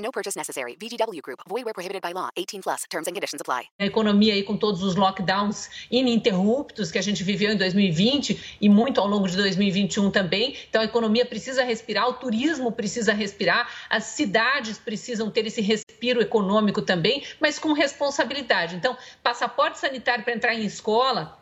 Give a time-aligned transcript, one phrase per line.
[0.00, 0.76] No purchase necessary.
[0.76, 1.40] VGW Group.
[1.48, 2.30] Void where prohibited by law.
[2.36, 2.84] 18 plus.
[2.90, 3.68] Terms and conditions apply.
[3.78, 8.68] A economia aí com todos os lockdowns ininterruptos que a gente viveu em 2020 e
[8.68, 10.56] muito ao longo de 2021 também.
[10.68, 16.20] Então a economia precisa respirar, o turismo precisa respirar, as cidades precisam ter esse respiro
[16.20, 18.76] econômico também, mas com responsabilidade.
[18.76, 21.38] Então, passaporte sanitário para entrar em escola,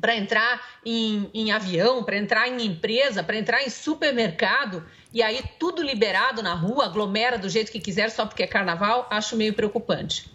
[0.00, 4.84] para entrar em, em avião, para entrar em empresa, para entrar em supermercado,
[5.16, 9.06] e aí tudo liberado na rua, aglomera do jeito que quiser só porque é carnaval,
[9.08, 10.30] acho meio preocupante.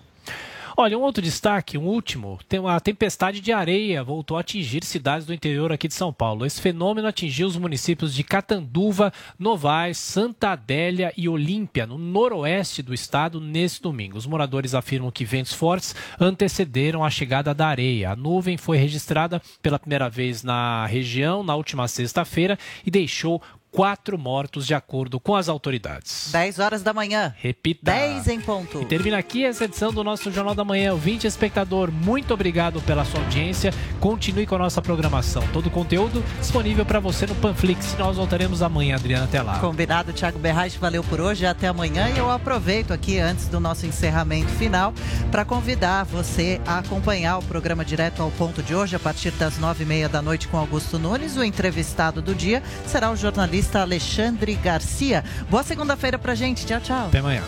[0.75, 5.27] Olha, um outro destaque, um último, tem a tempestade de areia voltou a atingir cidades
[5.27, 6.47] do interior aqui de São Paulo.
[6.47, 12.91] Esse fenômeno atingiu os municípios de Catanduva, Novais, Santa Adélia e Olímpia, no noroeste do
[12.91, 14.17] estado, nesse domingo.
[14.17, 18.09] Os moradores afirmam que ventos fortes antecederam a chegada da areia.
[18.09, 23.39] A nuvem foi registrada pela primeira vez na região na última sexta-feira e deixou
[23.71, 26.29] quatro mortos, de acordo com as autoridades.
[26.31, 27.33] 10 horas da manhã.
[27.37, 27.91] Repita.
[27.91, 28.81] 10 em ponto.
[28.81, 30.91] E termina aqui essa edição do nosso Jornal da Manhã.
[30.91, 33.73] Ouvinte espectador, muito obrigado pela sua audiência.
[33.99, 35.47] Continue com a nossa programação.
[35.53, 37.95] Todo o conteúdo disponível para você no Panflix.
[37.97, 39.59] Nós voltaremos amanhã, Adriana, até lá.
[39.59, 41.45] Combinado, Thiago Berrais, valeu por hoje.
[41.45, 42.09] Até amanhã.
[42.09, 44.93] E eu aproveito aqui, antes do nosso encerramento final,
[45.31, 49.57] para convidar você a acompanhar o programa Direto ao Ponto de hoje, a partir das
[49.57, 51.37] nove e meia da noite, com Augusto Nunes.
[51.37, 55.23] O entrevistado do dia será o jornalista Alexandre Garcia.
[55.49, 56.65] Boa segunda-feira pra gente.
[56.65, 57.07] Tchau, tchau.
[57.07, 57.43] Até amanhã.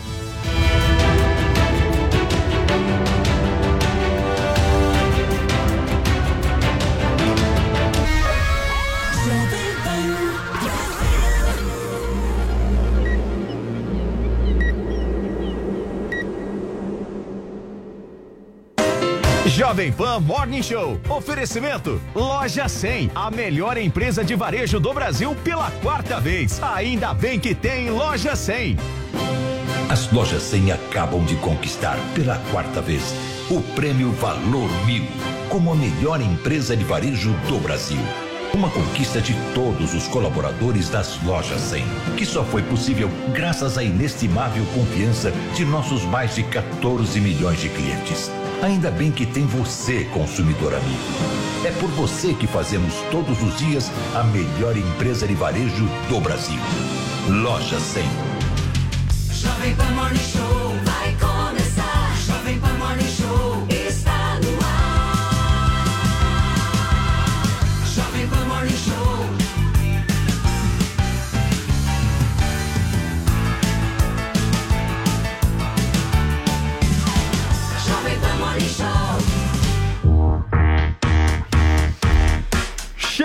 [19.46, 20.98] Jovem Pan Morning Show.
[21.08, 26.62] Oferecimento Loja 100, a melhor empresa de varejo do Brasil pela quarta vez.
[26.62, 28.78] Ainda bem que tem Loja 100.
[29.90, 33.14] As lojas 100 acabam de conquistar pela quarta vez
[33.50, 35.04] o prêmio Valor Mil
[35.50, 38.00] como a melhor empresa de varejo do Brasil.
[38.54, 41.84] Uma conquista de todos os colaboradores das lojas 100,
[42.16, 47.68] que só foi possível graças à inestimável confiança de nossos mais de 14 milhões de
[47.68, 48.30] clientes.
[48.62, 51.44] Ainda bem que tem você, consumidor amigo.
[51.64, 56.60] É por você que fazemos todos os dias a melhor empresa de varejo do Brasil.
[57.28, 58.04] Loja 100.
[59.32, 61.33] Jovem Pan Morning Show vai começar.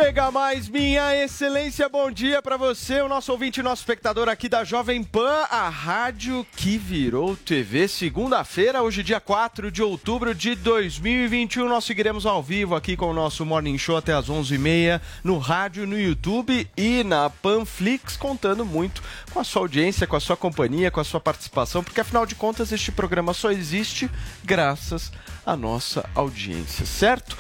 [0.10, 4.64] Chega mais, minha excelência, bom dia pra você, o nosso ouvinte, nosso espectador aqui da
[4.64, 11.70] Jovem Pan, a rádio que virou TV, segunda-feira, hoje dia 4 de outubro de 2021,
[11.70, 15.86] nós seguiremos ao vivo aqui com o nosso Morning Show até as 11h30, no rádio,
[15.86, 20.90] no YouTube e na Panflix, contando muito com a sua audiência, com a sua companhia,
[20.90, 24.10] com a sua participação, porque afinal de contas este programa só existe
[24.44, 25.12] graças
[25.46, 27.38] à nossa audiência, certo?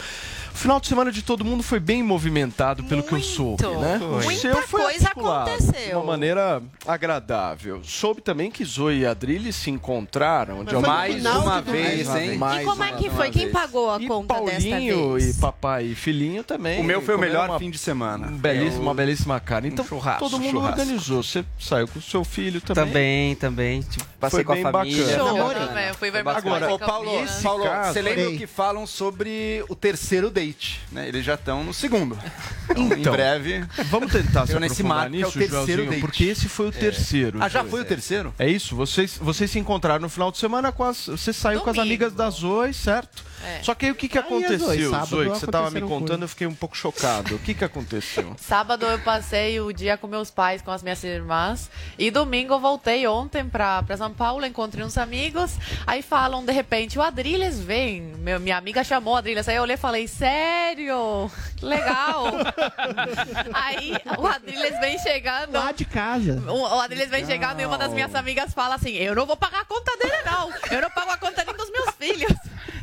[0.59, 3.97] O final de semana de todo mundo foi bem movimentado, pelo que eu soube, né?
[4.01, 5.87] O Muita seu foi coisa aconteceu.
[5.87, 7.79] De uma maneira agradável.
[7.81, 10.65] Soube também que Zoe e Adrilles se encontraram.
[10.65, 12.33] De Foi mais uma vez, hein?
[12.33, 13.29] E como é que foi?
[13.31, 15.37] Quem pagou a E conta desta Paulinho vez?
[15.37, 16.81] e papai e filhinho também.
[16.81, 18.27] O meu foi o melhor uma fim de semana.
[18.27, 19.69] Belíssima, Eu- uma belíssima carne.
[19.69, 20.81] Então, churrasco, todo mundo churrasco.
[20.81, 21.23] organizou.
[21.23, 22.83] Você saiu com o seu filho também.
[22.85, 23.81] Também, também.
[23.81, 25.05] Tipo, passei Foi com a bem família.
[25.05, 25.29] bacana.
[25.29, 25.47] Foi Show.
[25.47, 27.09] ver Foi pais Ô, Paulo.
[27.43, 27.63] Paulo
[27.93, 30.48] você lembra o que falam sobre o terceiro date,
[30.91, 31.07] né?
[31.07, 32.17] Eles já estão no segundo.
[32.71, 33.65] Então, em breve.
[33.89, 36.01] Vamos tentar se nesse marco, que é o nisso, terceiro Joelzinho, date.
[36.01, 37.39] porque esse foi o terceiro.
[37.41, 38.31] Ah, já foi o terceiro?
[38.37, 38.75] É isso?
[38.75, 41.07] Vocês, vocês se encontraram no final de semana com as.
[41.07, 41.89] Você saiu com as Domingo.
[41.93, 43.23] amigas da Zoe, certo?
[43.43, 43.63] É.
[43.63, 45.81] Só que aí o que, que Aí, Zoe, aconteceu, sábado Zoe, que você tava me
[45.81, 47.35] contando, eu fiquei um pouco chocado.
[47.35, 48.35] O que, que aconteceu?
[48.39, 51.69] Sábado eu passei o dia com meus pais, com as minhas irmãs.
[51.97, 55.55] E domingo eu voltei ontem para São Paulo, encontrei uns amigos.
[55.87, 58.01] Aí falam, de repente, o Adriles vem.
[58.19, 59.47] Meu, minha amiga chamou o Adriles.
[59.47, 61.31] Aí eu olhei e falei, sério?
[61.61, 62.25] Legal.
[63.53, 65.53] aí o Adriles vem chegando.
[65.53, 66.41] Lá de casa.
[66.47, 69.37] O, o Adriles vem chegando e uma das minhas amigas fala assim: Eu não vou
[69.37, 70.51] pagar a conta dele, não.
[70.71, 72.33] Eu não pago a conta nem dos meus filhos.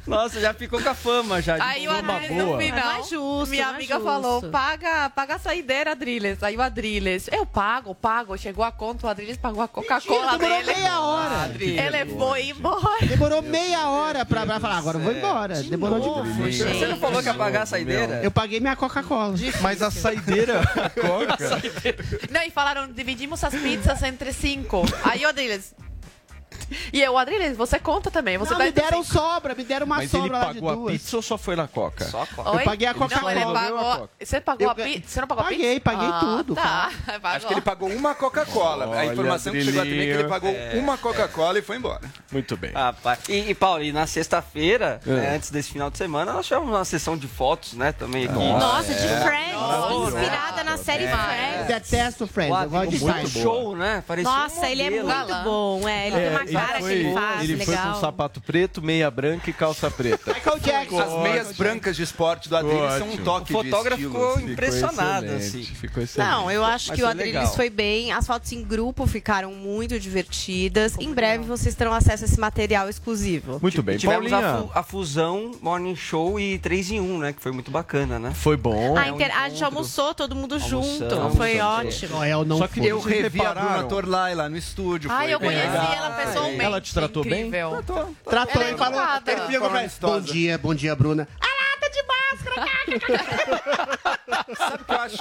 [0.06, 1.56] Nossa, já ficou com a fama já.
[1.56, 2.58] de Aí o uma Adriles, no boa.
[2.58, 4.08] final, Mas não é justo, minha não é amiga justo.
[4.10, 6.42] falou, paga, paga a saideira, Adriles.
[6.42, 8.36] Aí o Adriles, eu pago, pago.
[8.36, 10.74] Chegou a conta, o Adriles pagou a Coca-Cola Demorou dele.
[10.74, 11.50] meia hora.
[11.58, 13.06] Ele foi embora.
[13.06, 15.62] Demorou meia hora pra, pra falar, agora eu vou embora.
[15.62, 18.20] Demorou de Você não falou que ia pagar a saideira?
[18.22, 19.34] Eu paguei minha Coca-Cola.
[19.60, 21.36] Mas a saideira, a Coca.
[22.30, 24.84] Não, e falaram, dividimos as pizzas entre cinco.
[25.04, 25.74] Aí o Adriles...
[26.92, 28.38] E eu, Adriles, você conta também.
[28.38, 29.18] Você Não, tá me deram cinco.
[29.18, 30.92] sobra, me deram uma Mas ele sobra lá de pagou a duas.
[30.92, 32.04] pizza ou só foi na Coca?
[32.06, 32.50] Só a Coca.
[32.50, 32.60] Oi?
[32.60, 33.60] Eu paguei a Não, ele Coca-Cola.
[33.60, 34.10] pagou...
[34.20, 35.08] Você pagou Eu a pizza?
[35.08, 35.60] Você não pagou a pizza?
[35.62, 36.90] Paguei, paguei Ah, tudo, Tá.
[37.22, 38.96] Acho que ele pagou uma Coca-Cola.
[38.96, 40.72] a informação que chegou até mim é que ele pagou É.
[40.76, 42.00] uma Coca-Cola e foi embora.
[42.32, 42.72] Muito bem.
[42.72, 43.20] Rapaz.
[43.28, 45.10] E, e Paulo, e na sexta-feira, É.
[45.10, 47.92] né, antes desse final de semana, nós tivemos uma sessão de fotos, né?
[47.92, 48.34] Também aqui.
[48.34, 49.20] Nossa, de É.
[49.20, 51.66] Friends, Nossa, inspirada na série Eu Friends.
[51.66, 54.02] detesto Friends, eu gosto de muito show, né?
[54.22, 55.88] Nossa, ele é muito bom.
[55.88, 57.94] É, ele tem uma cara que ele faz, ele foi legal.
[57.94, 60.32] com sapato preto, meia branca e calça preta.
[60.34, 61.00] Michael Jackson.
[61.00, 64.52] As meias brancas de esporte do Adriles são um toque O fotógrafo de ficou estilo.
[64.52, 65.74] impressionado, excelente, assim.
[65.74, 66.30] Ficou excelente.
[66.30, 67.54] Não, eu acho Mas que o foi Adriles legal.
[67.54, 68.12] foi bem.
[68.12, 70.94] As fotos em grupo ficaram muito divertidas.
[70.98, 73.58] Em breve vocês terão acesso a esse material exclusivo.
[73.60, 74.52] Muito bem, E tivemos Paulinha.
[74.54, 77.32] a, fu- a fusão Morning Show e 3 em 1, né?
[77.32, 78.32] Que foi muito bacana, né?
[78.34, 78.96] Foi bom.
[78.96, 81.04] A, inter- a gente almoçou todo mundo junto.
[81.36, 82.16] Foi ótimo.
[82.46, 82.90] Não Só que foi.
[82.90, 83.54] Eu revi a?
[83.54, 85.10] Bruna Torlai lá no estúdio.
[85.10, 85.92] Ai, foi eu bem conheci legal.
[85.94, 86.45] ela pessoalmente.
[86.58, 87.46] Ela te tratou bem?
[87.48, 87.82] Incrível.
[88.24, 88.98] Tratou Ela é e falou.
[89.00, 89.32] educada.
[89.32, 91.28] Ele pegou pra Bom dia, bom dia, Bruna.
[94.56, 95.16] Sabe o que eu acho?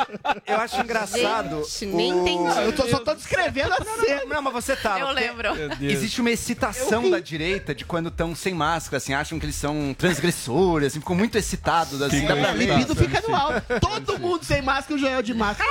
[0.45, 1.63] Eu acho engraçado.
[1.63, 2.59] Gente, nem o- entendi.
[2.61, 4.25] Eu tô, só tô descrevendo a cena.
[4.25, 4.99] Não, mas você tá.
[4.99, 5.49] Eu lembro.
[5.81, 9.93] Existe uma excitação da direita de quando estão sem máscara, assim, acham que eles são
[9.97, 12.03] transgressores, assim, ficou muito excitado.
[12.03, 13.61] Assim, A libido fica no alto.
[13.79, 15.69] Todo mundo sem máscara o Joel de máscara.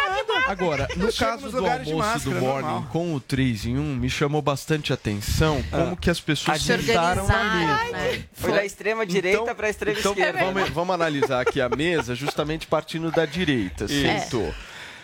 [0.49, 2.89] Agora, no caso do almoço máscara, do Morning normal.
[2.93, 7.23] com o 3 em 1, me chamou bastante atenção como que as pessoas Se sentaram
[7.25, 7.93] organizaram, mesa.
[7.93, 8.25] né?
[8.35, 10.39] Foi da extrema direita pra extrema então esquerda.
[10.45, 13.87] vamos, vamos analisar aqui a mesa, justamente partindo da direita.
[13.89, 14.55] Sentou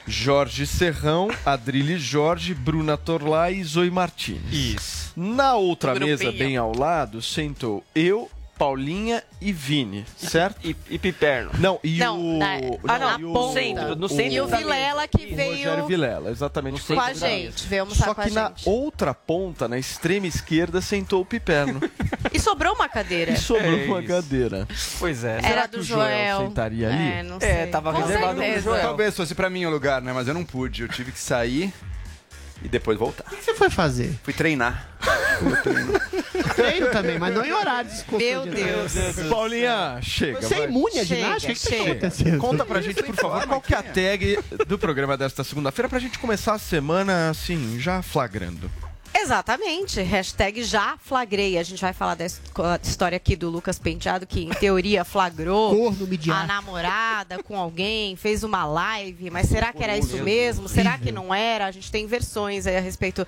[0.07, 4.41] Jorge Serrão, Adrilho Jorge, Bruna Torlai e Zoe Martins.
[4.51, 5.13] Isso.
[5.17, 10.59] Na outra mesa, bem ao lado, sentou eu, Paulinha e Vini, certo?
[10.63, 11.51] E, e Piperno.
[11.59, 12.39] Não, e Não, o...
[12.39, 13.55] na- Ah, não, na e o- ponta.
[13.59, 16.83] centro, no centro E o da Vilela que o veio Rogério Vilela, exatamente.
[16.83, 18.69] com a gente, veio almoçar Só com a que na gente.
[18.69, 21.81] outra ponta, na extrema esquerda, sentou o Piperno.
[22.33, 23.33] E sobrou uma cadeira.
[23.33, 24.09] e sobrou É uma isso.
[24.09, 24.69] cadeira.
[24.99, 25.39] Pois é.
[25.39, 26.49] Era Será que do o Joel Joel.
[26.49, 27.13] sentaria ali?
[27.13, 27.49] É, não sei.
[27.51, 28.63] É, tava Com reservado pro certeza.
[28.63, 28.83] Joel.
[28.83, 30.13] Talvez fosse pra mim o lugar, né?
[30.13, 30.83] Mas eu não pude.
[30.83, 31.73] Eu tive que sair
[32.63, 33.25] e depois voltar.
[33.33, 34.15] O que você foi fazer?
[34.23, 34.89] Fui treinar.
[36.55, 37.89] Treino também, mas não em horário.
[37.91, 38.25] Desculpa.
[38.25, 38.93] Meu de- Deus.
[39.29, 40.41] Paulinha, chega.
[40.43, 40.69] Você é vai.
[40.69, 41.53] imune à Chega, ginástica?
[41.53, 41.91] O que tá chega.
[41.93, 42.39] acontecendo?
[42.39, 45.99] Conta pra gente, por favor, qual que é a tag do programa desta segunda-feira pra
[45.99, 48.71] gente começar a semana, assim, já flagrando.
[49.15, 50.01] Exatamente.
[50.01, 51.59] Hashtag já flagrei.
[51.59, 52.41] A gente vai falar dessa
[52.83, 55.73] história aqui do Lucas Penteado, que em teoria flagrou
[56.33, 60.69] a namorada com alguém, fez uma live, mas será que era isso mesmo?
[60.69, 61.67] Será que não era?
[61.67, 63.27] A gente tem versões aí a respeito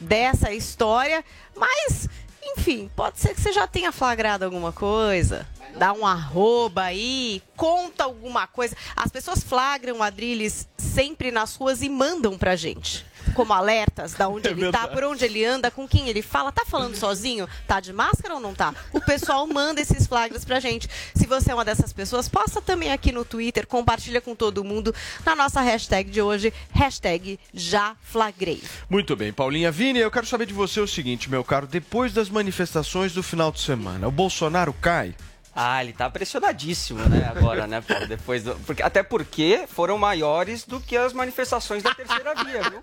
[0.00, 1.24] dessa história,
[1.56, 2.08] mas,
[2.42, 5.46] enfim, pode ser que você já tenha flagrado alguma coisa.
[5.76, 8.76] Dá um arroba aí, conta alguma coisa.
[8.94, 13.04] As pessoas flagram o Adrilles sempre nas ruas e mandam pra gente.
[13.34, 16.52] Como alertas, da onde É ele tá, por onde ele anda, com quem ele fala.
[16.52, 17.48] Tá falando sozinho?
[17.66, 18.74] Tá de máscara ou não tá?
[18.92, 20.88] O pessoal manda esses flagras pra gente.
[21.14, 24.94] Se você é uma dessas pessoas, posta também aqui no Twitter, compartilha com todo mundo
[25.24, 28.62] na nossa hashtag de hoje, hashtag já flagrei.
[28.88, 29.70] Muito bem, Paulinha.
[29.70, 31.66] Vini, eu quero saber de você o seguinte, meu caro.
[31.66, 35.14] Depois das manifestações do final de semana, o Bolsonaro cai?
[35.54, 38.06] Ah, ele tá pressionadíssimo, né, agora, né, Paulo?
[38.08, 38.56] Depois do...
[38.66, 42.80] porque, até porque foram maiores do que as manifestações da terceira via, viu?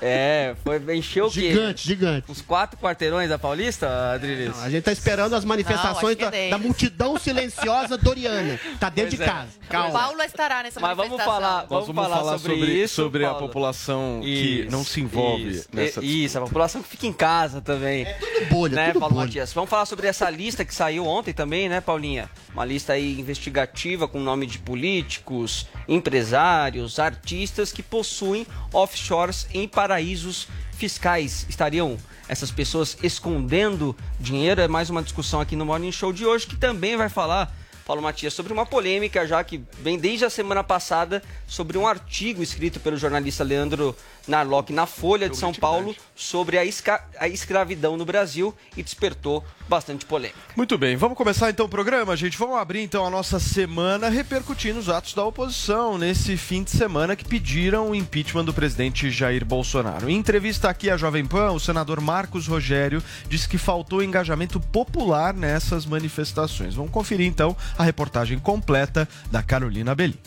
[0.00, 1.50] É, foi, encheu o quê?
[1.50, 2.30] Gigante, gigante.
[2.30, 4.56] Uns quatro quarteirões da Paulista, Adriles?
[4.56, 8.58] Não, a gente tá esperando as manifestações Não, que é da, da multidão silenciosa doriana.
[8.78, 9.26] Tá dentro Pois de é.
[9.26, 9.48] casa.
[9.64, 9.98] O Calma.
[9.98, 11.40] Paulo estará nessa Mas vamos manifestação.
[11.42, 13.46] falar, Nós vamos, falar, sobre, isso, sobre a Paulo.
[13.48, 17.12] população que Isso, não se envolve isso, nessa E- Isso, a população que fica em
[17.12, 18.04] casa também.
[18.04, 19.26] É tudo bolha, né, tudo Paulo bolha.
[19.26, 19.52] Matias?
[19.52, 22.30] Vamos falar sobre essa lista que saiu ontem também, né, Paulinha?
[22.52, 30.46] Uma lista aí investigativa com nome de políticos, empresários, artistas que possuem offshores em paraísos
[30.72, 31.46] fiscais.
[31.48, 31.96] Estariam
[32.28, 34.60] essas pessoas escondendo dinheiro?
[34.60, 37.50] É mais uma discussão aqui no Morning Show de hoje que também vai falar
[37.86, 42.42] Paulo Matias, sobre uma polêmica já que vem desde a semana passada sobre um artigo
[42.42, 43.96] escrito pelo jornalista Leandro
[44.28, 49.42] Narlock na Folha de São Paulo sobre a, esca- a escravidão no Brasil e despertou
[49.68, 50.38] bastante polêmica.
[50.56, 52.36] Muito bem, vamos começar então o programa, gente.
[52.38, 57.16] Vamos abrir então a nossa semana repercutindo os atos da oposição nesse fim de semana
[57.16, 60.08] que pediram o impeachment do presidente Jair Bolsonaro.
[60.08, 65.34] Em entrevista aqui à Jovem Pan, o senador Marcos Rogério disse que faltou engajamento popular
[65.34, 66.74] nessas manifestações.
[66.74, 70.18] Vamos conferir então a reportagem completa da Carolina Belli.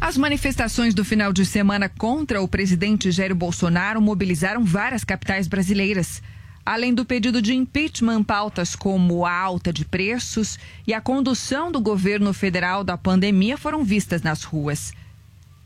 [0.00, 6.22] As manifestações do final de semana contra o presidente Jair Bolsonaro mobilizaram várias capitais brasileiras.
[6.64, 11.80] Além do pedido de impeachment, pautas como a alta de preços e a condução do
[11.80, 14.92] governo federal da pandemia foram vistas nas ruas.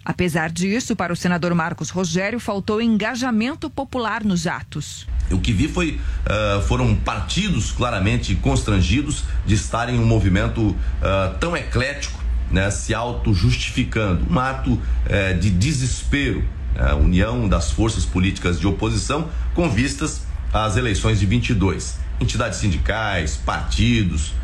[0.05, 5.07] Apesar disso, para o senador Marcos Rogério, faltou engajamento popular nos atos.
[5.31, 11.37] O que vi foi ah, foram partidos claramente constrangidos de estarem em um movimento ah,
[11.39, 12.21] tão eclético,
[12.51, 16.45] né, se auto-justificando, um ato eh, de desespero,
[16.79, 21.99] a união das forças políticas de oposição com vistas às eleições de 22.
[22.21, 24.35] Entidades sindicais, partidos,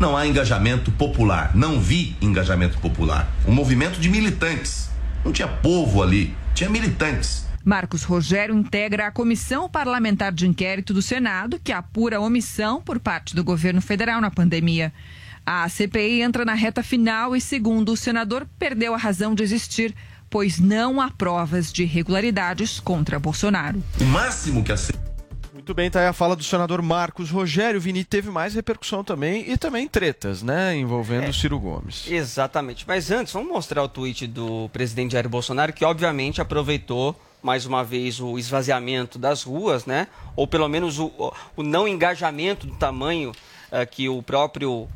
[0.00, 1.54] não há engajamento popular.
[1.54, 3.30] Não vi engajamento popular.
[3.46, 4.90] Um movimento de militantes.
[5.24, 7.46] Não tinha povo ali, tinha militantes.
[7.64, 13.36] Marcos Rogério integra a Comissão Parlamentar de Inquérito do Senado, que apura omissão por parte
[13.36, 14.92] do governo federal na pandemia.
[15.44, 19.94] A CPI entra na reta final e, segundo o senador, perdeu a razão de existir,
[20.30, 23.82] pois não há provas de irregularidades contra Bolsonaro.
[24.00, 24.76] O máximo que a
[25.52, 27.80] Muito bem, tá aí a fala do senador Marcos Rogério.
[27.80, 32.04] Vini teve mais repercussão também e também tretas, né, envolvendo o Ciro Gomes.
[32.08, 32.84] Exatamente.
[32.86, 37.82] Mas antes, vamos mostrar o tweet do presidente Jair Bolsonaro, que obviamente aproveitou mais uma
[37.82, 40.06] vez o esvaziamento das ruas, né?
[40.36, 41.12] Ou pelo menos o,
[41.56, 43.32] o- não engajamento do tamanho
[43.72, 44.88] eh, que o próprio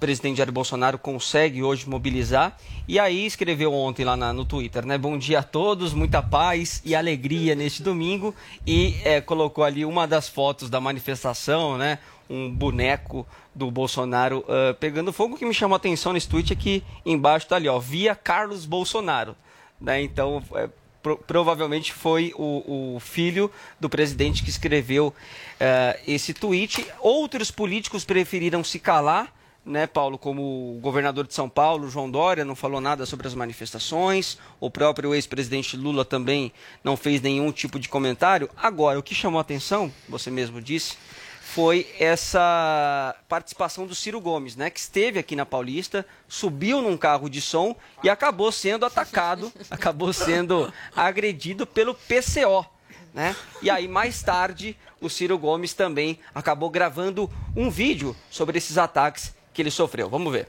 [0.00, 2.56] presidente Jair Bolsonaro consegue hoje mobilizar.
[2.88, 4.96] E aí escreveu ontem lá na- no Twitter, né?
[4.98, 8.34] Bom dia a todos, muita paz e alegria neste domingo.
[8.66, 11.98] E eh, colocou ali uma das fotos da manifestação, né?
[12.28, 15.34] Um boneco do Bolsonaro ah, pegando fogo.
[15.34, 18.14] O que me chamou a atenção nesse tweet é que embaixo tá ali, ó, via
[18.14, 19.36] Carlos Bolsonaro.
[19.80, 20.02] Né?
[20.02, 20.68] Então, é,
[21.02, 25.12] pro- provavelmente foi o, o filho do presidente que escreveu
[25.58, 26.86] eh, esse tweet.
[27.00, 29.32] Outros políticos preferiram se calar,
[29.64, 30.18] né, Paulo?
[30.18, 34.38] Como o governador de São Paulo, João Dória, não falou nada sobre as manifestações.
[34.58, 36.52] O próprio ex-presidente Lula também
[36.82, 38.48] não fez nenhum tipo de comentário.
[38.56, 40.96] Agora, o que chamou a atenção, você mesmo disse,
[41.40, 47.28] foi essa participação do Ciro Gomes, né, que esteve aqui na Paulista, subiu num carro
[47.28, 47.74] de som
[48.04, 52.64] e acabou sendo atacado, acabou sendo agredido pelo PCO,
[53.12, 53.34] né?
[53.60, 59.34] E aí mais tarde o Ciro Gomes também acabou gravando um vídeo sobre esses ataques
[59.60, 60.08] que ele sofreu.
[60.08, 60.48] Vamos ver.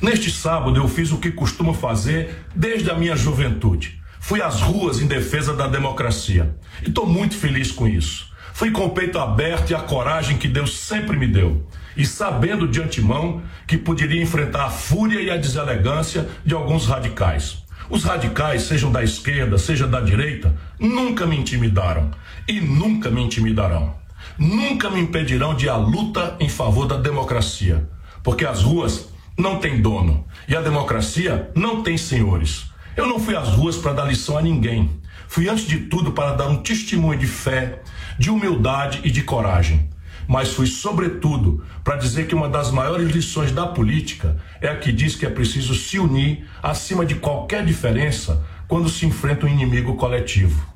[0.00, 4.02] Neste sábado eu fiz o que costumo fazer desde a minha juventude.
[4.18, 6.56] Fui às ruas em defesa da democracia.
[6.82, 8.32] E estou muito feliz com isso.
[8.52, 11.64] Fui com o peito aberto e a coragem que Deus sempre me deu.
[11.96, 17.62] E sabendo de antemão que poderia enfrentar a fúria e a deselegância de alguns radicais.
[17.88, 22.10] Os radicais, sejam da esquerda, seja da direita, nunca me intimidaram
[22.48, 24.01] e nunca me intimidarão.
[24.38, 27.88] Nunca me impedirão de à luta em favor da democracia.
[28.22, 32.70] Porque as ruas não têm dono e a democracia não tem senhores.
[32.96, 34.90] Eu não fui às ruas para dar lição a ninguém.
[35.28, 37.80] Fui antes de tudo para dar um testemunho de fé,
[38.18, 39.88] de humildade e de coragem.
[40.28, 44.92] Mas fui, sobretudo, para dizer que uma das maiores lições da política é a que
[44.92, 49.96] diz que é preciso se unir acima de qualquer diferença quando se enfrenta um inimigo
[49.96, 50.71] coletivo.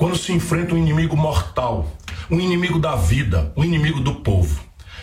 [0.00, 1.94] Quando se enfrenta um inimigo mortal,
[2.30, 4.58] um inimigo da vida, um inimigo do povo.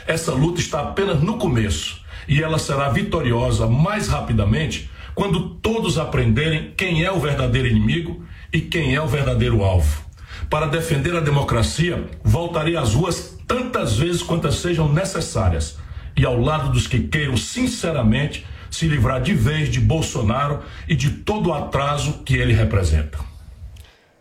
[0.07, 6.73] Essa luta está apenas no começo e ela será vitoriosa mais rapidamente quando todos aprenderem
[6.75, 10.03] quem é o verdadeiro inimigo e quem é o verdadeiro alvo.
[10.49, 15.77] Para defender a democracia, voltarei às ruas tantas vezes quantas sejam necessárias
[16.17, 21.11] e ao lado dos que queiram sinceramente se livrar de vez de Bolsonaro e de
[21.11, 23.36] todo o atraso que ele representa.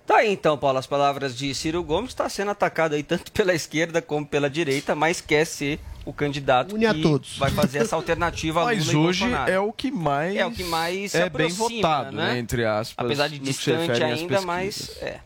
[0.07, 3.53] Tá aí então, Paulo, as palavras de Ciro Gomes está sendo atacado aí tanto pela
[3.53, 7.37] esquerda como pela direita, mas quer ser o candidato Une a que todos.
[7.37, 9.51] vai fazer essa alternativa Mas Lula e hoje Bolsonaro.
[9.51, 12.39] é o que mais é o que mais é bem votado, né?
[12.39, 15.19] entre aspas, Apesar de no que se distante ainda, mas é.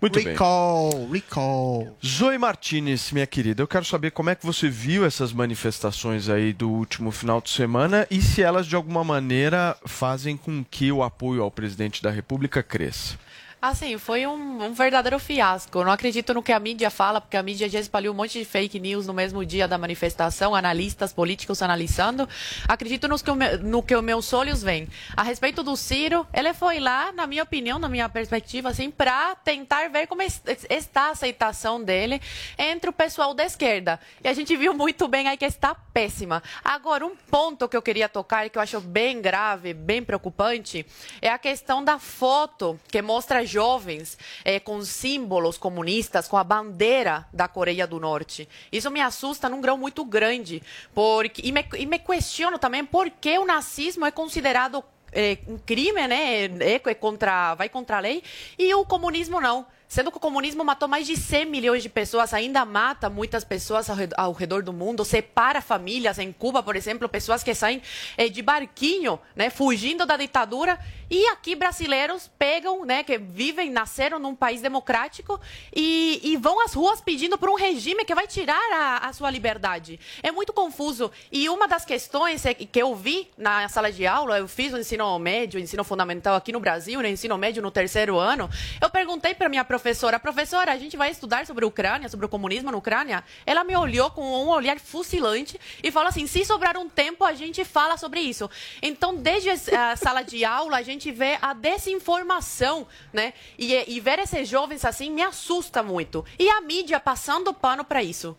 [0.00, 1.20] Muito recall, bem.
[1.20, 1.96] recall.
[2.04, 6.54] Zoe Martinez, minha querida, eu quero saber como é que você viu essas manifestações aí
[6.54, 11.02] do último final de semana e se elas de alguma maneira fazem com que o
[11.02, 13.18] apoio ao presidente da República cresça.
[13.64, 15.78] Assim, foi um, um verdadeiro fiasco.
[15.78, 18.40] Eu não acredito no que a mídia fala, porque a mídia já espalhou um monte
[18.40, 22.28] de fake news no mesmo dia da manifestação, analistas políticos analisando.
[22.66, 24.88] Acredito nos que o meu- no que os meus olhos veem.
[25.16, 29.36] A respeito do Ciro, ele foi lá, na minha opinião, na minha perspectiva, assim, para
[29.36, 32.20] tentar ver como es- está a aceitação dele
[32.58, 34.00] entre o pessoal da esquerda.
[34.24, 36.42] E a gente viu muito bem aí que está péssima.
[36.64, 40.84] Agora, um ponto que eu queria tocar, que eu acho bem grave, bem preocupante,
[41.20, 47.26] é a questão da foto que mostra jovens eh, com símbolos comunistas, com a bandeira
[47.32, 48.48] da Coreia do Norte.
[48.72, 50.62] Isso me assusta num grau muito grande.
[50.94, 54.82] Porque, e, me, e me questiono também por que o nazismo é considerado
[55.12, 56.46] eh, um crime, né?
[56.46, 58.22] É, é contra, vai contra a lei,
[58.58, 59.66] e o comunismo não.
[59.92, 63.90] Sendo que o comunismo matou mais de 100 milhões de pessoas, ainda mata muitas pessoas
[63.90, 66.18] ao, red- ao redor do mundo, separa famílias.
[66.18, 67.82] Em Cuba, por exemplo, pessoas que saem
[68.16, 70.78] eh, de barquinho, né, fugindo da ditadura.
[71.10, 75.38] E aqui brasileiros pegam, né, que vivem, nasceram num país democrático
[75.76, 79.30] e, e vão às ruas pedindo por um regime que vai tirar a, a sua
[79.30, 80.00] liberdade.
[80.22, 81.12] É muito confuso.
[81.30, 84.78] E uma das questões é que eu vi na sala de aula, eu fiz o
[84.78, 88.48] ensino médio, o ensino fundamental aqui no Brasil, no ensino médio no terceiro ano,
[88.80, 92.28] eu perguntei para minha professora, professora, a gente vai estudar sobre a Ucrânia, sobre o
[92.28, 93.24] comunismo na Ucrânia?
[93.44, 97.34] Ela me olhou com um olhar fucilante e falou assim, se sobrar um tempo, a
[97.34, 98.48] gente fala sobre isso.
[98.80, 103.34] Então, desde a sala de aula, a gente vê a desinformação, né?
[103.58, 106.24] E, e ver esses jovens assim me assusta muito.
[106.38, 108.36] E a mídia passando pano para isso.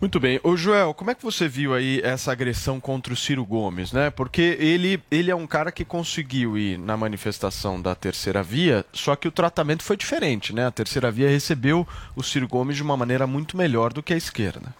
[0.00, 0.38] Muito bem.
[0.44, 4.10] Ô Joel, como é que você viu aí essa agressão contra o Ciro Gomes, né?
[4.10, 9.16] Porque ele, ele é um cara que conseguiu ir na manifestação da terceira via, só
[9.16, 10.66] que o tratamento foi diferente, né?
[10.66, 14.16] A terceira via recebeu o Ciro Gomes de uma maneira muito melhor do que a
[14.16, 14.72] esquerda.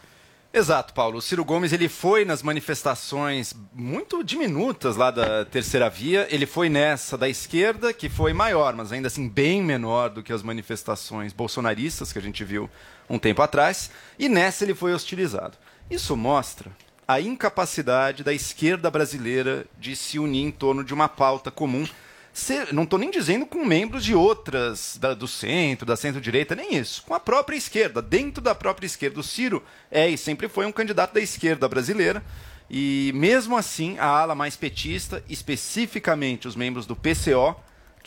[0.52, 1.18] Exato, Paulo.
[1.18, 6.26] O Ciro Gomes ele foi nas manifestações muito diminutas lá da terceira via.
[6.30, 10.32] Ele foi nessa da esquerda, que foi maior, mas ainda assim bem menor do que
[10.32, 12.70] as manifestações bolsonaristas que a gente viu
[13.08, 13.90] um tempo atrás.
[14.18, 15.56] E nessa ele foi hostilizado.
[15.90, 16.70] Isso mostra
[17.06, 21.86] a incapacidade da esquerda brasileira de se unir em torno de uma pauta comum.
[22.72, 27.02] Não estou nem dizendo com membros de outras, da- do centro, da centro-direita, nem isso.
[27.04, 29.18] Com a própria esquerda, dentro da própria esquerda.
[29.18, 32.22] O Ciro é e sempre foi um candidato da esquerda brasileira.
[32.70, 37.56] E mesmo assim, a ala mais petista, especificamente os membros do PCO,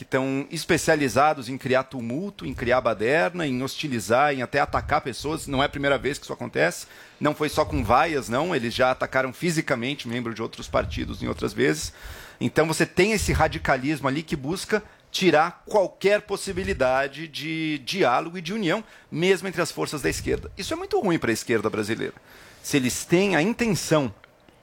[0.01, 5.45] que estão especializados em criar tumulto, em criar baderna, em hostilizar, em até atacar pessoas.
[5.45, 6.87] Não é a primeira vez que isso acontece.
[7.19, 8.55] Não foi só com vaias, não.
[8.55, 11.93] Eles já atacaram fisicamente membros de outros partidos em outras vezes.
[12.39, 18.55] Então você tem esse radicalismo ali que busca tirar qualquer possibilidade de diálogo e de
[18.55, 20.51] união, mesmo entre as forças da esquerda.
[20.57, 22.15] Isso é muito ruim para a esquerda brasileira.
[22.63, 24.11] Se eles têm a intenção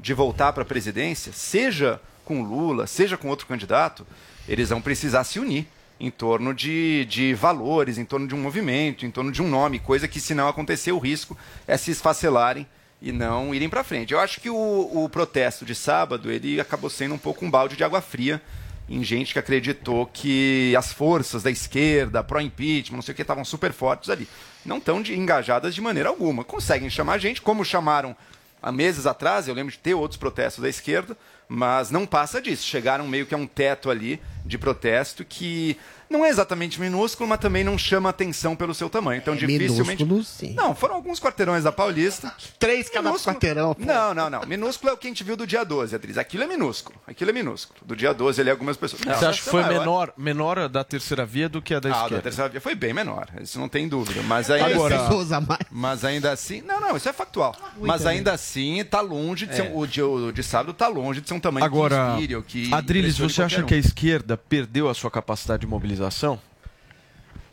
[0.00, 4.04] de voltar para a presidência, seja com Lula, seja com outro candidato,
[4.48, 5.66] eles vão precisar se unir
[6.00, 9.78] em torno de, de valores, em torno de um movimento, em torno de um nome,
[9.80, 12.66] coisa que, se não acontecer, o risco é se esfacelarem
[13.02, 14.12] e não irem para frente.
[14.12, 14.56] Eu acho que o,
[15.04, 18.40] o protesto de sábado ele acabou sendo um pouco um balde de água fria
[18.88, 23.44] em gente que acreditou que as forças da esquerda, pró-impeachment, não sei o que, estavam
[23.44, 24.26] super fortes ali.
[24.64, 26.42] Não estão de- engajadas de maneira alguma.
[26.42, 28.16] Conseguem chamar gente, como chamaram
[28.62, 31.16] há meses atrás, eu lembro de ter outros protestos da esquerda,
[31.48, 32.66] mas não passa disso.
[32.66, 35.76] Chegaram meio que a um teto ali de protesto que
[36.10, 39.18] não é exatamente minúsculo, mas também não chama atenção pelo seu tamanho.
[39.18, 40.02] Então, dificilmente.
[40.04, 40.54] minúsculo, sim.
[40.54, 42.32] Não, foram alguns quarteirões da Paulista.
[42.58, 43.74] Três cada quarteirão.
[43.74, 43.84] pô.
[43.84, 44.40] Não, não, não.
[44.46, 46.16] Minúsculo é o que a gente viu do dia 12, Adriz.
[46.16, 46.98] Aquilo é minúsculo.
[47.06, 47.78] Aquilo é minúsculo.
[47.84, 49.02] Do dia 12 ali, algumas pessoas.
[49.02, 49.78] Não, Você acha que foi é maior.
[49.80, 52.16] menor, menor a da terceira via do que a da Ah, esquerda?
[52.16, 54.22] da terceira via foi bem menor, isso não tem dúvida.
[54.22, 55.60] Mas ainda, Agora- Pessoas a mais.
[55.70, 56.62] mas ainda assim.
[56.62, 57.54] Não, não, isso é factual.
[57.78, 58.16] mas também.
[58.18, 59.66] ainda assim, tá longe de ser.
[59.66, 59.70] É.
[59.70, 62.36] um- O, de, o de sábado tá longe de ser um tamanho Agora, que inspire
[62.36, 62.72] ou que.
[62.72, 63.80] Adriles, você acha qualquer que a um.
[63.80, 66.40] esquerda perdeu a sua capacidade de mobilização?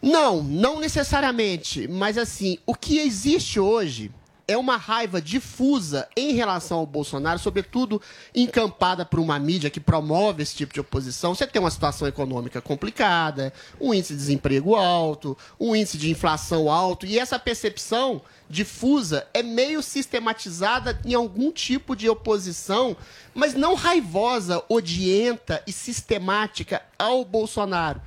[0.01, 1.87] Não, não necessariamente.
[1.87, 4.11] Mas assim, o que existe hoje
[4.47, 8.01] é uma raiva difusa em relação ao Bolsonaro, sobretudo
[8.33, 11.33] encampada por uma mídia que promove esse tipo de oposição.
[11.33, 16.69] Você tem uma situação econômica complicada, um índice de desemprego alto, um índice de inflação
[16.69, 22.95] alto, e essa percepção difusa é meio sistematizada em algum tipo de oposição,
[23.33, 28.01] mas não raivosa, odienta e sistemática ao Bolsonaro.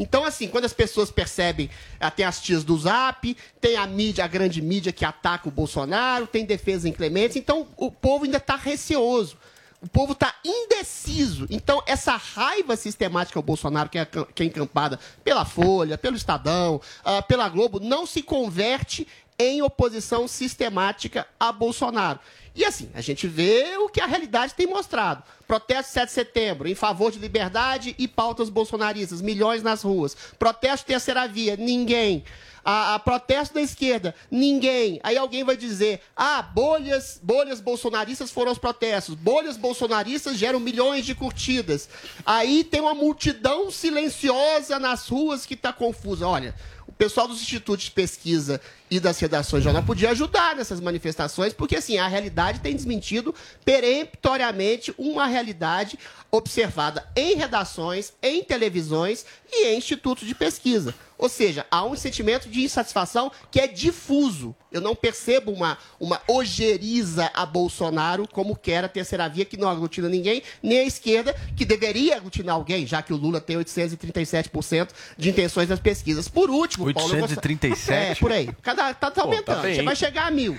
[0.00, 1.68] Então, assim, quando as pessoas percebem,
[2.00, 5.52] ah, tem as tias do Zap, tem a mídia, a grande mídia que ataca o
[5.52, 9.36] Bolsonaro, tem defesa inclemente, então o povo ainda está receoso.
[9.82, 11.46] O povo está indeciso.
[11.50, 16.80] Então, essa raiva sistemática ao Bolsonaro, que é, que é encampada pela Folha, pelo Estadão,
[17.04, 19.06] ah, pela Globo, não se converte
[19.38, 22.20] em oposição sistemática a Bolsonaro.
[22.60, 25.22] E assim, a gente vê o que a realidade tem mostrado.
[25.48, 30.14] Protesto 7 de setembro, em favor de liberdade e pautas bolsonaristas, milhões nas ruas.
[30.38, 32.22] Protesto terceira via, ninguém.
[32.62, 35.00] A, a protesto da esquerda, ninguém.
[35.02, 39.14] Aí alguém vai dizer: ah, bolhas, bolhas bolsonaristas foram os protestos.
[39.14, 41.88] Bolhas bolsonaristas geram milhões de curtidas.
[42.26, 46.26] Aí tem uma multidão silenciosa nas ruas que está confusa.
[46.26, 46.54] Olha,
[46.86, 51.52] o pessoal dos institutos de pesquisa e das redações de jornal podia ajudar nessas manifestações,
[51.52, 55.98] porque assim, a realidade tem desmentido peremptoriamente uma realidade
[56.32, 60.94] observada em redações, em televisões e em institutos de pesquisa.
[61.18, 64.54] Ou seja, há um sentimento de insatisfação que é difuso.
[64.72, 69.68] Eu não percebo uma, uma ojeriza a Bolsonaro como quer a terceira via, que não
[69.68, 74.88] aglutina ninguém, nem a esquerda, que deveria aglutinar alguém, já que o Lula tem 837%
[75.18, 76.26] de intenções nas pesquisas.
[76.28, 77.92] Por último, Paulo, eu gost- 837?
[77.92, 78.48] É, por aí.
[78.62, 79.56] Cada, tá, tá Pô, aumentando.
[79.56, 79.74] tá bem.
[79.76, 80.56] Você vai chegar a mil.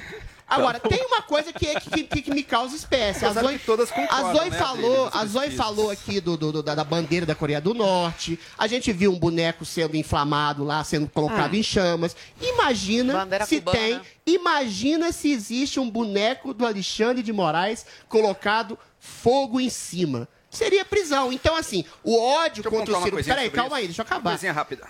[0.47, 3.23] Agora, tem uma coisa que, que, que- que me causa espécie.
[3.25, 6.75] A Zoe, todas a Zoe né, falou, a Zoe falou aqui do, do- do- da,
[6.75, 8.37] da bandeira da Coreia do Norte.
[8.57, 11.57] A gente viu um boneco sendo inflamado lá, sendo colocado Ah.
[11.57, 12.17] em chamas.
[12.41, 13.77] Imagina Bandeira se cubana.
[13.77, 14.01] tem.
[14.25, 20.27] Imagina se existe um boneco do Alexandre de Moraes colocado fogo em cima.
[20.51, 21.31] Seria prisão.
[21.31, 23.15] Então, assim, o ódio contra o Ciro.
[23.35, 24.31] Peraí, calma aí, deixa eu acabar.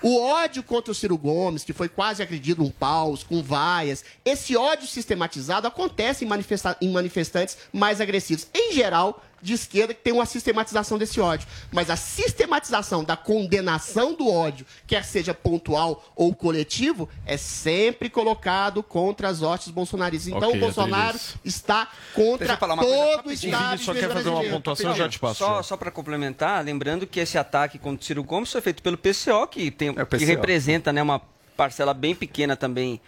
[0.01, 4.57] O ódio contra o Ciro Gomes, que foi quase agredido um paus, com vaias, esse
[4.57, 8.47] ódio sistematizado acontece em, manifesta- em manifestantes mais agressivos.
[8.53, 11.47] Em geral, de esquerda, que tem uma sistematização desse ódio.
[11.71, 18.83] Mas a sistematização da condenação do ódio, quer seja pontual ou coletivo, é sempre colocado
[18.83, 20.27] contra as hostes bolsonaristas.
[20.27, 21.35] Então, Ok, o Bolsonaro Adriles.
[21.43, 23.31] está contra todo o.
[23.31, 23.81] Estado.
[23.81, 25.39] Só quer fazer uma pontuação, já te passo.
[25.39, 28.97] Só, só para complementar, lembrando que esse ataque contra o Ciro Gomes foi feito pelo
[28.97, 30.25] PCO, que, tem, que PCO.
[30.25, 31.21] representa né, uma
[31.55, 32.99] parcela bem pequena também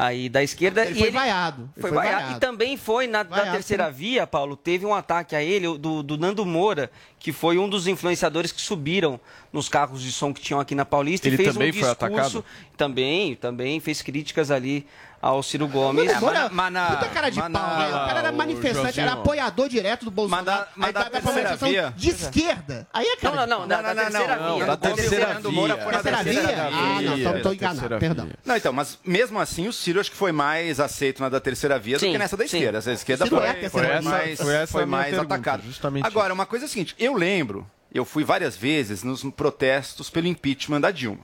[0.00, 0.84] aí da esquerda.
[0.86, 1.62] Ele e foi vaiado.
[1.62, 2.16] Ele Foi, foi vaiado.
[2.22, 2.36] vaiado.
[2.36, 3.98] E também foi na da Vaiado terceira também.
[3.98, 7.88] via, Paulo, teve um ataque a ele, do, do Nando Moura, que foi um dos
[7.88, 9.18] influenciadores que subiram
[9.52, 11.80] nos carros de som que tinham aqui na Paulista Ele e fez também um foi
[11.82, 12.04] discurso.
[12.06, 12.44] atacado?
[12.76, 14.86] Também, também fez críticas ali
[15.20, 16.06] ao Ciro Gomes.
[16.06, 17.86] Nando Moura, mas na- puta cara de mas pau, na- né?
[17.88, 20.44] O cara era manifestante, era apoiador direto do Bolsonaro.
[20.46, 22.86] Mas da- mas aí da vai pra terceira manifestação via- de esquerda.
[22.92, 24.66] Aí é cara Não, não, não, da, da terceira não, via.
[24.66, 25.76] da terceira via.
[25.84, 26.68] Terceira via?
[26.72, 28.28] Ah, não, então tô enganado, perdão.
[28.44, 31.78] Não, então, mas mesmo assim, o Ciro acho que foi mais aceito na da terceira
[31.78, 32.78] via do que nessa da esquerda.
[32.78, 34.10] Essa da esquerda foi, é a foi, terceira via.
[34.10, 35.62] mais, Foi essa foi a minha mais pergunta, atacado.
[35.64, 40.10] justamente Agora, uma coisa é a seguinte: eu lembro, eu fui várias vezes nos protestos
[40.10, 41.20] pelo impeachment da Dilma.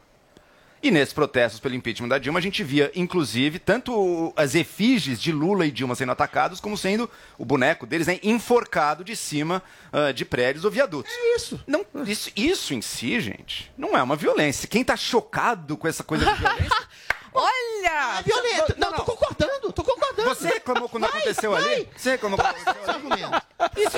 [0.84, 5.32] E nesses protestos pelo impeachment da Dilma, a gente via, inclusive, tanto as efígies de
[5.32, 10.12] Lula e Dilma sendo atacados, como sendo o boneco deles né, enforcado de cima ah,
[10.12, 11.10] de prédios ou viadutos.
[11.10, 11.58] É isso.
[11.66, 12.30] Não, isso.
[12.36, 14.68] Isso em si, gente, não é uma violência.
[14.68, 16.88] Quem tá chocado com essa coisa de violência.
[17.32, 18.18] Olha!
[18.18, 18.74] É violento.
[18.76, 20.03] Não, tô concordando, tô concordando.
[20.16, 21.88] Você reclamou quando aconteceu ali?
[21.96, 23.42] Você reclamou quando aconteceu Esse argumento.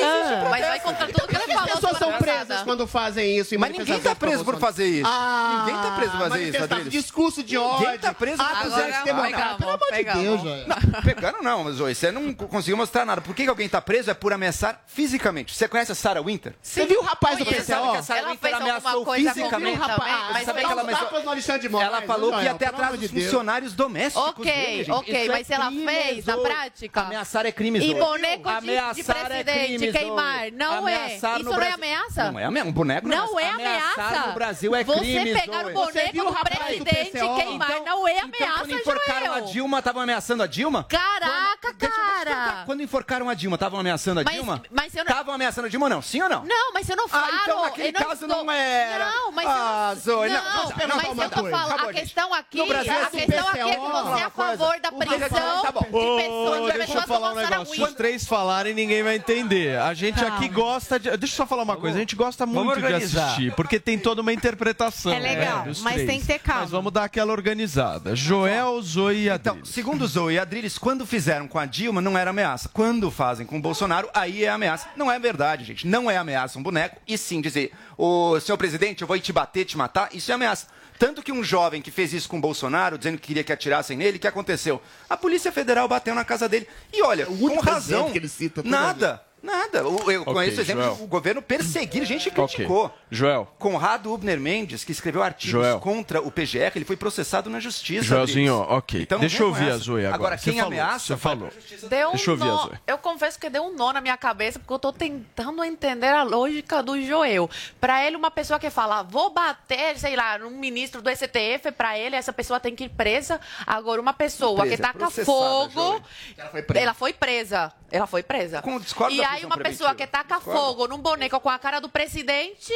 [0.02, 1.74] Ah, mas vai contra tudo que ele As falou.
[1.74, 5.08] pessoas são presas quando fazem isso em Mas ninguém tá preso por fazer isso.
[5.10, 6.92] Ah, ninguém tá preso por fazer isso, Adriles.
[6.92, 7.80] Discurso de ódio.
[7.84, 8.98] Ninguém tá preso por atos fazer isso.
[8.98, 9.56] antidemocráticos.
[9.56, 10.66] Pelo amor de Deus.
[10.66, 13.20] Não, pegando não, mas Zoe, você não conseguiu mostrar nada.
[13.20, 14.10] Por que que alguém tá preso?
[14.10, 15.54] É por ameaçar fisicamente.
[15.54, 16.54] Você conhece a Sarah Winter?
[16.62, 17.64] Você viu o rapaz do Conheço.
[17.66, 18.02] Você sabe que a PCO?
[18.06, 19.78] Sarah Ela Winter fez ameaçou coisa fisicamente?
[19.78, 24.28] mas você foi dá ela- Moraes, Ela falou que ia até atrás dos funcionários domésticos
[24.28, 27.00] Ok, ok, Isso é mas se ela crime, fez na prática.
[27.02, 31.14] Ameaçar é crime, E boneco de, de Ameaçar é presidente queimar, não é.
[31.16, 32.30] Isso não é ameaça?
[32.32, 32.68] Não é ameaça.
[32.68, 34.26] Um boneco Não é Ameaçar ameaça.
[34.28, 35.70] no Brasil é Você crime, pegar Zoe.
[35.72, 39.38] o boneco Você do presidente e queimar Então- não é Então, ameaça, quando enforcaram a
[39.40, 39.52] Joel.
[39.52, 40.84] Dilma, estavam ameaçando a Dilma?
[40.84, 42.62] Caraca, cara.
[42.66, 44.62] Quando enforcaram a Dilma, estavam ameaçando a Dilma?
[44.70, 46.02] mas eu não- Estavam ameaçando a Dilma não?
[46.02, 46.44] Sim ou não?
[46.44, 47.26] Não, mas eu não falo.
[47.32, 49.10] Ah, então naquele não caso estou- não era.
[49.10, 50.02] Não, mas Ah, eu não...
[50.02, 53.80] Zoe, não, não, mas eu tô falando, a questão aqui, a questão aqui é que
[53.80, 55.62] você é a favor da prisão
[56.00, 57.74] tá pessoas, deixa eu falar um negócio.
[57.74, 59.78] Se os três falarem, ninguém vai entender.
[59.78, 60.36] A gente Calma.
[60.36, 61.10] aqui gosta de.
[61.16, 61.96] Deixa eu só falar uma coisa.
[61.96, 65.12] A gente gosta muito de assistir, porque tem toda uma interpretação.
[65.12, 66.08] É legal, né, mas três.
[66.08, 66.62] tem que ter calma.
[66.62, 68.14] Mas vamos dar aquela organizada.
[68.16, 69.70] Joel, Zoe e Então, Adriles.
[69.70, 72.68] segundo Zoe e Adriles, quando fizeram com a Dilma, não era ameaça.
[72.72, 74.88] Quando fazem com o Bolsonaro, aí é ameaça.
[74.96, 75.86] Não é verdade, gente.
[75.86, 76.96] Não é ameaça um boneco.
[77.06, 80.66] E sim dizer, ô senhor presidente, eu vou te bater, te matar, isso é ameaça.
[80.98, 83.96] Tanto que um jovem que fez isso com o Bolsonaro, dizendo que queria que atirassem
[83.96, 84.80] nele, o que aconteceu?
[85.08, 86.66] A Polícia Federal bateu na casa dele.
[86.92, 87.98] E olha, com único razão.
[87.98, 89.22] exemplo que ele cita toda nada.
[89.46, 89.86] Nada.
[89.88, 90.96] O- Eu Ok, conheço exemplos Joel.
[90.98, 92.90] do governo perseguir gente que criticou.
[93.10, 93.46] Joel.
[93.58, 95.78] Conrado Ubner Mendes, que escreveu artigos Joel.
[95.80, 98.02] contra o PGR, ele foi processado na justiça.
[98.04, 99.02] Joelzinho, ok.
[99.02, 99.74] Então, Deixa eu ouvir essa.
[99.74, 100.14] a Zoe agora.
[100.16, 100.98] Agora, Você quem falou, ameaça.
[101.06, 101.50] Você vai falou.
[101.88, 102.72] Deu um Deixa eu ouvir a Zoe.
[102.86, 106.22] eu confesso que deu um nó na minha cabeça, porque eu tô tentando entender a
[106.24, 107.48] lógica do Joel.
[107.80, 111.96] Pra ele, uma pessoa que fala, vou bater, sei lá, num ministro do STF, pra
[111.98, 113.40] ele, essa pessoa tem que ir presa.
[113.66, 115.70] Agora, uma pessoa Presa, que taca fogo.
[115.72, 116.02] Joel.
[116.36, 116.82] Ela foi presa.
[116.84, 117.72] Ela foi presa.
[117.90, 118.62] Ela foi presa.
[118.80, 119.94] discordo e aí, uma pessoa preventiva.
[119.94, 120.60] que taca Discordo.
[120.60, 122.72] fogo num boneco com a cara do presidente.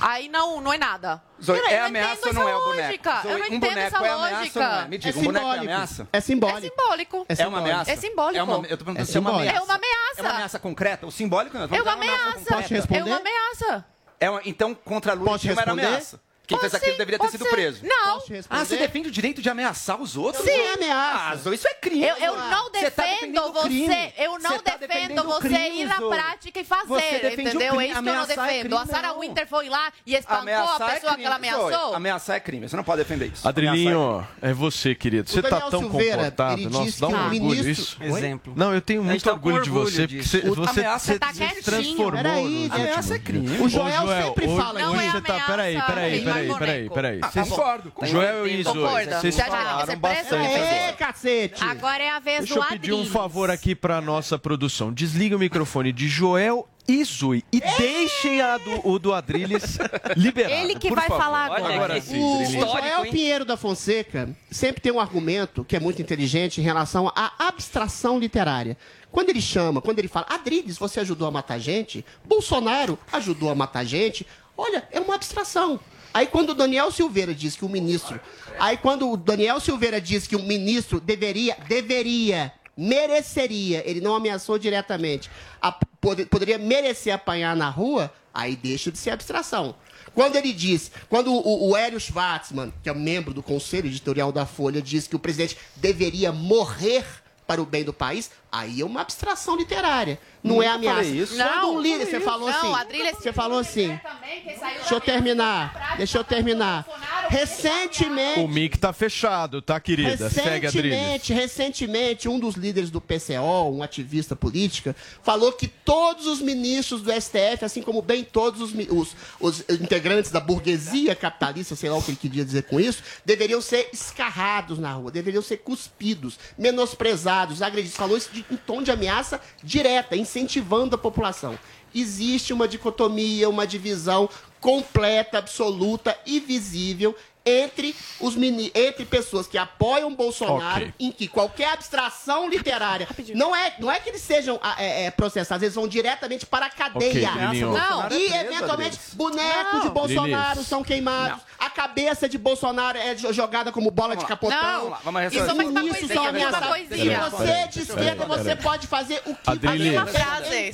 [0.00, 1.22] Aí não, não é nada.
[1.42, 2.86] Zoe, Eu não é entendo ameaça ou essa não é o boneco?
[2.86, 3.20] lógica.
[3.22, 4.60] Zoe, eu não um entendo boneco essa é ameaça lógica.
[4.68, 4.88] não é?
[4.88, 6.08] Me diga, É um boneco é ameaça?
[6.12, 6.56] É simbólico.
[6.58, 7.26] É simbólico.
[7.38, 7.90] É uma ameaça?
[7.92, 8.38] É simbólico.
[8.38, 9.56] É uma, eu tô perguntando É se é uma ameaça.
[9.56, 10.16] É uma ameaça.
[10.16, 11.06] É uma ameaça concreta?
[11.06, 11.64] O simbólico não.
[11.64, 12.38] É uma ameaça.
[12.54, 12.94] concreta.
[12.94, 13.86] É uma ameaça.
[14.18, 15.86] É uma- então, contra Lula Posso Dilma era responder?
[15.88, 16.20] ameaça.
[16.46, 17.50] Quem fez aquilo deveria ter sido ser.
[17.50, 17.80] preso.
[17.84, 18.20] Não.
[18.48, 20.44] Ah, você defende o direito de ameaçar os outros?
[20.44, 20.50] Sim.
[20.50, 21.50] é ameaça.
[21.50, 22.04] Ah, isso é crime.
[22.04, 24.12] Eu, eu não Você tá defendo defendendo você, crime.
[24.18, 27.74] eu não Você tá defendo você crime, ir na prática e Você fazer, entendeu?
[27.74, 27.84] crime.
[27.84, 28.76] É isso que eu não é defendo.
[28.76, 29.20] a crime, Sarah não.
[29.20, 31.70] Winter foi lá e espancou a Ameaçar é pessoa que crime, ela ameaçou.
[31.70, 31.94] Zoe.
[31.94, 32.68] Ameaçar é crime.
[32.68, 33.46] Você não pode defender isso.
[33.48, 35.28] Adrilinho, é você, querido.
[35.30, 36.70] Você tá tão Silveira, comportado.
[36.70, 37.96] Nossa, dá um que orgulho ministro- isso.
[38.02, 38.52] Exemplo.
[38.56, 41.38] Não, eu tenho A muito tá orgulho de você, porque você, O- você, tá se
[41.38, 41.62] quietinho.
[41.62, 42.12] transformou.
[42.22, 42.68] Peraí.
[42.70, 43.58] Ameaça é crime.
[43.60, 45.32] O Joel, sempre fala Não hoje é você tá.
[45.34, 47.18] ameaça, Peraí, peraí, queimar peraí, peraí, peraí.
[47.22, 47.92] Ah, Vocês- concordo.
[48.02, 49.20] Joel e Concorda.
[49.20, 50.34] vocês falaram bastante.
[50.54, 51.64] Aê, cacete!
[51.64, 53.12] Agora é a vez Deixa do eu pedir um Adriles.
[53.12, 54.92] favor aqui pra nossa produção.
[54.92, 59.76] Desliga o microfone de Joel e Zoe e deixem a do, o do Adriles
[60.16, 60.54] liberado.
[60.54, 61.22] Ele que por vai favor.
[61.22, 61.74] falar agora.
[61.74, 62.52] Agora sim, O Adriles.
[62.70, 63.10] Joel hein?
[63.10, 68.18] Pinheiro da Fonseca sempre tem um argumento que é muito inteligente em relação à abstração
[68.20, 68.76] literária.
[69.10, 73.54] Quando ele chama, quando ele fala, Adriles, você ajudou a matar gente, Bolsonaro ajudou a
[73.54, 75.80] matar gente, olha, é uma abstração.
[76.14, 78.18] Aí quando o Daniel Silveira diz que o ministro.
[78.58, 84.58] Aí quando o Daniel Silveira diz que o ministro deveria, deveria, mereceria, ele não ameaçou
[84.58, 89.74] diretamente, a- pode- poderia merecer apanhar na rua, aí deixa de ser abstração.
[90.14, 94.46] Quando ele diz, quando o, o Hélio Schwartzman, que é membro do conselho editorial da
[94.46, 97.04] Folha, diz que o presidente deveria morrer
[97.46, 100.18] para o bem do país, aí é uma abstração literária.
[100.42, 101.04] Não é Nunca ameaça.
[101.04, 101.36] isso.
[101.36, 102.72] Quando um líder, você Não, falou assim.
[102.74, 104.00] Adriles- Você falou assim.
[104.02, 105.72] Também, Deixa eu terminar.
[105.96, 106.86] Deixa eu terminar.
[107.28, 108.40] Recentemente.
[108.40, 110.28] O mic tá fechado, tá, querida?
[110.30, 110.72] Segue, Adriles.
[110.96, 117.02] Recentemente, recentemente, um dos líderes do PCO, um ativista política, falou que todos os ministros
[117.02, 121.96] do STF, assim como bem todos os, os- os integrantes da burguesia capitalista, sei lá
[121.96, 126.38] o que ele queria dizer com isso, deveriam ser escarrados na rua, deveriam ser cuspidos,
[126.58, 127.96] menosprezados, agredidos.
[127.96, 131.58] Falou isso de- em tom de ameaça direta, incentivando a população.
[131.98, 134.28] Existe uma dicotomia, uma divisão
[134.60, 140.94] completa, absoluta e visível entre, os mini, entre pessoas que apoiam Bolsonaro, Ok.
[140.98, 145.10] em que qualquer abstração literária não é, não é que eles sejam ah, é, é,
[145.12, 147.30] processados, eles vão diretamente para a cadeia.
[147.30, 147.72] Ok, Lilinho.
[147.72, 148.08] Não.
[148.10, 153.70] E, é eventualmente, bonecos de Bolsonaro são queimados, a cabeça de Bolsonaro é jo- jogada
[153.70, 154.56] como bola de capotão.
[154.60, 154.90] Não.
[155.04, 155.32] Vamos vamos.
[155.32, 156.68] Isso é uma ministros coisinha, são ameaçados.
[156.68, 157.16] coisinha.
[157.16, 159.92] E você, de esquerda, você pode fazer o que Adriles.
[159.92, 160.68] você Uma frase, é.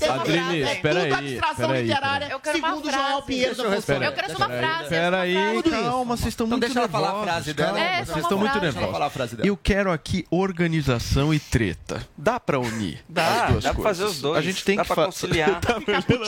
[0.72, 2.90] É peraí, tudo abstração peraí, literária, segundo.
[2.90, 4.88] Joel Pinheiro da Deixa eu quero só uma frase.
[4.88, 5.82] Peraí, Tudo isso.
[5.84, 7.78] calma, vocês estão muito deixa ela falar a frase dela.
[7.80, 8.90] É, vocês estão muito nervosos.
[8.90, 9.48] falar a frase dela.
[9.48, 12.06] Eu quero aqui organização e treta.
[12.16, 13.98] Dá pra unir Dá, as duas dá pra coisas.
[13.98, 14.38] fazer os dois.
[14.38, 15.60] A gente tem Dá que pra fa- conciliar.
[15.62, 15.76] Tá?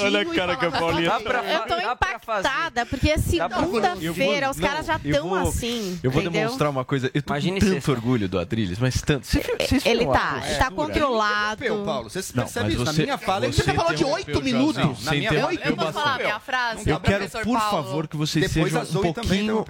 [0.03, 1.21] Olha a cara que a Paulinha Dá tá.
[1.21, 2.49] pra, Eu tô dá pra fazer.
[2.49, 5.99] impactada, porque é Dá pra- vou- segunda-feira, os caras já estão vou- assim.
[6.03, 6.43] Eu vou entendeu?
[6.43, 7.11] demonstrar uma coisa.
[7.15, 9.27] Eu tô Imagine com tanto orgulho do Adriles, mas tanto.
[9.27, 11.65] Vocês, vocês Ele tá, ele tá controlado.
[11.85, 12.11] Paulo.
[12.11, 12.85] Você percebe isso?
[12.85, 15.05] na minha fala, você falou de oito minutos.
[15.05, 16.89] Na minha fala, Eu posso falar minha frase?
[16.91, 19.65] Eu quero, por favor, que vocês sejam um pouquinho,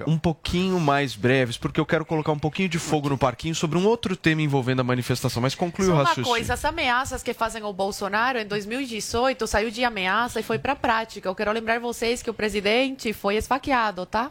[0.54, 3.84] pouquinho mais breves, porque eu quero colocar um pouquinho de fogo no parquinho sobre um
[3.84, 5.42] outro tema envolvendo a manifestação.
[5.42, 6.30] Mas conclui Só o uma raciocínio.
[6.30, 10.76] coisa, as ameaças que fazem o Bolsonaro em 2018 saiu de ameaça e foi pra
[10.76, 11.28] prática.
[11.28, 14.30] Eu quero lembrar vocês que o presidente foi esfaqueado, tá?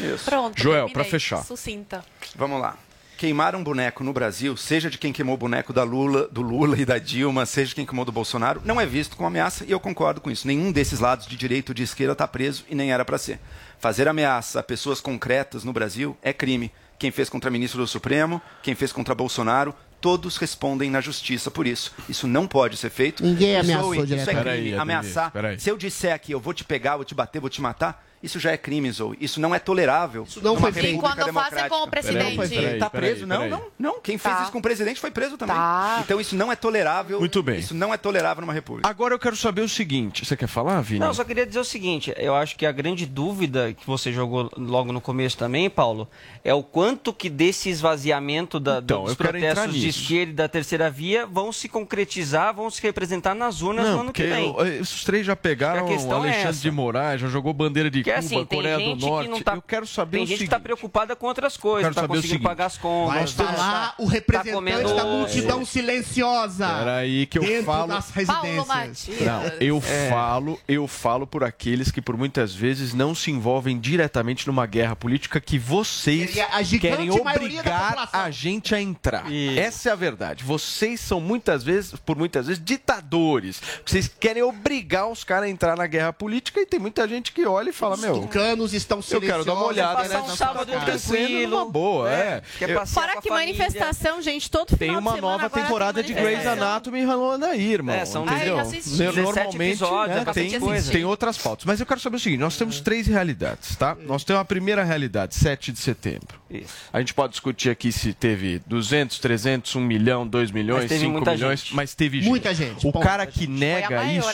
[0.00, 0.24] Isso.
[0.24, 0.60] Pronto.
[0.60, 1.44] Joel, pra fechar.
[1.44, 2.04] Sucinta.
[2.34, 2.76] Vamos lá.
[3.16, 6.78] Queimar um boneco no Brasil, seja de quem queimou o boneco da Lula, do Lula
[6.78, 9.72] e da Dilma, seja de quem queimou do Bolsonaro, não é visto como ameaça e
[9.72, 10.46] eu concordo com isso.
[10.46, 13.40] Nenhum desses lados, de direita ou de esquerda, está preso e nem era para ser.
[13.78, 16.72] Fazer ameaça a pessoas concretas no Brasil é crime.
[16.98, 21.66] Quem fez contra ministro do Supremo, quem fez contra Bolsonaro, todos respondem na justiça por
[21.66, 21.94] isso.
[22.08, 23.22] Isso não pode ser feito.
[23.22, 24.42] Ninguém ameaçou Zoe, Isso é crime.
[24.42, 25.30] Peraí, ameaçar.
[25.30, 25.60] peraí.
[25.60, 28.38] Se eu disser aqui, eu vou te pegar, vou te bater, vou te matar, isso
[28.40, 29.14] já é crime, Zou.
[29.20, 30.24] Isso não é tolerável.
[30.24, 30.96] Isso não foi feito.
[30.96, 32.36] E quando fazem com o presidente.
[32.36, 33.26] Não, Peraí, tá peraí, preso?
[33.26, 33.50] não, peraí.
[33.50, 34.00] não, não.
[34.00, 34.42] Quem fez Tá.
[34.42, 35.54] isso com o presidente foi preso também.
[35.56, 36.00] Tá.
[36.04, 37.18] Então isso não é tolerável.
[37.20, 37.58] Muito bem.
[37.58, 38.88] Isso não é tolerável numa república.
[38.88, 40.24] Agora eu quero saber o seguinte.
[40.24, 41.00] Você quer falar, Vini?
[41.00, 44.12] Não, eu só queria dizer o seguinte, eu acho que a grande dúvida que você
[44.12, 46.08] jogou logo no começo também, Paulo,
[46.44, 50.90] é o quanto que desse esvaziamento da, Então, dos protestos de esquerda e da terceira
[50.90, 54.54] via vão se concretizar, vão se representar nas urnas no Não, ano porque que vem.
[54.56, 56.60] eu- esses três já pegaram o é Alexandre essa.
[56.60, 59.24] de Moraes, já jogou bandeira de Porque Cuba, assim, tem Coreia gente do Norte.
[59.26, 60.48] que não tá, eu quero saber tem o gente seguinte.
[60.48, 62.42] que tá preocupada com outras coisas, tá o conseguindo seguinte.
[62.48, 63.12] pagar as contas.
[63.14, 66.68] Vai Nós temos- falar o tá representante comendo- da multidão silenciosa.
[66.68, 69.20] Peraí que eu falo- das Paulo residências.
[69.20, 70.08] Não, eu É.
[70.10, 74.96] falo, eu falo por aqueles que por muitas vezes não se envolvem diretamente numa guerra
[74.96, 76.34] política que vocês
[76.80, 79.30] querem obrigar a gente a entrar.
[79.30, 79.58] Isso.
[79.58, 80.44] Essa é a verdade.
[80.44, 83.60] Vocês são muitas vezes, por muitas vezes, ditadores.
[83.84, 87.44] Vocês querem obrigar os caras a entrar na guerra política e tem muita gente que
[87.46, 90.18] olha e fala, meu, tucanos estão eu quero dar uma olhada, né?
[90.20, 92.42] um sábado tá acontecendo tranquilo, numa boa, é.
[92.58, 93.54] Quer Eu- Fora que família.
[93.54, 96.46] manifestação, gente, todo tem final uma de nova temporada tem de Grey's.
[96.46, 97.94] Anatomy rolando aí, irmão.
[97.94, 98.56] É, são entendeu?
[98.56, 100.92] 17 Normalmente episódios, né, é tem, coisa.
[100.92, 101.64] tem outras pautas.
[101.64, 103.96] Mas eu quero saber o seguinte: nós temos três realidades, tá?
[104.06, 106.38] Nós temos a primeira realidade, 7 de setembro.
[106.50, 106.72] Isso.
[106.92, 111.00] A gente pode discutir aqui se teve 200, 300, 1 milhão, 2 milhões, Mas teve
[111.00, 111.74] 5 muita milhões, gente.
[111.76, 112.28] mas teve gente.
[112.28, 113.04] Muita gente, O ponto.
[113.04, 114.26] cara que nega isso,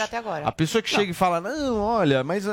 [0.44, 2.46] a pessoa que chega e fala: "Não, olha, mas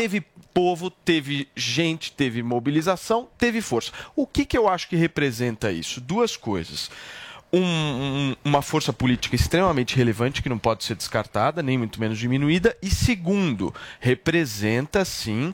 [0.00, 0.20] teve
[0.52, 3.92] povo, teve gente, teve mobilização, teve força".
[4.14, 6.00] O que que eu acho que representa isso?
[6.00, 6.90] Duas coisas.
[7.54, 12.18] Um- um- uma força política extremamente relevante que não pode ser descartada, nem muito menos
[12.18, 12.74] diminuída.
[12.80, 15.52] E segundo, representa sim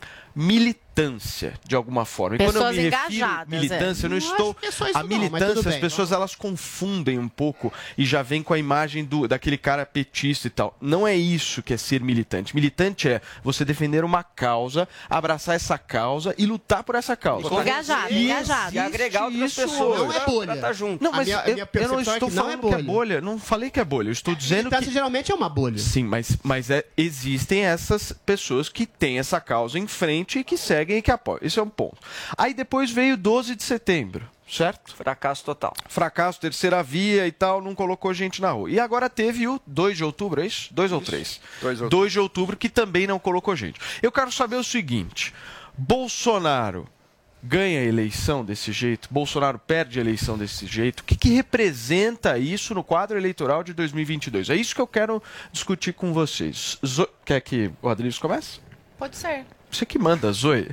[1.03, 2.37] militância de alguma forma.
[2.37, 4.99] E quando eu Pessoas me refiro engajadas, militância, eu não Não estou é só isso
[4.99, 8.59] a não, militância, tudo as pessoas elas confundem um pouco e já vem com a
[8.59, 10.77] imagem do, daquele cara petista e tal.
[10.81, 12.55] Não é isso que é ser militante.
[12.55, 17.49] Militante é você defender uma causa, abraçar essa causa e lutar por essa causa.
[17.49, 18.75] Engajado, E engajado.
[18.75, 19.99] E agregar outras isso pessoas.
[20.01, 20.53] não é bolha.
[20.53, 21.03] Pra tá junto.
[21.03, 22.83] Não, mas minha- eu, minha eu não é estou não falando é que é bolha.
[22.83, 23.21] bolha.
[23.21, 24.09] Não falei que é bolha.
[24.09, 25.79] Eu estou dizendo Militância que geralmente é uma bolha.
[25.79, 30.57] Sim, mas, mas é, existem essas pessoas que têm essa causa em frente e que
[30.57, 31.41] seguem e que apoiam.
[31.43, 31.99] Esse é um ponto.
[32.37, 34.95] Aí depois veio 12 de setembro, certo?
[34.95, 35.75] Fracasso total.
[35.89, 38.71] Fracasso, terceira via e tal, não colocou gente na rua.
[38.71, 40.73] E agora teve o 2 de outubro, é isso?
[40.73, 41.41] 2 ou 3?
[41.61, 43.79] 2 de 2 de outubro, que também não colocou gente.
[44.03, 45.35] Eu quero saber o seguinte:
[45.77, 46.87] Bolsonaro
[47.43, 49.09] ganha a eleição desse jeito?
[49.11, 51.01] Bolsonaro perde a eleição desse jeito?
[51.01, 54.51] O que, que representa isso no quadro eleitoral de 2022?
[54.51, 55.23] É isso que eu quero
[55.53, 56.79] discutir com vocês.
[56.85, 58.59] Zo- Quer que o Adriles comece?
[58.99, 59.45] Pode ser.
[59.71, 60.69] Você que manda, Zoe.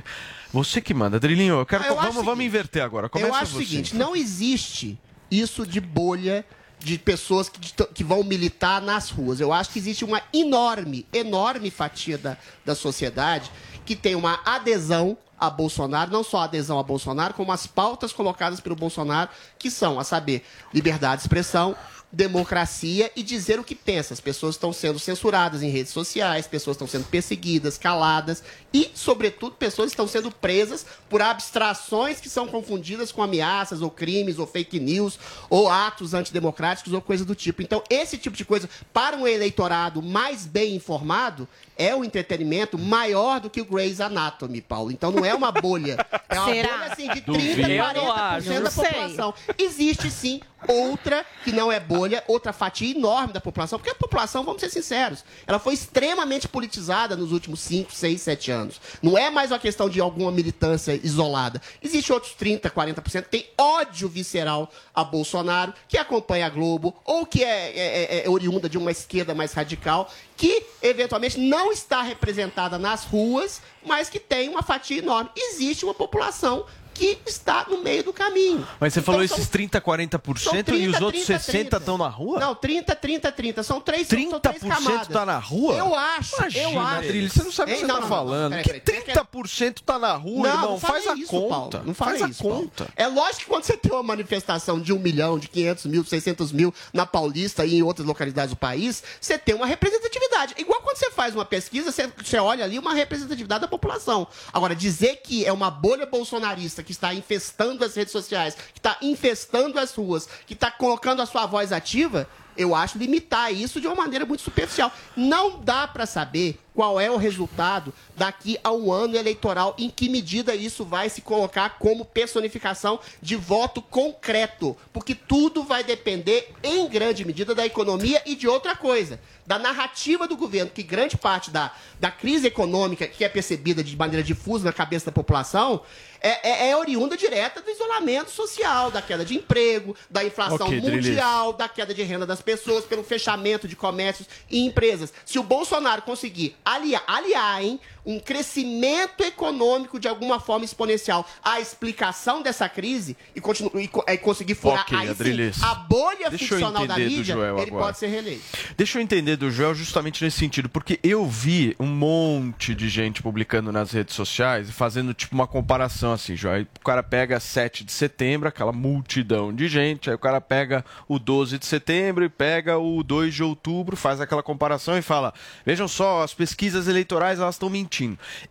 [0.52, 1.16] Você que manda.
[1.16, 1.84] Adrilinho, eu quero.
[1.84, 3.08] Ah, eu vamos, vamos seguinte, inverter agora.
[3.08, 3.62] Começa eu acho você.
[3.62, 4.98] o seguinte, não existe
[5.30, 6.44] isso de bolha
[6.78, 7.60] de pessoas que,
[7.94, 9.40] que vão militar nas ruas.
[9.40, 13.50] Eu acho que existe uma enorme, enorme fatia da, da sociedade
[13.84, 18.12] que tem uma adesão a Bolsonaro, não só a adesão a Bolsonaro, como as pautas
[18.12, 19.28] colocadas pelo Bolsonaro,
[19.58, 21.76] que são, a saber, liberdade de expressão,
[22.16, 24.14] democracia e dizer o que pensa.
[24.14, 29.54] As pessoas estão sendo censuradas em redes sociais, pessoas estão sendo perseguidas, caladas e, sobretudo,
[29.54, 34.80] pessoas estão sendo presas por abstrações que são confundidas com ameaças ou crimes ou fake
[34.80, 35.18] news
[35.50, 37.60] ou atos antidemocráticos ou coisa do tipo.
[37.60, 43.40] Então, esse tipo de coisa, para um eleitorado mais bem informado, é um entretenimento maior
[43.40, 44.90] do que o Grey's Anatomy, Paulo.
[44.90, 45.96] Então, não é uma bolha.
[46.28, 46.68] É uma Será?
[46.68, 47.70] bolha, assim, de 30, Duvido.
[47.70, 48.62] Eu não 40% acho.
[48.62, 49.34] da população.
[49.56, 54.44] Existe, sim, outra que não é bolha, outra fatia enorme da população, porque a população,
[54.44, 58.80] vamos ser sinceros, ela foi extremamente politizada nos últimos 5, 6, 7 anos.
[59.02, 61.60] Não é mais uma questão de alguma militância isolada.
[61.82, 67.26] Existe outros 30, 40% que tem ódio visceral a Bolsonaro, que acompanha a Globo, ou
[67.26, 72.02] que é, é- é- é oriunda de uma esquerda mais radical, que eventualmente não está
[72.02, 75.30] representada nas ruas, mas que tem uma fatia enorme.
[75.36, 76.64] Existe uma população
[76.96, 78.66] que está no meio do caminho.
[78.80, 81.76] Mas você Então, falou são- esses 30, 40% são e 30, os outros 30, 60
[81.76, 82.40] estão na rua?
[82.40, 83.62] Não, 30, 30, 30.
[83.62, 85.08] São três, são, são três 30% camadas.
[85.08, 85.74] tá na rua?
[85.74, 86.96] Eu acho, Imagina, eu acho.
[86.96, 88.50] Adrilho, você não sabe o que você tá falando.
[88.52, 90.70] peraí, que peraí, peraí, 30% tá na rua, não, irmão.
[90.72, 91.48] não Faz a isso, conta.
[91.78, 91.86] Paulo.
[91.86, 92.62] Não falei Faz isso, a Paulo.
[92.64, 92.88] conta.
[92.96, 96.52] É lógico que quando você tem uma manifestação de um milhão, de 500 mil, 600
[96.52, 100.54] mil na Paulista e em outras localidades do país, você tem uma representatividade.
[100.58, 104.26] Igual quando você faz uma pesquisa, você, você olha ali uma representatividade da população.
[104.52, 108.96] Agora, dizer que é uma bolha bolsonarista que está infestando as redes sociais, que está
[109.02, 113.86] infestando as ruas, que está colocando a sua voz ativa, eu acho limitar isso de
[113.86, 114.90] uma maneira muito superficial.
[115.14, 120.10] Não dá para saber qual é o resultado daqui a um ano eleitoral, em que
[120.10, 124.76] medida isso vai se colocar como personificação de voto concreto.
[124.92, 129.18] Porque tudo vai depender, em grande medida, da economia e de outra coisa.
[129.46, 133.96] Da narrativa do governo, que grande parte da, da crise econômica, que é percebida de
[133.96, 135.80] maneira difusa na cabeça da população,
[136.20, 140.80] é, é- é oriunda direta do isolamento social, da queda de emprego, da inflação Ok,
[140.80, 141.06] Drilis.
[141.06, 145.12] mundial, da queda de renda das pessoas, pelo fechamento de comércios e empresas.
[145.24, 151.60] Se o Bolsonaro conseguir aliar, aliar hein, um crescimento econômico de alguma forma exponencial à
[151.60, 156.44] explicação dessa crise e, continu, e, e conseguir furar Ok, aí sim, a bolha Deixa
[156.44, 157.66] ficcional da mídia, ele agora.
[157.66, 158.44] pode ser reeleito.
[158.76, 163.22] Deixa eu entender do Joel justamente nesse sentido, porque eu vi um monte de gente
[163.22, 166.66] publicando nas redes sociais e fazendo tipo uma comparação assim, Joel.
[166.80, 171.18] O cara pega 7 de setembro, aquela multidão de gente, aí o cara pega o
[171.18, 175.88] 12 de setembro e pega o 2 de outubro, faz aquela comparação e fala: vejam
[175.88, 177.95] só, as pesquisas eleitorais elas estão mentindo.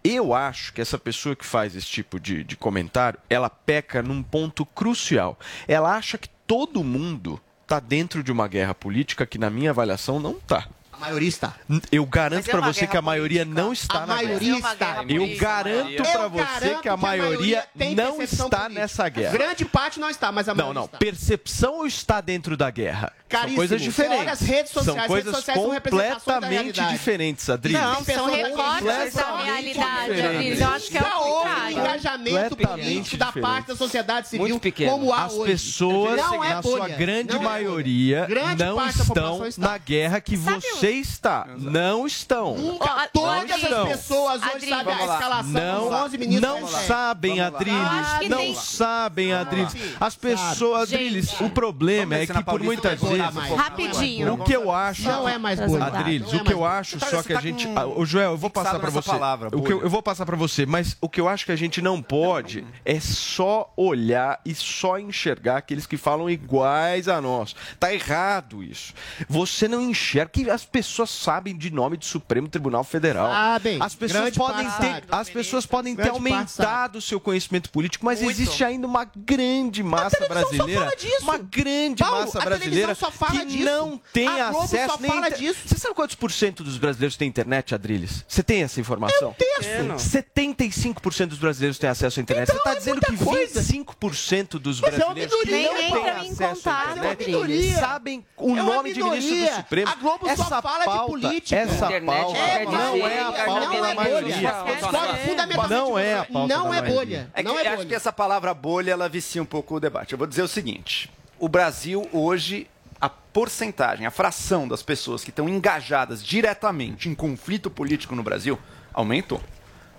[0.04, 4.22] Eu acho que essa pessoa que faz esse tipo de, de comentário, ela peca num
[4.24, 5.38] ponto crucial.
[5.68, 10.20] Ela acha que todo mundo está dentro de uma guerra política que, na minha avaliação,
[10.20, 10.68] não está.
[10.94, 11.54] A maioria está.
[11.92, 14.74] Eu garanto é para você que a maioria não está A na maioria guerra.
[14.74, 15.04] está.
[15.10, 18.80] Eu garanto para você garanto que a maioria tem não percepção está política.
[18.82, 19.34] nessa guerra.
[19.34, 20.86] Grande parte não está, mas a Não, maioria não.
[20.86, 20.98] está.
[20.98, 23.12] Percepção ou está dentro da guerra?
[23.28, 24.20] Caríssimo, São coisas diferentes.
[24.20, 26.92] olha as redes sociais, são as coisas redes sociais são completamente realidade.
[26.94, 27.82] diferentes, Adriles.
[27.82, 30.62] Não, São recortes da realidade, Adriles.
[30.62, 31.78] Eu acho que é Já o houve contrário.
[31.80, 35.52] engajamento político da parte da sociedade civil, como há As hoje.
[35.52, 39.62] pessoas, Não é na sua bolha, grande não é maioria, Grande não estão está.
[39.72, 41.48] na guerra que você está.
[41.58, 42.56] Não estão.
[42.56, 43.10] Nunca.
[43.12, 43.88] Todas Não essas estão.
[43.88, 46.62] pessoas hoje sabem a escalação Não, dos 11 ministros.
[46.62, 48.30] não sabem, Adriles.
[48.30, 49.74] Não sabem, Adriles.
[50.00, 53.50] As pessoas, Adriles, o problema é que por muitas vezes.
[53.52, 54.34] Rapidinho.
[54.34, 55.04] O que eu acho.
[55.04, 55.86] Não é mais bolha.
[55.86, 57.68] Adriles, é o que eu acho, só que a gente.
[57.96, 59.10] Ô, Joel, eu vou passar nessa você.
[59.10, 61.56] palavra, O que eu, vou passar pra você, mas o que eu acho que a
[61.56, 67.56] gente não pode é só olhar e só enxergar aqueles que falam iguais a nós.
[67.80, 68.94] Tá errado isso.
[69.28, 73.30] Você não enxerga que as pessoas sabem de nome do Supremo Tribunal Federal.
[73.32, 73.78] Sabem.
[73.82, 78.64] As pessoas podem ter, as pessoas podem ter aumentado o seu conhecimento político, mas existe
[78.64, 81.24] ainda uma grande massa brasileira, fala disso.
[81.24, 83.64] uma grande Paulo, massa a brasileira só fala que disso.
[83.66, 85.60] não tem A Globo só acesso nem fala inter- disso.
[85.66, 88.24] Você sabe quantos por cento dos brasileiros têm internet, Adriles?
[88.28, 89.30] Você tem essa informação?
[89.30, 89.92] Eu tenho.
[89.94, 92.50] É, 75% dos brasileiros têm acesso à internet.
[92.50, 93.62] Então, Você está é dizendo que muita coisa.
[93.62, 95.68] 25% dos Mas é uma brasileiros que minoria.
[95.72, 97.74] não Nem têm entra em acesso à internet Adriles.
[97.76, 99.56] sabem o É nome de ministro do.
[99.56, 99.90] Supremo.
[99.92, 101.56] A Globo só essa fala de pauta, política.
[101.56, 104.36] Essa Internet pauta não é a pauta não da é maioria.
[104.36, 107.30] Não é a de pauta Não é bolha.
[107.34, 107.88] É que Não é acho bolha.
[107.90, 110.12] que essa palavra bolha ela vicia um pouco o debate.
[110.14, 112.68] Eu vou dizer o seguinte: o Brasil hoje
[113.00, 118.58] a porcentagem, a fração das pessoas que estão engajadas diretamente em conflito político no Brasil
[118.94, 119.42] aumentou.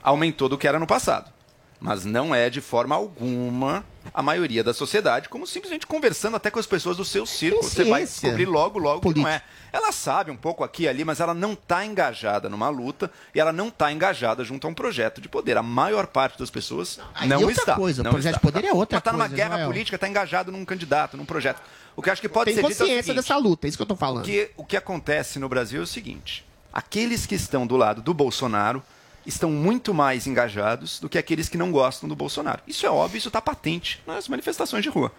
[0.02, 1.30] Aumentou do que era no passado.
[1.78, 3.84] Mas não é de forma alguma
[4.14, 7.62] a maioria da sociedade, como simplesmente conversando até com as pessoas do seu círculo.
[7.64, 9.42] Você vai descobrir logo, logo que não é.
[9.70, 13.40] Ela sabe um pouco aqui e ali, mas ela não está engajada numa luta e
[13.40, 15.58] ela não está engajada junto a um projeto de poder.
[15.58, 17.74] A maior parte das pessoas não outra está.
[17.74, 18.52] coisa, não projeto de está.
[18.52, 19.66] poder é outra Está numa coisa, guerra Joel.
[19.68, 21.60] política, está engajado num candidato, num projeto.
[21.96, 23.66] O que eu acho que pode Tem ser dito é o consciência seguinte, dessa luta,
[23.66, 24.22] é isso que eu tô falando.
[24.22, 28.02] o que, o que acontece no Brasil é o seguinte: aqueles que estão do lado
[28.02, 28.82] do Bolsonaro
[29.24, 32.62] estão muito mais engajados do que aqueles que não gostam do Bolsonaro.
[32.66, 35.10] Isso é óbvio, isso está patente nas manifestações de rua.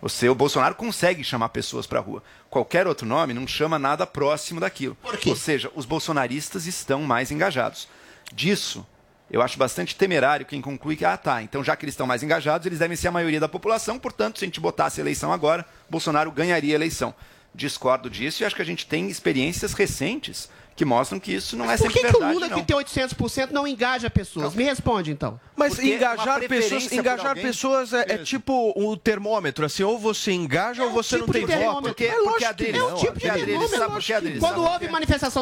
[0.00, 2.24] Você, o Bolsonaro consegue chamar pessoas para a rua.
[2.50, 4.96] Qualquer outro nome não chama nada próximo daquilo.
[5.26, 7.86] Ou seja, os bolsonaristas estão mais engajados.
[8.34, 8.84] Disso,
[9.32, 12.22] eu acho bastante temerário quem conclui que, ah, tá, então já que eles estão mais
[12.22, 15.32] engajados, eles devem ser a maioria da população, portanto, se a gente botasse a eleição
[15.32, 17.14] agora, Bolsonaro ganharia a eleição.
[17.54, 21.70] Discordo disso e acho que a gente tem experiências recentes que mostram que isso não
[21.70, 22.58] é Por sempre que, que o verdade, Lula, não.
[22.58, 24.54] que tem 800%, não engaja pessoas?
[24.54, 25.38] Me responde, então.
[25.54, 29.98] Mas Porque engajar pessoas, por engajar alguém- pessoas é, é tipo o termômetro, assim, ou
[29.98, 31.82] você engaja ou você não tipo de tem voto.
[31.82, 33.78] Porque, É porque Adriles, não, É um tipo de termômetro.
[33.82, 34.40] por?
[34.40, 34.88] Quando por houve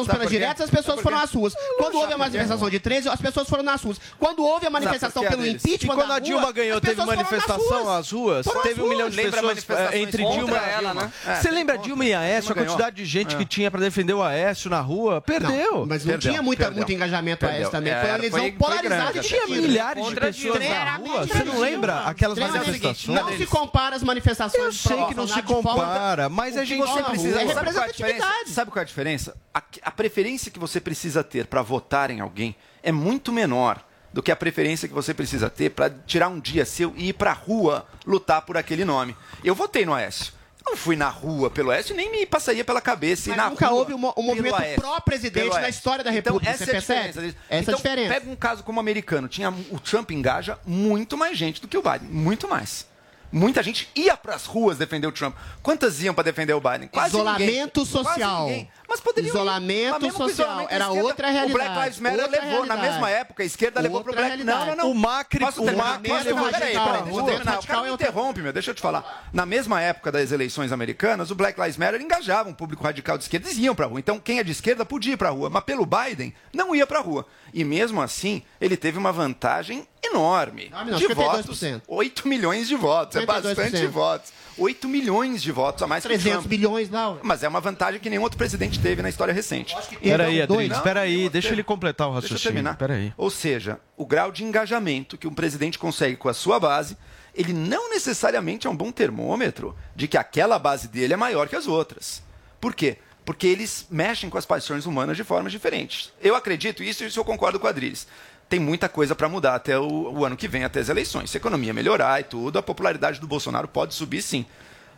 [0.05, 1.53] Sabe pelas por diretas, as pessoas por foram às ruas.
[1.77, 3.99] Quando houve a por manifestação de 13, as pessoas foram nas ruas.
[4.19, 7.21] Quando houve a manifestação pelo impeachment E quando a Dilma ganhou, as teve pessoas foram
[7.23, 7.87] nas manifestação ruas.
[7.99, 8.45] às ruas?
[8.63, 10.93] Teve um milhão de pessoas entre Dilma e ela, Dilma.
[11.05, 11.11] né?
[11.25, 13.37] É, Você lembra Dilma e Aécio, a quantidade de gente É.
[13.37, 15.20] que tinha pra defender o Aécio na rua?
[15.21, 15.71] Perdeu.
[15.71, 16.77] Não, mas não Perdeu, tinha muita, perdeu.
[16.77, 17.67] muito engajamento a Perdeu.
[17.67, 17.93] essa também.
[17.93, 21.27] É, Foi uma foi- eleição foi polarizada e Tinha milhares de pessoas na rua.
[21.27, 23.07] Você não lembra aquelas manifestações?
[23.07, 27.03] Não se compara as manifestações Eu sei que não se compara, mas a gente você
[27.03, 27.39] precisa.
[27.39, 27.59] É é a diferença?
[27.61, 28.49] representatividade.
[28.51, 29.35] sabe qual é a diferença?
[29.53, 34.21] A, a preferência que você precisa ter para votar em alguém é muito menor do
[34.21, 37.31] que a preferência que você precisa ter para tirar um dia seu e ir para
[37.31, 39.15] a rua lutar por aquele nome.
[39.43, 40.33] Eu votei no Aécio.
[40.65, 43.29] Não fui na rua pelo Oeste, nem me passaria pela cabeça.
[43.31, 46.65] ir na nunca rua houve um um movimento pró-presidente na história da República, Então, essa
[46.65, 47.07] você é a percebe?
[47.07, 47.37] diferença.
[47.37, 48.13] Essa é a então, diferença.
[48.13, 49.27] pega um caso como o americano.
[49.27, 52.09] Tinha, o Trump engaja muito mais gente do que o Biden.
[52.09, 52.85] Muito mais.
[53.31, 55.33] Muita gente ia pras ruas defender o Trump.
[55.63, 56.89] Quantas iam para defender o Biden?
[56.89, 57.69] Quase Isolamento ninguém.
[57.73, 58.45] Quase social.
[58.47, 58.69] ninguém.
[58.91, 59.35] Mas poderiam ir.
[59.37, 60.29] Isolamento com social.
[60.29, 61.51] isolamento, Era esquerda- outra realidade.
[61.51, 62.91] O Black Lives Matter Outra levou, na realidade.
[62.91, 64.43] mesma época, a esquerda levou pro Outra Black...
[64.43, 64.77] Não, não, realidade.
[64.87, 64.91] não.
[64.91, 65.65] O Macri- Posso o?
[65.65, 67.59] Macri- Peraí, peraí, deixa eu movimento terminar.
[67.59, 69.29] O cara me é outra- interrompe, meu, deixa eu te falar.
[69.31, 73.23] Na mesma época das eleições americanas, o Black Lives Matter engajava um público radical de
[73.23, 73.99] esquerda, eles iam pra rua.
[73.99, 76.99] Então, quem é de esquerda podia ir pra rua, mas pelo Biden, não ia pra
[76.99, 77.25] rua.
[77.53, 81.13] E mesmo assim, ele teve uma vantagem enorme Enorme não, de 52%.
[81.15, 81.81] votos.
[81.87, 83.55] 8 milhões de votos, é 52%.
[83.55, 84.33] bastante votos.
[84.57, 86.47] 8 milhões de votos a mais que o 300 Trump.
[86.49, 87.19] bilhões, não.
[87.23, 89.75] Mas é uma vantagem que nenhum outro presidente teve na história recente.
[90.01, 92.53] Peraí, Então, Adriles, não, peraí, nenhum deixa ele completar o Deixa eu raciocínio.
[92.53, 92.77] terminar.
[92.77, 93.13] Peraí.
[93.17, 96.97] Ou seja, o grau de engajamento que um presidente consegue com a sua base,
[97.35, 101.55] ele não necessariamente é um bom termômetro de que aquela base dele é maior que
[101.55, 102.21] as outras.
[102.59, 102.97] Por quê?
[103.23, 106.11] Porque eles mexem com as paixões humanas de formas diferentes.
[106.21, 108.07] Eu acredito isso e isso eu concordo com o Adriles.
[108.49, 111.29] Tem muita coisa para mudar até o, o ano que vem, até as eleições.
[111.29, 114.45] Se a economia melhorar e tudo, a popularidade do Bolsonaro pode subir sim.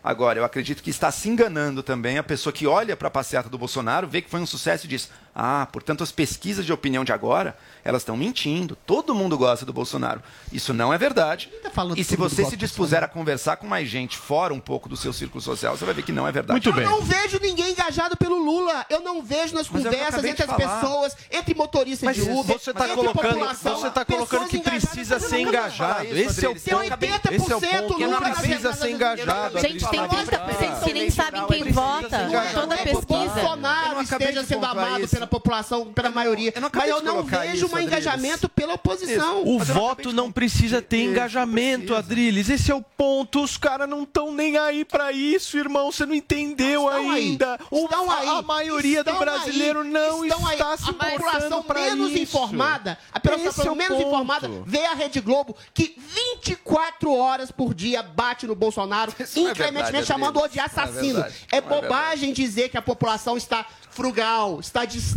[0.03, 3.47] Agora, eu acredito que está se enganando também a pessoa que olha para a passeata
[3.47, 7.03] do Bolsonaro, vê que foi um sucesso e diz: Ah, portanto, as pesquisas de opinião
[7.03, 8.75] de agora, elas estão mentindo.
[8.85, 10.21] Todo mundo gosta do Bolsonaro.
[10.51, 11.49] Isso não é verdade.
[11.73, 14.95] falando E se você se dispuser a conversar com mais gente fora um pouco do
[14.95, 16.67] seu círculo social, você vai ver que não é verdade.
[16.67, 18.85] eu não vejo ninguém engajado pelo Lula.
[18.89, 20.79] Eu não vejo nas Mas conversas entre as falar.
[20.79, 24.59] pessoas, entre motoristas Mas de Uber, você tá entre colocando, população, você tá colocando que
[24.59, 26.05] precisa ser engajado.
[26.05, 27.33] isso, Esse é o ponto.
[27.33, 27.93] Esse é o 80% ponto.
[27.93, 29.59] Lula Não precisa ser engajado.
[29.59, 32.29] Gente, tem 30% que nem sabem quem vota.
[32.53, 33.03] Toda que pesquisa.
[33.05, 36.51] Bolsonaro esteja sendo amado pela população, pela maioria.
[36.55, 37.87] Mas acabei eu não vejo isso, um Adriles.
[37.87, 39.43] engajamento pela oposição.
[39.45, 42.49] O voto não precisa ter engajamento, Adriles.
[42.49, 43.41] Esse é o ponto.
[43.43, 45.91] Os caras não estão nem aí pra isso, irmão.
[45.91, 47.17] Você não entendeu Estão aí.
[47.17, 47.59] ainda.
[47.71, 48.27] O- Estão a- aí.
[48.29, 49.89] A maioria do Estão brasileiro aí.
[49.89, 50.53] não Estão aí.
[50.53, 52.19] está se A população menos isso.
[52.21, 54.07] informada, a população é o menos ponto.
[54.07, 55.95] informada vê a Rede Globo que
[56.37, 60.63] 24 horas por dia bate no Bolsonaro, Isso é incrementemente verdade, chamando o de é
[60.63, 61.19] assassino.
[61.51, 65.12] É é bobagem dizer que a população está frugal, está distante.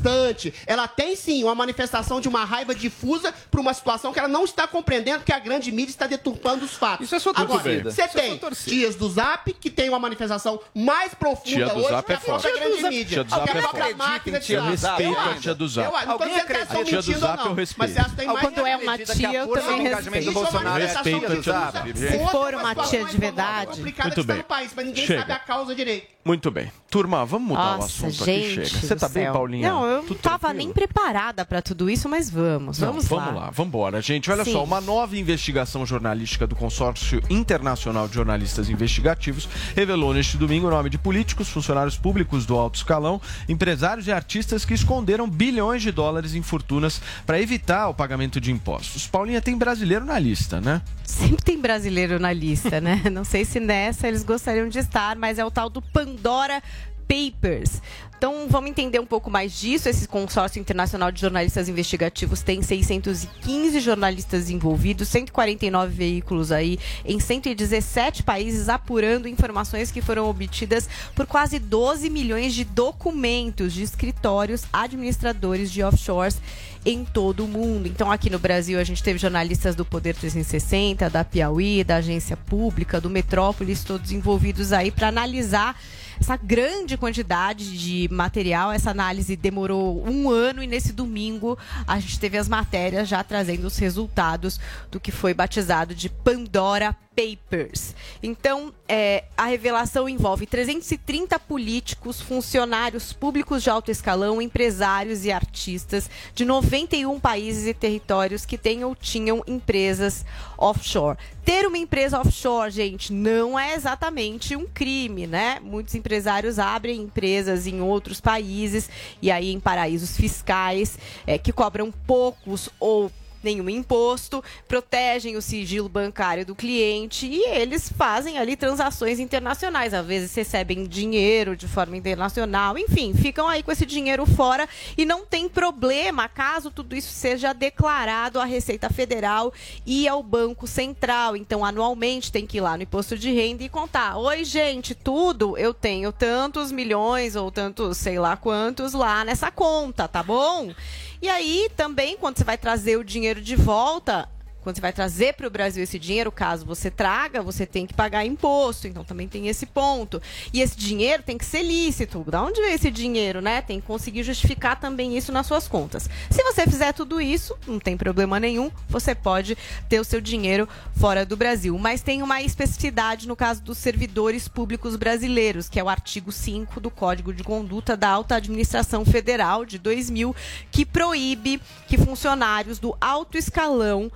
[0.66, 4.44] Ela tem sim uma manifestação de uma raiva difusa por uma situação que ela não
[4.44, 7.06] está compreendendo que a grande mídia está deturpando os fatos.
[7.06, 7.90] Isso é sua Agora, torcida.
[7.90, 8.70] você é tem sua torcida.
[8.70, 12.20] Dias do Zap, que tem uma manifestação mais profunda Tia hoje Zap que é a
[12.20, 12.58] própria forte.
[12.60, 13.04] grande mídia.
[13.06, 13.96] Tia do Zap é própria forte.
[13.96, 15.02] máquina de Eu Zap.
[15.02, 15.86] respeito a tia do Zap.
[15.86, 16.06] Eu.
[16.06, 17.54] Não Alguém dizendo que elas estão tia mentindo ou Zap eu não.
[17.54, 17.78] respeito.
[17.78, 20.32] Mas elas têm mais Quando é uma tia, eu também respeito.
[20.32, 21.98] Tia a tia do Zap.
[21.98, 23.80] Se for uma tia de verdade.
[23.82, 24.36] Muito bem.
[24.38, 26.15] no país, mas ninguém sabe a causa direito.
[26.26, 26.72] Muito bem.
[26.90, 28.60] Turma, vamos mudar o Nossa, assunto gente.
[28.60, 28.80] aqui, chega.
[28.86, 29.32] Você tá bem, céu.
[29.32, 29.70] Paulinha?
[29.70, 30.58] Não, eu Tudo não tava tranquilo?
[30.64, 32.80] nem preparada pra tudo isso, mas vamos.
[32.80, 34.28] Não, Vamos, vamos lá, vamos embora, gente.
[34.28, 34.52] Olha Sim.
[34.52, 40.70] só, uma nova investigação jornalística do Consórcio Internacional de Jornalistas Investigativos revelou neste domingo o
[40.70, 45.92] nome de políticos, funcionários públicos do alto escalão, empresários e artistas que esconderam bilhões de
[45.92, 49.06] dólares em fortunas para evitar o pagamento de impostos.
[49.06, 50.82] Paulinha tem brasileiro na lista, né?
[51.04, 53.02] Sempre tem brasileiro na lista, né?
[53.12, 55.80] Não sei se nessa eles gostariam de estar, mas é o tal do
[56.16, 56.62] Pandora
[57.06, 57.80] Papers.
[58.18, 59.88] Então, vamos entender um pouco mais disso.
[59.88, 68.22] Esse consórcio internacional de jornalistas investigativos tem 615 jornalistas envolvidos, 149 veículos aí em 117
[68.22, 75.70] países apurando informações que foram obtidas por quase 12 milhões de documentos de escritórios administradores
[75.70, 76.40] de offshores
[76.86, 77.86] em todo o mundo.
[77.86, 82.36] Então, aqui no Brasil, a gente teve jornalistas do Poder 360, da Piauí, da Agência
[82.36, 85.78] Pública, do Metrópolis, todos envolvidos aí para analisar
[86.26, 88.72] essa grande quantidade de material.
[88.72, 91.56] Essa análise demorou um ano e nesse domingo
[91.86, 94.58] a gente teve as matérias já trazendo os resultados
[94.90, 97.94] do que foi batizado de Pandora Papers.
[98.22, 106.10] Então, é, a revelação envolve 330 políticos, funcionários públicos de alto escalão, empresários e artistas
[106.34, 110.26] de 91 países e territórios que têm ou tinham empresas
[110.58, 111.16] offshore.
[111.42, 115.58] Ter uma empresa offshore, gente, não é exatamente um crime, né?
[115.62, 118.90] Muitos empresários abrem empresas em outros países
[119.22, 123.10] e aí em paraísos fiscais é, que cobram poucos ou
[123.46, 129.94] nenhum imposto, protegem o sigilo bancário do cliente e eles fazem ali transações internacionais.
[129.94, 134.68] Às vezes recebem dinheiro de forma internacional, enfim, ficam aí com esse dinheiro fora
[134.98, 139.52] e não tem problema caso tudo isso seja declarado à Receita Federal
[139.86, 141.36] e ao Banco Central.
[141.36, 145.56] Então, anualmente tem que ir lá no imposto de renda e contar: oi, gente, tudo
[145.56, 150.74] eu tenho tantos milhões ou tantos, sei lá quantos lá nessa conta, tá bom?
[151.20, 154.28] E aí, também, quando você vai trazer o dinheiro de volta,
[154.66, 157.94] quando você vai trazer para o Brasil esse dinheiro, caso você traga, você tem que
[157.94, 158.88] pagar imposto.
[158.88, 160.20] Então também tem esse ponto.
[160.52, 162.24] E esse dinheiro tem que ser lícito.
[162.26, 163.62] Da onde veio esse dinheiro, né?
[163.62, 166.10] Tem que conseguir justificar também isso nas suas contas.
[166.28, 169.56] Se você fizer tudo isso, não tem problema nenhum, você pode
[169.88, 171.78] ter o seu dinheiro fora do Brasil.
[171.78, 176.80] Mas tem uma especificidade no caso dos servidores públicos brasileiros, que é o artigo 5
[176.80, 180.34] do Código de Conduta da Alta Administração Federal de 2000,
[180.72, 184.10] que proíbe que funcionários do alto escalão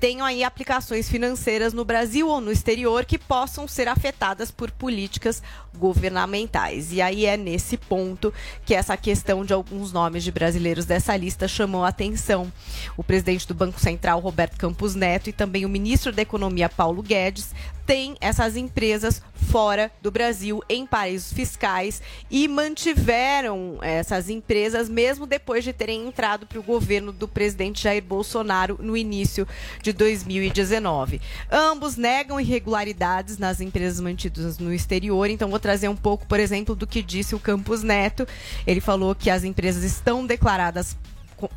[0.00, 5.42] tenham aí aplicações financeiras no Brasil ou no exterior que possam ser afetadas por políticas
[5.76, 6.92] governamentais.
[6.92, 8.32] E aí é nesse ponto
[8.64, 12.52] que essa questão de alguns nomes de brasileiros dessa lista chamou a atenção.
[12.96, 17.02] O presidente do Banco Central, Roberto Campos Neto, e também o ministro da Economia, Paulo
[17.02, 17.54] Guedes,
[17.86, 25.62] têm essas empresas fora do Brasil, em paraísos fiscais, e mantiveram essas empresas mesmo depois
[25.62, 29.46] de terem entrado para o governo do presidente Jair Bolsonaro no início
[29.82, 31.20] de 2019.
[31.50, 36.74] Ambos negam irregularidades nas empresas mantidas no exterior, então vou trazer um pouco, por exemplo,
[36.74, 38.26] do que disse o Campos Neto.
[38.66, 40.96] Ele falou que as empresas estão declaradas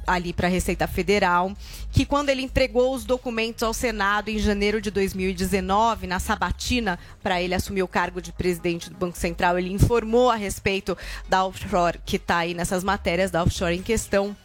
[0.05, 1.51] ali para a Receita Federal,
[1.91, 7.41] que quando ele entregou os documentos ao Senado em janeiro de 2019, na sabatina, para
[7.41, 11.99] ele assumir o cargo de presidente do Banco Central, ele informou a respeito da offshore
[12.05, 14.35] que está aí nessas matérias da offshore em questão.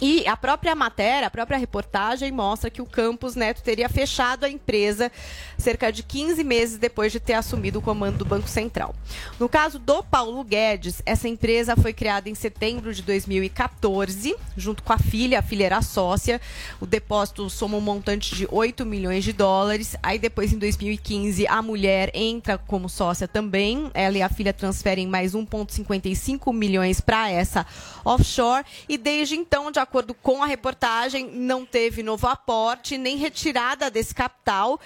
[0.00, 4.48] E a própria matéria, a própria reportagem mostra que o Campos Neto teria fechado a
[4.48, 5.12] empresa
[5.58, 8.94] cerca de 15 meses depois de ter assumido o comando do Banco Central.
[9.38, 14.92] No caso do Paulo Guedes, essa empresa foi criada em setembro de 2014, junto com
[14.94, 16.40] a filha, a filha era sócia.
[16.80, 19.96] O depósito soma um montante de 8 milhões de dólares.
[20.02, 23.90] Aí depois, em 2015, a mulher entra como sócia também.
[23.92, 27.66] Ela e a filha transferem mais 1,55 milhões para essa
[28.02, 28.64] offshore.
[28.88, 29.89] E desde então, de acordo
[30.22, 34.80] com a reportagem, não teve novo aporte nem retirada desse capital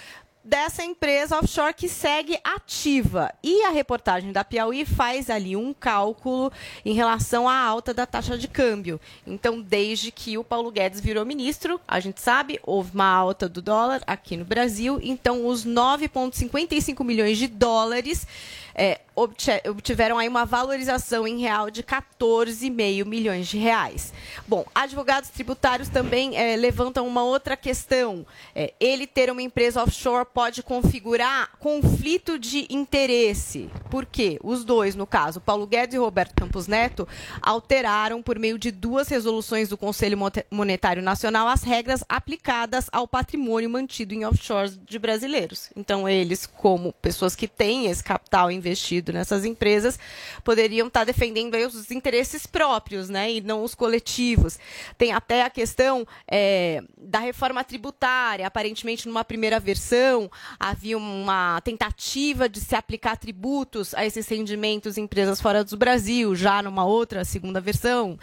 [0.45, 3.33] dessa empresa offshore que segue ativa.
[3.43, 6.51] E a reportagem da Piauí faz ali um cálculo
[6.85, 9.01] em relação à alta da taxa de câmbio.
[9.25, 13.59] Então, desde que o Paulo Guedes virou ministro, a gente sabe, houve uma alta do
[13.59, 14.99] dólar aqui no Brasil.
[15.01, 18.27] Então, os 9,55 milhões de dólares
[18.75, 24.13] é, obtiveram aí uma valorização em real de 14,5 milhões de reais.
[24.45, 28.25] Bom, advogados tributários também é, levantam uma outra questão.
[28.53, 33.69] É, ele ter uma empresa offshore pode configurar conflito de interesse.
[33.89, 34.37] Por quê?
[34.43, 37.07] Os dois, no caso, Paulo Guedes e Roberto Campos Neto,
[37.41, 40.17] alteraram por meio de duas resoluções do Conselho
[40.51, 45.69] Monetário Nacional as regras aplicadas ao patrimônio mantido em offshores de brasileiros.
[45.75, 48.64] Então, eles, como pessoas que têm esse capital investido
[49.13, 49.99] nessas empresas,
[50.43, 54.57] poderiam estar defendendo aí os interesses próprios, né, e não os coletivos.
[54.97, 58.47] Tem até a questão é, da reforma tributária.
[58.47, 65.05] Aparentemente, numa primeira versão, havia uma tentativa de se aplicar tributos a esses rendimentos em
[65.05, 66.35] empresas fora do Brasil.
[66.35, 68.19] Já numa outra segunda versão,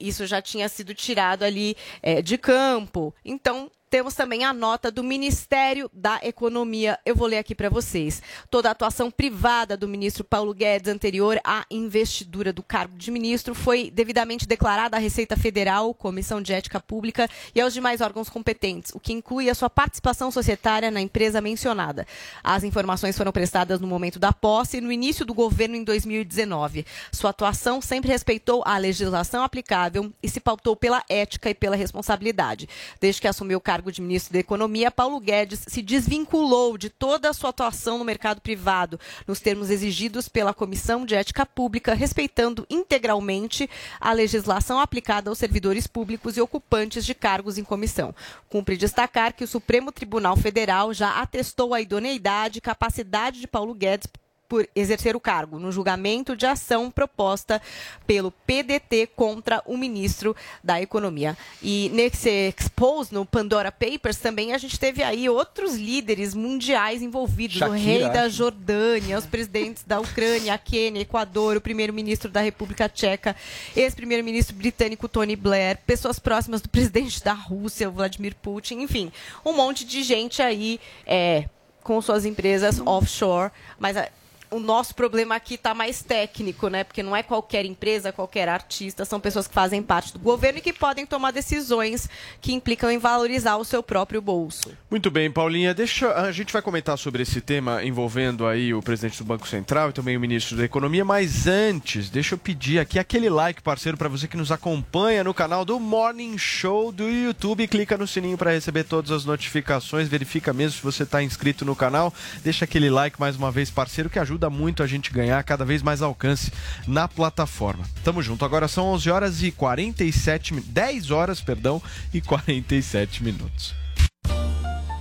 [0.00, 3.14] isso já tinha sido tirado ali é, de campo.
[3.24, 6.98] Então, temos também a nota do Ministério da Economia.
[7.06, 8.20] Eu vou ler aqui para vocês.
[8.50, 13.54] Toda a atuação privada do ministro Paulo Guedes anterior à investidura do cargo de ministro
[13.54, 18.92] foi devidamente declarada à Receita Federal, Comissão de Ética Pública e aos demais órgãos competentes,
[18.92, 22.06] o que inclui a sua participação societária na empresa mencionada.
[22.42, 26.84] As informações foram prestadas no momento da posse e no início do governo em 2019.
[27.12, 32.68] Sua atuação sempre respeitou a legislação aplicável e se pautou pela ética e pela responsabilidade.
[33.00, 37.30] Desde que assumiu o cargo de ministro da Economia, Paulo Guedes se desvinculou de toda
[37.30, 42.66] a sua atuação no mercado privado, nos termos exigidos pela Comissão de Ética Pública, respeitando
[42.68, 43.68] integralmente
[44.00, 48.14] a legislação aplicada aos servidores públicos e ocupantes de cargos em comissão.
[48.48, 53.74] Cumpre destacar que o Supremo Tribunal Federal já atestou a idoneidade e capacidade de Paulo
[53.74, 54.08] Guedes
[54.48, 57.60] por exercer o cargo no julgamento de ação proposta
[58.06, 61.36] pelo PDT contra o ministro da Economia.
[61.62, 67.56] E nesse expose no Pandora Papers também a gente teve aí outros líderes mundiais envolvidos,
[67.56, 68.28] o Shakira, rei da.
[68.28, 73.34] Jordânia, os presidentes da Ucrânia, Quênia, Equador, o primeiro-ministro da República Tcheca,
[73.74, 79.12] ex-primeiro-ministro britânico Tony Blair, pessoas próximas do presidente da Rússia, o Vladimir Putin, enfim,
[79.44, 81.44] um monte de gente aí é,
[81.82, 84.08] com suas empresas offshore, mas a-
[84.50, 86.84] o nosso problema aqui está mais técnico, né?
[86.84, 90.62] Porque não é qualquer empresa, qualquer artista, são pessoas que fazem parte do governo e
[90.62, 92.08] que podem tomar decisões
[92.40, 94.72] que implicam em valorizar o seu próprio bolso.
[94.90, 95.74] Muito bem, Paulinha.
[95.74, 99.90] Deixa, a gente vai comentar sobre esse tema envolvendo aí o presidente do Banco Central
[99.90, 103.98] e também o ministro da Economia, mas antes, deixa eu pedir aqui aquele like, parceiro,
[103.98, 107.66] para você que nos acompanha no canal do Morning Show do YouTube.
[107.66, 111.74] Clica no sininho para receber todas as notificações, verifica mesmo se você está inscrito no
[111.74, 112.12] canal.
[112.42, 115.82] Deixa aquele like mais uma vez, parceiro, que ajuda muito a gente ganhar cada vez
[115.82, 116.52] mais alcance
[116.86, 117.84] na plataforma.
[118.04, 118.44] Tamo junto.
[118.44, 121.80] Agora são 11 horas e 47 mi- 10 horas, perdão,
[122.12, 123.74] e 47 minutos.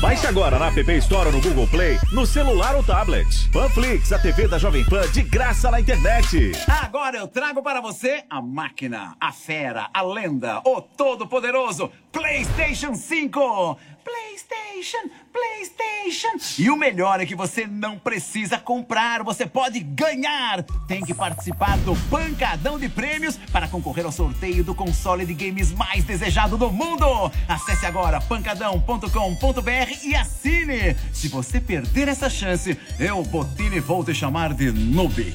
[0.00, 3.26] Baixe agora na App Store ou no Google Play, no celular ou tablet.
[3.52, 6.52] Panflix, a TV da Jovem Pan de graça na internet.
[6.68, 13.76] Agora eu trago para você a máquina, a fera, a lenda, o todo-poderoso PlayStation 5.
[14.08, 16.62] PlayStation, PlayStation.
[16.62, 20.62] E o melhor é que você não precisa comprar, você pode ganhar.
[20.86, 25.72] Tem que participar do Pancadão de Prêmios para concorrer ao sorteio do console de games
[25.72, 27.04] mais desejado do mundo.
[27.46, 30.96] Acesse agora pancadão.com.br e assine.
[31.12, 35.34] Se você perder essa chance, eu, Botini, vou te chamar de noob.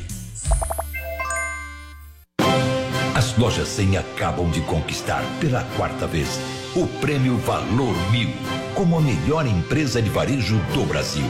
[3.16, 8.30] As lojas 100 acabam de conquistar pela quarta vez o prêmio Valor Mil
[8.74, 11.26] como a melhor empresa de varejo do Brasil.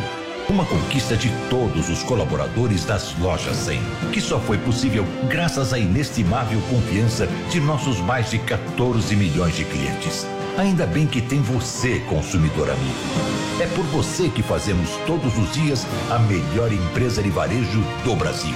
[0.49, 3.81] Uma conquista de todos os colaboradores das lojas 100,
[4.13, 9.65] que só foi possível graças à inestimável confiança de nossos mais de 14 milhões de
[9.65, 10.25] clientes.
[10.57, 12.95] Ainda bem que tem você, consumidor amigo.
[13.59, 18.55] É por você que fazemos todos os dias a melhor empresa de varejo do Brasil.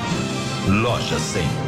[0.68, 1.67] Loja 100.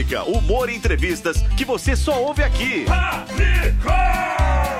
[0.00, 2.86] Polêmica, humor e entrevistas que você só ouve aqui.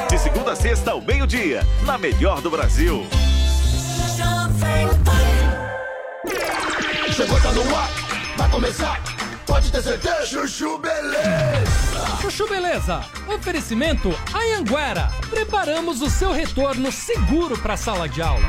[0.09, 3.07] De segunda a sexta ao meio-dia, na melhor do Brasil.
[7.15, 7.91] Chegou, tá no ar,
[8.37, 9.03] vai começar,
[9.47, 10.27] pode ter certeza.
[10.27, 12.19] Chuchu Beleza.
[12.23, 15.11] Chuchu Beleza, oferecimento Anhanguera.
[15.29, 18.49] Preparamos o seu retorno seguro para a sala de aula.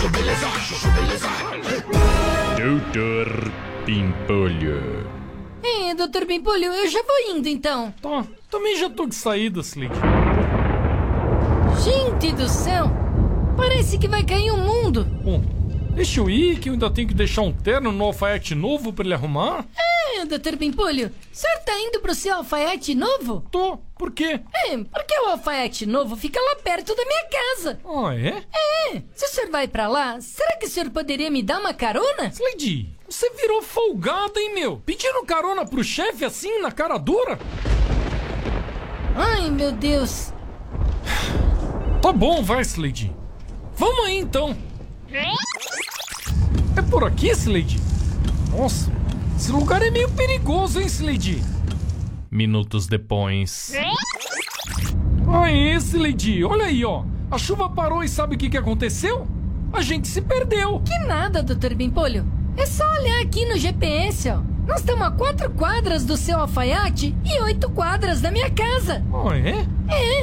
[0.00, 1.28] Chuchu Beleza, Chuchu Beleza.
[2.56, 3.52] Doutor
[3.84, 5.06] Pimpolho.
[5.62, 7.92] É, doutor Pimpolho, eu já vou indo então.
[8.00, 9.94] Tá, também já tô de saída, Slick.
[11.84, 12.90] Gente do céu!
[13.58, 15.04] Parece que vai cair o mundo.
[15.04, 15.42] Bom,
[15.94, 19.04] deixa eu ir que eu ainda tenho que deixar um terno no alfaiate novo pra
[19.04, 19.64] ele arrumar.
[20.14, 23.44] É, doutor Pimpolho, o senhor tá indo pro seu alfaiate novo?
[23.50, 24.40] Tô, por quê?
[24.66, 27.80] É, porque o alfaiate novo fica lá perto da minha casa.
[27.84, 28.44] Ah, é?
[28.92, 31.74] É, se o senhor vai pra lá, será que o senhor poderia me dar uma
[31.74, 32.30] carona?
[32.32, 34.80] Slade, você virou folgado, hein, meu?
[34.84, 37.38] Pedindo carona pro chefe assim, na cara dura?
[39.14, 40.32] Ai, meu Deus.
[42.00, 43.14] Tá bom, vai, Slade.
[43.74, 44.56] Vamos aí, então.
[45.12, 47.80] É por aqui, Slade?
[48.56, 48.92] Nossa,
[49.36, 51.42] esse lugar é meio perigoso, hein, Slade?
[52.30, 53.72] Minutos depois.
[55.26, 57.04] Aê, Slade, olha aí, ó.
[57.30, 59.26] A chuva parou e sabe o que, que aconteceu?
[59.72, 60.80] A gente se perdeu.
[60.80, 62.26] Que nada, doutor Pimpolho.
[62.56, 64.40] É só olhar aqui no GPS, ó.
[64.66, 69.04] Nós estamos a quatro quadras do seu alfaiate e oito quadras da minha casa.
[69.12, 69.66] Ah, é?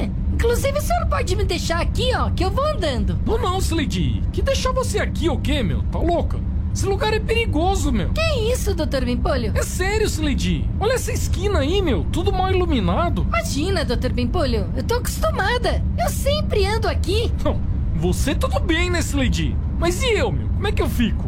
[0.04, 0.10] É.
[0.38, 3.20] Inclusive, o senhor pode me deixar aqui, ó, que eu vou andando.
[3.26, 4.22] Não, não, Slade.
[4.32, 5.82] Que deixar você aqui o quê, meu?
[5.92, 6.40] Tá louca?
[6.72, 8.10] Esse lugar é perigoso, meu.
[8.10, 9.52] Que isso, doutor Pimpolho?
[9.56, 10.70] É sério, Slade.
[10.80, 12.06] Olha essa esquina aí, meu.
[12.12, 13.24] Tudo mal iluminado.
[13.24, 14.72] Imagina, doutor Pimpolho.
[14.76, 15.84] Eu tô acostumada.
[15.98, 17.34] Eu sempre ando aqui.
[17.44, 17.60] Não,
[17.96, 19.58] você tudo bem, né, Slade?
[19.80, 20.50] Mas e eu, meu?
[20.50, 21.26] Como é que eu fico?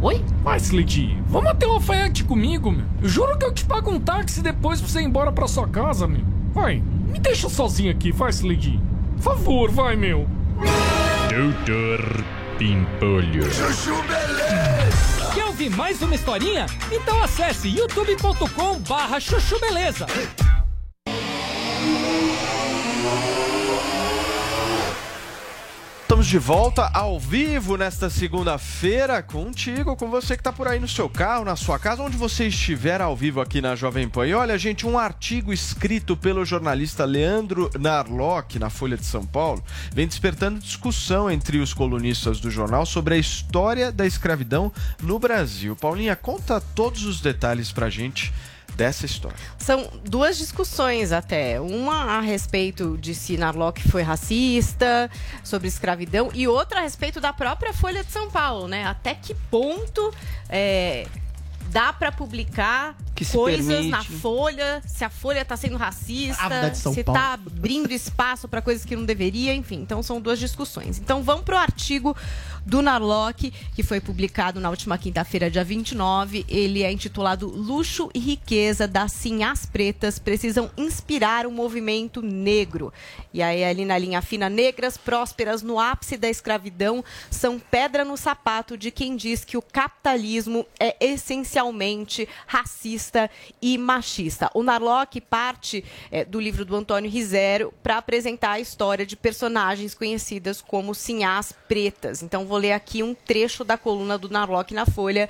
[0.00, 0.24] Oi?
[0.42, 1.22] Vai, Slade.
[1.26, 2.86] Vamos até o alfaiate comigo, meu.
[3.02, 5.68] Eu juro que eu te pago um táxi depois pra você ir embora pra sua
[5.68, 6.24] casa, meu.
[6.54, 6.82] Vai,
[7.12, 8.80] me deixa sozinho aqui, vai, Slade.
[9.16, 10.26] Por favor, vai, meu.
[11.28, 12.24] Doutor
[12.58, 13.44] Pimpolho.
[13.52, 15.30] Chuchu Beleza.
[15.34, 16.66] Quer ouvir mais uma historinha?
[16.90, 20.06] Então acesse youtube.com barra chuchu beleza.
[26.22, 30.86] Estamos de volta ao vivo nesta segunda-feira contigo, com você que está por aí no
[30.86, 34.28] seu carro, na sua casa, onde você estiver ao vivo aqui na Jovem Pan.
[34.28, 39.64] E olha, gente, um artigo escrito pelo jornalista Leandro Narlock na Folha de São Paulo
[39.92, 44.70] vem despertando discussão entre os colunistas do jornal sobre a história da escravidão
[45.02, 45.74] no Brasil.
[45.74, 48.32] Paulinha, conta todos os detalhes pra gente
[48.76, 49.36] dessa história.
[49.58, 51.60] São duas discussões até.
[51.60, 55.10] Uma a respeito de se Narlock foi racista,
[55.42, 58.84] sobre escravidão, e outra a respeito da própria Folha de São Paulo, né?
[58.84, 60.12] Até que ponto
[60.48, 61.06] é,
[61.72, 62.94] dá para publicar
[63.30, 63.90] coisas permite.
[63.90, 67.20] na Folha, se a Folha tá sendo racista, de se Paulo.
[67.20, 69.76] tá abrindo espaço para coisas que não deveria, enfim.
[69.76, 70.98] Então são duas discussões.
[70.98, 72.16] Então vamos pro artigo
[72.64, 76.44] do Narlock, que foi publicado na última quinta-feira, dia 29.
[76.48, 82.92] Ele é intitulado Luxo e Riqueza das Sinhás Pretas precisam inspirar o movimento negro.
[83.32, 88.16] E aí, ali na linha fina, negras prósperas no ápice da escravidão são pedra no
[88.16, 90.96] sapato de quem diz que o capitalismo é
[92.46, 94.50] racista e machista.
[94.54, 99.94] O Narlock parte eh, do livro do Antônio Rizero para apresentar a história de personagens
[99.94, 102.22] conhecidas como Sinhás Pretas.
[102.22, 105.28] Então, vou ler aqui um trecho da coluna do Narlock na Folha.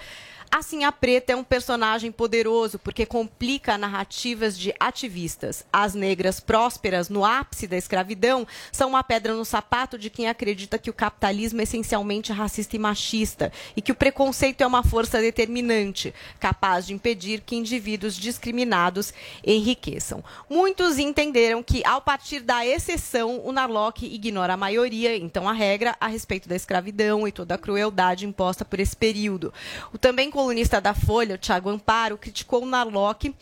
[0.55, 5.65] A Sinhá Preta é um personagem poderoso porque complica narrativas de ativistas.
[5.73, 10.77] As negras prósperas no ápice da escravidão são uma pedra no sapato de quem acredita
[10.77, 15.23] que o capitalismo é essencialmente racista e machista e que o preconceito é uma força
[15.23, 20.23] determinante, capaz de impedir que indivíduos discriminados enriqueçam.
[20.51, 25.97] Muitos entenderam que, ao partir da exceção, o Narlock ignora a maioria, então a regra,
[25.99, 29.51] a respeito da escravidão e toda a crueldade imposta por esse período.
[29.95, 33.33] O também colunista da Folha, o Thiago Amparo, criticou o Narlock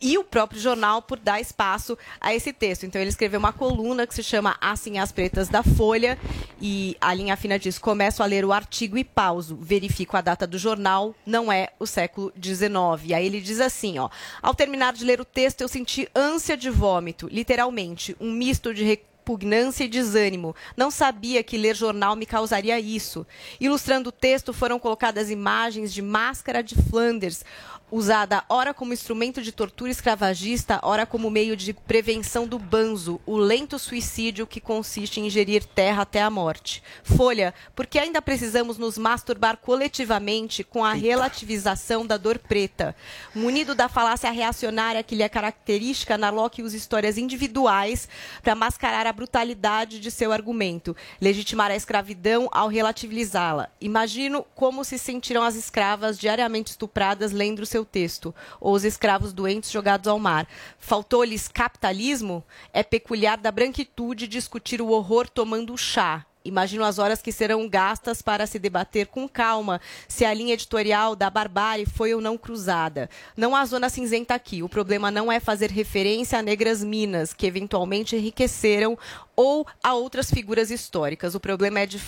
[0.00, 2.86] e o próprio jornal por dar espaço a esse texto.
[2.86, 6.18] Então ele escreveu uma coluna que se chama Assim as Pretas da Folha
[6.58, 10.46] e a linha fina diz: começo a ler o artigo e pauso, verifico a data
[10.46, 13.04] do jornal, não é o século XIX.
[13.04, 14.08] E aí ele diz assim, ó:
[14.40, 18.82] ao terminar de ler o texto eu senti ânsia de vômito, literalmente, um misto de
[19.26, 20.54] repugnância e desânimo.
[20.76, 23.26] Não sabia que ler jornal me causaria isso.
[23.60, 27.44] Ilustrando o texto foram colocadas imagens de máscara de Flanders,
[27.90, 33.36] usada ora como instrumento de tortura escravagista, ora como meio de prevenção do banzo, o
[33.36, 36.82] lento suicídio que consiste em ingerir terra até a morte.
[37.02, 42.94] Folha, porque ainda precisamos nos masturbar coletivamente com a relativização da dor preta.
[43.34, 48.08] Munido da falácia reacionária que lhe é característica, Narlock usa histórias individuais
[48.42, 53.70] para mascarar a brutalidade de seu argumento, legitimar a escravidão ao relativizá-la.
[53.80, 59.70] Imagino como se sentiram as escravas diariamente estupradas lendo seu texto, ou os escravos doentes
[59.70, 60.46] jogados ao mar.
[60.78, 62.44] Faltou-lhes capitalismo?
[62.72, 66.24] É peculiar da branquitude discutir o horror tomando chá.
[66.46, 71.16] Imagino as horas que serão gastas para se debater com calma se a linha editorial
[71.16, 73.10] da barbárie foi ou não cruzada.
[73.36, 74.62] Não há zona cinzenta aqui.
[74.62, 78.96] O problema não é fazer referência a negras minas que eventualmente enriqueceram
[79.34, 81.34] ou a outras figuras históricas.
[81.34, 81.98] O problema é de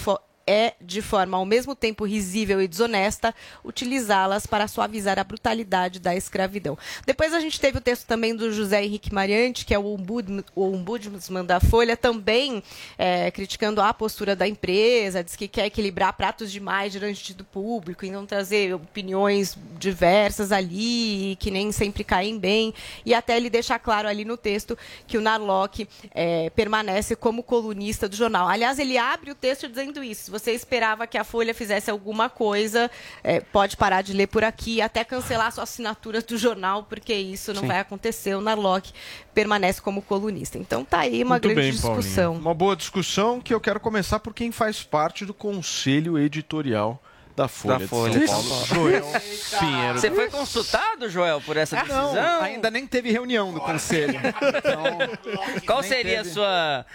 [0.49, 6.17] é, de forma ao mesmo tempo risível e desonesta, utilizá-las para suavizar a brutalidade da
[6.17, 6.79] escravidão.
[7.05, 10.43] Depois a gente teve o texto também do José Henrique Mariante, que é o ombud-
[10.55, 12.63] o ombudsman da Folha, também
[12.97, 18.07] é, criticando a postura da empresa, diz que quer equilibrar pratos demais diante do público,
[18.07, 22.73] e não trazer opiniões diversas ali, que nem sempre caem bem,
[23.05, 28.09] e até ele deixa claro ali no texto que o Narlock é, permanece como colunista
[28.09, 28.49] do jornal.
[28.49, 30.38] Aliás, ele abre o texto dizendo isso.
[30.39, 32.91] Você esperava que a Folha fizesse alguma coisa,
[33.23, 37.53] é, pode parar de ler por aqui, até cancelar sua assinatura do jornal, porque isso
[37.53, 37.69] não Sim.
[37.69, 38.35] vai acontecer.
[38.35, 38.93] O Narlock
[39.35, 40.59] permanece como colunista.
[40.59, 42.01] Então tá aí uma Muito grande bem, Paulinha.
[42.01, 42.35] discussão.
[42.35, 47.03] Uma boa discussão que eu quero começar por quem faz parte do conselho editorial
[47.39, 48.67] da Folha, Da Folha de São Paulo.
[48.67, 49.07] Joel
[49.61, 49.99] Pinheiro.
[50.01, 52.13] Você foi consultado, Joel, por essa decisão?
[52.15, 54.19] Não, ainda nem teve reunião do conselho.
[55.65, 56.87] Qual nem seria a sua,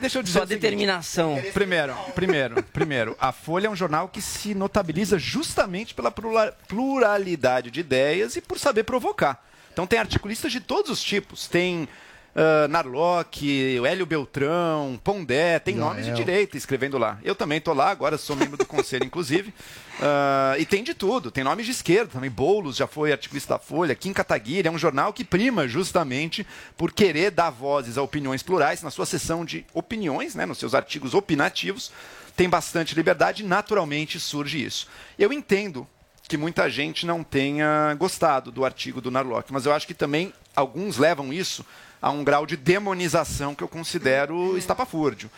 [0.00, 1.40] Deixa eu dizer sua determinação?
[1.52, 7.70] Primeiro, primeiro, primeiro, a Folha é um jornal que se notabiliza justamente pela plura- pluralidade
[7.70, 9.42] de ideias e por saber provocar.
[9.72, 11.46] Então tem articulistas de todos os tipos.
[11.48, 11.88] Tem
[12.34, 17.18] ah, Narlock, Hélio Beltrão, Pondé, tem nomes de direita escrevendo lá.
[17.22, 19.54] Eu também tô lá, agora sou membro do conselho, inclusive.
[20.00, 22.30] Ah, e tem de tudo, tem nomes de esquerda também.
[22.30, 26.44] Boulos já foi articulista da Folha, Kim Kataguiri, é um jornal que prima justamente
[26.76, 30.74] por querer dar vozes a opiniões plurais na sua seção de opiniões, né, nos seus
[30.74, 31.92] artigos opinativos.
[32.36, 34.88] tem bastante liberdade e naturalmente surge isso.
[35.16, 35.86] Eu entendo
[36.28, 40.32] que muita gente não tenha gostado do artigo do Narlock, mas eu acho que também
[40.56, 41.64] alguns levam isso
[42.04, 45.30] a um grau de demonização que eu considero estapafúrdio.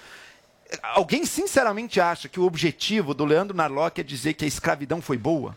[0.83, 5.17] Alguém sinceramente acha que o objetivo do Leandro Narlock é dizer que a escravidão foi
[5.17, 5.57] boa?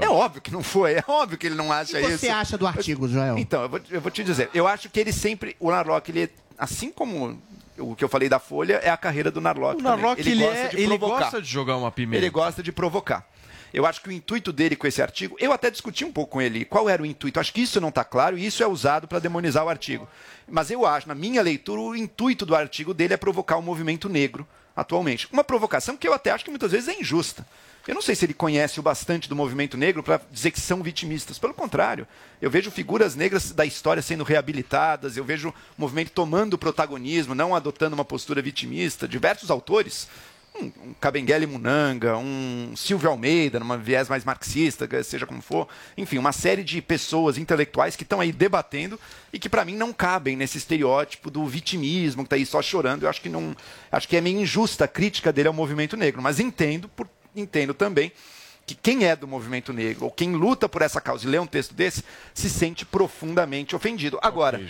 [0.00, 2.18] É, É óbvio que não foi, é óbvio que ele não acha O que isso.
[2.18, 3.38] você acha do artigo, Joel?
[3.38, 6.24] Então, eu vou, eu vou te dizer, eu acho que ele sempre, o Narlock, ele,
[6.24, 7.40] é- assim como
[7.78, 9.80] o que eu falei da Folha, é a carreira do Narlock.
[9.80, 9.84] O.
[9.84, 11.20] Narlock, ele, gosta é, de ele provocar.
[11.20, 12.16] gosta de jogar uma pimenta.
[12.20, 13.24] Ele gosta de provocar.
[13.72, 16.42] Eu acho que o intuito dele com esse artigo, eu até discuti um pouco com
[16.42, 17.38] ele qual era o intuito.
[17.38, 20.08] Acho que isso não está claro e isso é usado para demonizar o artigo.
[20.48, 24.08] Mas eu acho, na minha leitura, o intuito do artigo dele é provocar o movimento
[24.08, 25.28] negro atualmente.
[25.32, 27.46] Uma provocação que eu até acho que muitas vezes é injusta.
[27.88, 30.82] Eu não sei se ele conhece o bastante do movimento negro para dizer que são
[30.82, 31.38] vitimistas.
[31.38, 32.06] Pelo contrário,
[32.40, 37.54] eu vejo figuras negras da história sendo reabilitadas, eu vejo o movimento tomando protagonismo, não
[37.54, 39.08] adotando uma postura vitimista.
[39.08, 40.08] Diversos autores
[40.54, 45.68] um, um Kabengele Munanga, um Silvio Almeida, numa viés mais marxista, seja como for.
[45.96, 48.98] Enfim, uma série de pessoas intelectuais que estão aí debatendo
[49.32, 53.04] e que para mim não cabem nesse estereótipo do vitimismo, que está aí só chorando.
[53.04, 53.56] Eu acho que não,
[53.90, 57.74] acho que é meio injusta a crítica dele ao movimento negro, mas entendo, por, entendo
[57.74, 58.12] também
[58.66, 61.46] que quem é do movimento negro ou quem luta por essa causa e lê um
[61.46, 64.18] texto desse se sente profundamente ofendido.
[64.22, 64.60] Agora,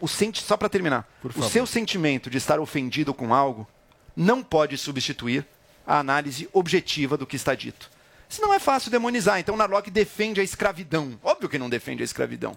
[0.00, 3.68] o sente só para terminar, o seu sentimento de estar ofendido com algo
[4.16, 5.46] não pode substituir
[5.86, 7.90] a análise objetiva do que está dito.
[8.28, 9.38] Isso não é fácil demonizar.
[9.38, 11.18] Então, Narlock defende a escravidão.
[11.22, 12.56] Óbvio que não defende a escravidão.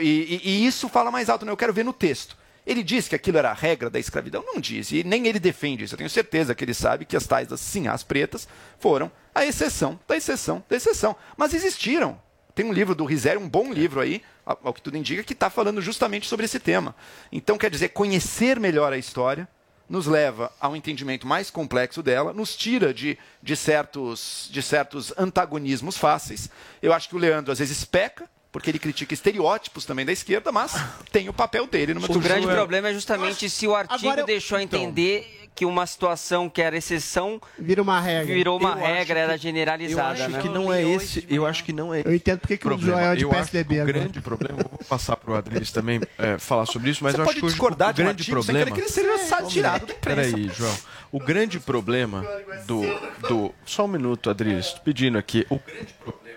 [0.00, 1.44] E, e- e isso fala mais alto.
[1.44, 1.50] Né?
[1.52, 2.36] Eu quero ver no texto.
[2.66, 4.44] Ele diz que aquilo era a regra da escravidão?
[4.46, 4.92] Não diz.
[4.92, 5.94] E nem ele defende isso.
[5.94, 8.46] Eu tenho certeza que ele sabe que as tais das sinhás pretas
[8.78, 11.16] foram a exceção da exceção da exceção.
[11.36, 12.20] Mas existiram.
[12.54, 15.48] Tem um livro do Rizé, um bom livro aí, ao que tudo indica, que está
[15.50, 16.94] falando justamente sobre esse tema.
[17.32, 19.48] Então, quer dizer, conhecer melhor a história
[19.90, 25.12] nos leva a um entendimento mais complexo dela, nos tira de, de, certos, de certos
[25.18, 26.48] antagonismos fáceis.
[26.80, 30.50] Eu acho que o Leandro às vezes peca, porque ele critica estereótipos também da esquerda,
[30.50, 30.74] mas
[31.12, 34.58] tem o papel dele numa O grande problema é justamente se o artigo eu- deixou
[34.58, 34.80] a então.
[34.80, 38.32] entender que uma situação que era exceção Vira uma regra.
[38.34, 40.18] virou uma Eu acho regra, era que- generalizada.
[40.18, 40.40] Eu acho né?
[40.42, 41.26] que não é esse.
[41.28, 42.02] Eu acho que não é.
[42.04, 42.98] Eu entendo porque que o problema.
[42.98, 45.34] Joel é de eu acho PSDB que o grande problema, eu vou passar para o
[45.34, 47.92] Adriles também é, falar sobre isso, mas Você eu acho pode que hoje discordar o
[47.92, 48.88] de um grande artigo sem querer problema.
[48.88, 50.30] que ele seja satirado da imprensa.
[50.30, 50.76] Peraí, João.
[51.12, 52.24] O grande problema
[52.66, 52.82] do,
[53.28, 53.54] do.
[53.66, 54.70] Só um minuto, Adriles.
[54.84, 55.44] Pedindo aqui.
[55.50, 56.29] O grande problema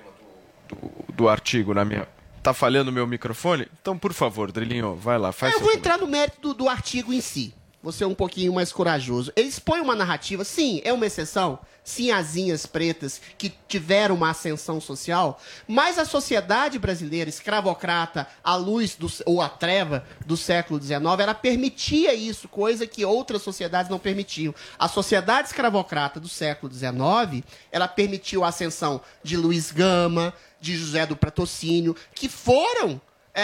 [1.14, 2.08] do, artigo na minha.
[2.42, 3.68] Tá falhando o meu microfone?
[3.82, 7.14] Então, por favor, Drilinho, vai lá, faz Eu vou entrar no mérito do, do artigo
[7.14, 7.54] em si.
[7.84, 9.34] Você é um pouquinho mais corajoso.
[9.36, 11.60] Ele expõe uma narrativa, sim, é uma exceção.
[11.84, 18.96] Sim, asinhas pretas que tiveram uma ascensão social, mas a sociedade brasileira escravocrata, à luz
[18.96, 24.00] do, ou à treva do século XIX, ela permitia isso, coisa que outras sociedades não
[24.00, 24.56] permitiam.
[24.80, 31.06] A sociedade escravocrata do século XIX, ela permitiu a ascensão de Luiz Gama, de José
[31.06, 33.00] do Patrocínio, que foram
[33.36, 33.42] é,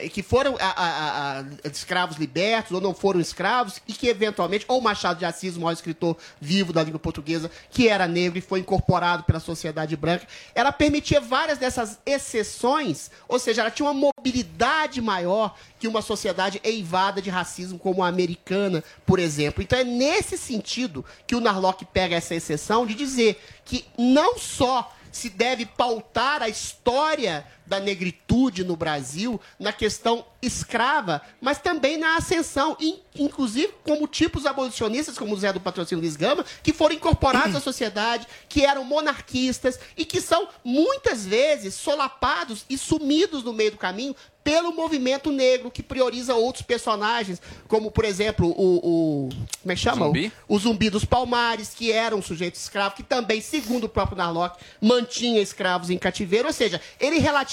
[0.00, 4.08] é, é, que foram a- a- a- escravos libertos ou não foram escravos e que
[4.08, 8.36] eventualmente, ou Machado de Assis, o maior escritor vivo da língua portuguesa, que era negro
[8.36, 10.26] e foi incorporado pela sociedade branca,
[10.56, 16.60] ela permitia várias dessas exceções, ou seja, ela tinha uma mobilidade maior que uma sociedade
[16.64, 19.62] eivada de racismo como a americana, por exemplo.
[19.62, 24.90] Então é nesse sentido que o Narlock pega essa exceção de dizer que não só
[25.12, 32.16] se deve pautar a história da negritude no Brasil na questão escrava, mas também na
[32.16, 36.94] ascensão, in- inclusive como tipos abolicionistas, como o Zé do Patrocínio Luiz Gama, que foram
[36.94, 43.52] incorporados à sociedade, que eram monarquistas e que são muitas vezes solapados e sumidos no
[43.52, 49.28] meio do caminho pelo movimento negro que prioriza outros personagens, como por exemplo o, o
[49.62, 50.06] como é que chama?
[50.06, 50.32] Zumbi?
[50.48, 54.18] O, o zumbi dos Palmares, que era um sujeito escravo, que também, segundo o próprio
[54.18, 56.48] Narlock, mantinha escravos em cativeiro.
[56.48, 57.51] Ou seja, ele relativiza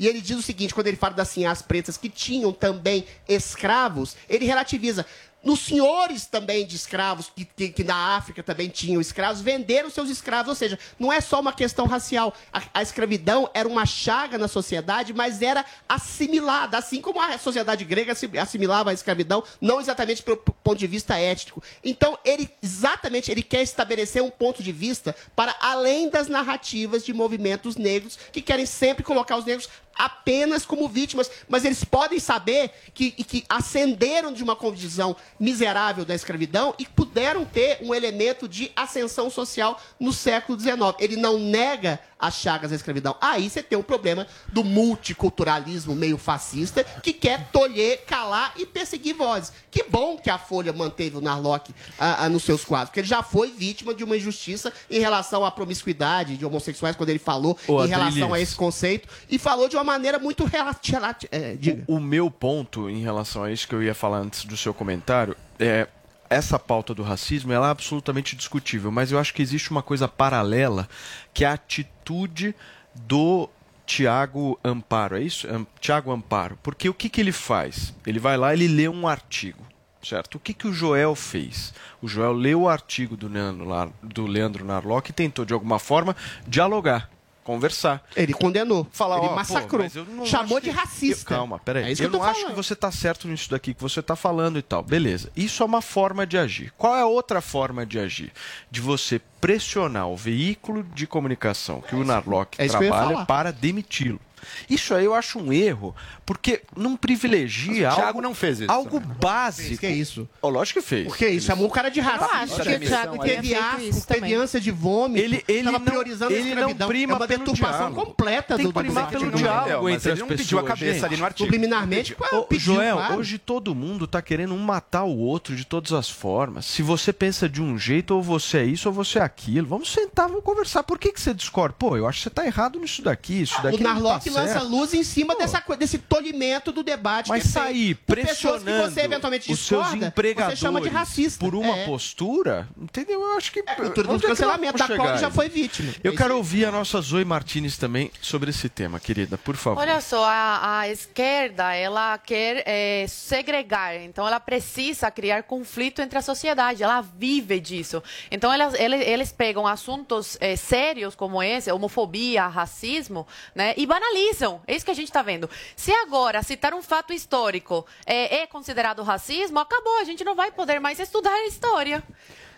[0.00, 4.16] e ele diz o seguinte, quando ele fala das sinhás pretas que tinham também escravos,
[4.30, 5.04] ele relativiza.
[5.42, 10.10] Nos senhores também de escravos, que, que, que na África também tinham escravos, venderam seus
[10.10, 10.48] escravos.
[10.50, 12.34] Ou seja, não é só uma questão racial.
[12.52, 16.76] A, a escravidão era uma chaga na sociedade, mas era assimilada.
[16.76, 21.16] Assim como a sociedade grega assi- assimilava a escravidão, não exatamente pelo ponto de vista
[21.16, 21.62] étnico.
[21.82, 27.12] Então, ele exatamente ele quer estabelecer um ponto de vista para além das narrativas de
[27.12, 29.68] movimentos negros que querem sempre colocar os negros
[30.00, 36.14] apenas como vítimas, mas eles podem saber que, que ascenderam de uma condição miserável da
[36.14, 40.78] escravidão e puderam ter um elemento de ascensão social no século XIX.
[40.98, 43.16] Ele não nega as chagas da escravidão.
[43.20, 49.14] Aí você tem o problema do multiculturalismo meio fascista que quer tolher, calar e perseguir
[49.14, 49.52] vozes.
[49.70, 53.08] Que bom que a Folha manteve o Narlock ah, ah, nos seus quadros, porque ele
[53.08, 57.56] já foi vítima de uma injustiça em relação à promiscuidade de homossexuais, quando ele falou
[57.66, 58.32] Ô, em relação Adriles.
[58.32, 61.16] a esse conceito, e falou de uma maneira muito relativa.
[61.30, 61.84] É, diga.
[61.86, 65.36] O meu ponto em relação a isso que eu ia falar antes do seu comentário
[65.58, 65.86] é
[66.30, 70.06] essa pauta do racismo ela é absolutamente discutível, mas eu acho que existe uma coisa
[70.06, 70.88] paralela
[71.34, 72.54] que é a atitude
[72.94, 73.50] do
[73.84, 75.48] Tiago Amparo, é isso?
[75.80, 76.56] Tiago Amparo.
[76.62, 77.92] Porque o que, que ele faz?
[78.06, 79.66] Ele vai lá, ele lê um artigo,
[80.00, 80.36] certo?
[80.36, 81.74] O que, que o Joel fez?
[82.00, 86.14] O Joel leu o artigo do Leandro, do Leandro Narlock e tentou, de alguma forma,
[86.46, 87.10] dialogar,
[87.50, 88.02] conversar.
[88.16, 88.86] Ele condenou.
[88.92, 89.86] Falar, ele ó, pô, massacrou.
[90.08, 91.32] não Chamou de que- racista.
[91.34, 91.84] Eu- calma, peraí.
[91.84, 94.14] É isso eu eu não acho que você está certo nisso daqui que você está
[94.16, 94.82] falando e tal.
[94.82, 95.30] Beleza.
[95.36, 96.72] Isso é uma forma de agir.
[96.76, 98.32] Qual é a outra forma de agir?
[98.70, 104.20] De você pressionar o veículo de comunicação que o Narlock é trabalha para demiti-lo.
[104.68, 108.60] Isso aí eu acho um erro, porque não privilegia Mas o Thiago algo, não fez
[108.60, 109.78] isso algo básico.
[109.78, 110.28] Que é isso?
[110.40, 111.06] Oh, lógico que fez.
[111.06, 111.46] Por que isso?
[111.46, 112.36] Chamou o cara de racista.
[112.36, 115.24] acho que o Thiago teve asco, teve ânsia de vômito.
[115.24, 117.94] Ele, ele tava não, priorizando ele não prima é uma pelo diálogo.
[118.06, 120.46] completa Tem do que primar do pelo diálogo mas entre ele as não pessoas.
[120.46, 121.24] pediu a cabeça ali no gente.
[121.24, 121.46] artigo.
[121.46, 123.18] Subliminarmente, Ô, pediu, Joel, claro.
[123.18, 126.66] hoje todo mundo tá querendo um matar o outro de todas as formas.
[126.66, 129.66] Se você pensa de um jeito, ou você é isso, ou você é aquilo.
[129.66, 130.82] Vamos sentar, vamos conversar.
[130.82, 131.74] Por que, que você discorda?
[131.78, 133.90] Pô, eu acho que você tá errado nisso daqui, isso daqui O não
[134.34, 134.68] Tá lança certo.
[134.68, 137.28] luz em cima dessa, desse tolimento do debate.
[137.28, 140.80] Mas é sair por pessoas que pressionando você eventualmente os seus discorda, empregadores você chama
[140.80, 141.44] de racista.
[141.44, 141.84] por uma É.
[141.86, 143.20] postura, entendeu?
[143.22, 143.60] Eu acho que...
[143.66, 145.92] É cultura do é cancelamento, da qual já foi vítima.
[146.02, 149.80] Eu É quero ouvir a nossa Zoe Martinez também sobre esse tema, querida, por favor.
[149.80, 156.18] Olha só, a, a esquerda, ela quer eh, segregar, então ela precisa criar conflito entre
[156.18, 158.02] a sociedade, ela vive disso.
[158.30, 164.19] Então elas, eles, eles pegam assuntos eh, sérios como esse, homofobia, racismo, né, e banalizam.
[164.66, 165.48] É isso que a gente está vendo.
[165.76, 170.50] Se agora citar um fato histórico eh, é considerado racismo, acabou, a gente não vai
[170.52, 172.02] poder mais estudar a história.